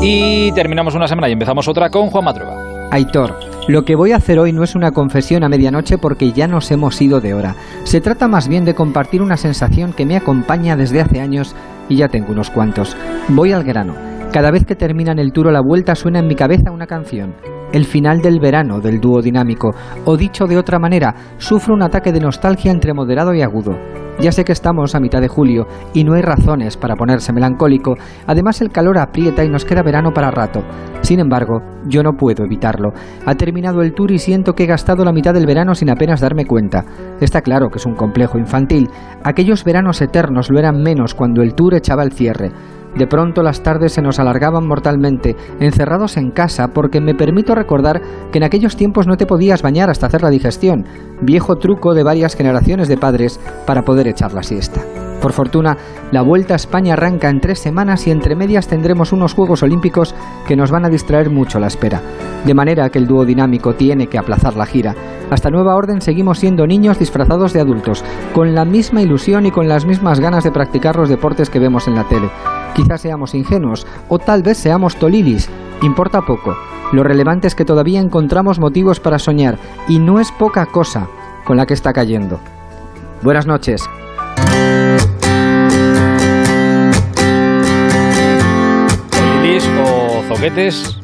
[0.02, 2.79] Y terminamos una semana y empezamos otra con Juan Matrueva.
[2.92, 3.36] Aitor,
[3.68, 6.72] lo que voy a hacer hoy no es una confesión a medianoche porque ya nos
[6.72, 7.56] hemos ido de hora.
[7.84, 11.56] Se trata más bien de compartir una sensación que me acompaña desde hace años
[11.88, 12.98] y ya tengo unos cuantos.
[13.28, 13.94] Voy al grano.
[14.34, 17.36] Cada vez que terminan el tour la vuelta suena en mi cabeza una canción.
[17.72, 19.76] El final del verano del dúo dinámico,
[20.06, 23.78] o dicho de otra manera, sufro un ataque de nostalgia entre moderado y agudo.
[24.20, 27.96] Ya sé que estamos a mitad de julio y no hay razones para ponerse melancólico,
[28.28, 30.62] además el calor aprieta y nos queda verano para rato.
[31.02, 32.92] Sin embargo, yo no puedo evitarlo.
[33.26, 36.20] Ha terminado el tour y siento que he gastado la mitad del verano sin apenas
[36.20, 36.84] darme cuenta.
[37.22, 38.90] Está claro que es un complejo infantil.
[39.24, 42.52] Aquellos veranos eternos lo eran menos cuando el tour echaba el cierre.
[42.96, 48.02] De pronto las tardes se nos alargaban mortalmente, encerrados en casa, porque me permito recordar
[48.32, 50.86] que en aquellos tiempos no te podías bañar hasta hacer la digestión,
[51.22, 54.82] viejo truco de varias generaciones de padres para poder echar la siesta.
[55.22, 55.78] Por fortuna,
[56.12, 60.16] la Vuelta a España arranca en tres semanas y entre medias tendremos unos Juegos Olímpicos
[60.48, 62.02] que nos van a distraer mucho la espera.
[62.46, 64.96] De manera que el dúo dinámico tiene que aplazar la gira.
[65.30, 69.68] Hasta nueva orden seguimos siendo niños disfrazados de adultos, con la misma ilusión y con
[69.68, 72.30] las mismas ganas de practicar los deportes que vemos en la tele.
[72.74, 75.50] Quizás seamos ingenuos, o tal vez seamos tolilis,
[75.82, 76.56] importa poco.
[76.94, 81.08] Lo relevante es que todavía encontramos motivos para soñar, y no es poca cosa
[81.44, 82.40] con la que está cayendo.
[83.22, 83.88] Buenas noches.
[90.30, 90.96] Zoquetes.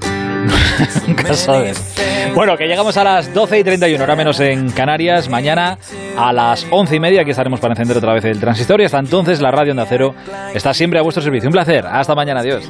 [1.07, 1.95] Nunca sabes.
[2.35, 5.29] Bueno, que llegamos a las 12 y 31, hora menos en Canarias.
[5.29, 5.79] Mañana
[6.17, 8.79] a las 11 y media aquí estaremos para encender otra vez el transistor.
[8.81, 10.13] Y hasta entonces la radio Onda Cero
[10.53, 11.49] está siempre a vuestro servicio.
[11.49, 11.85] Un placer.
[11.87, 12.41] Hasta mañana.
[12.41, 12.69] Adiós.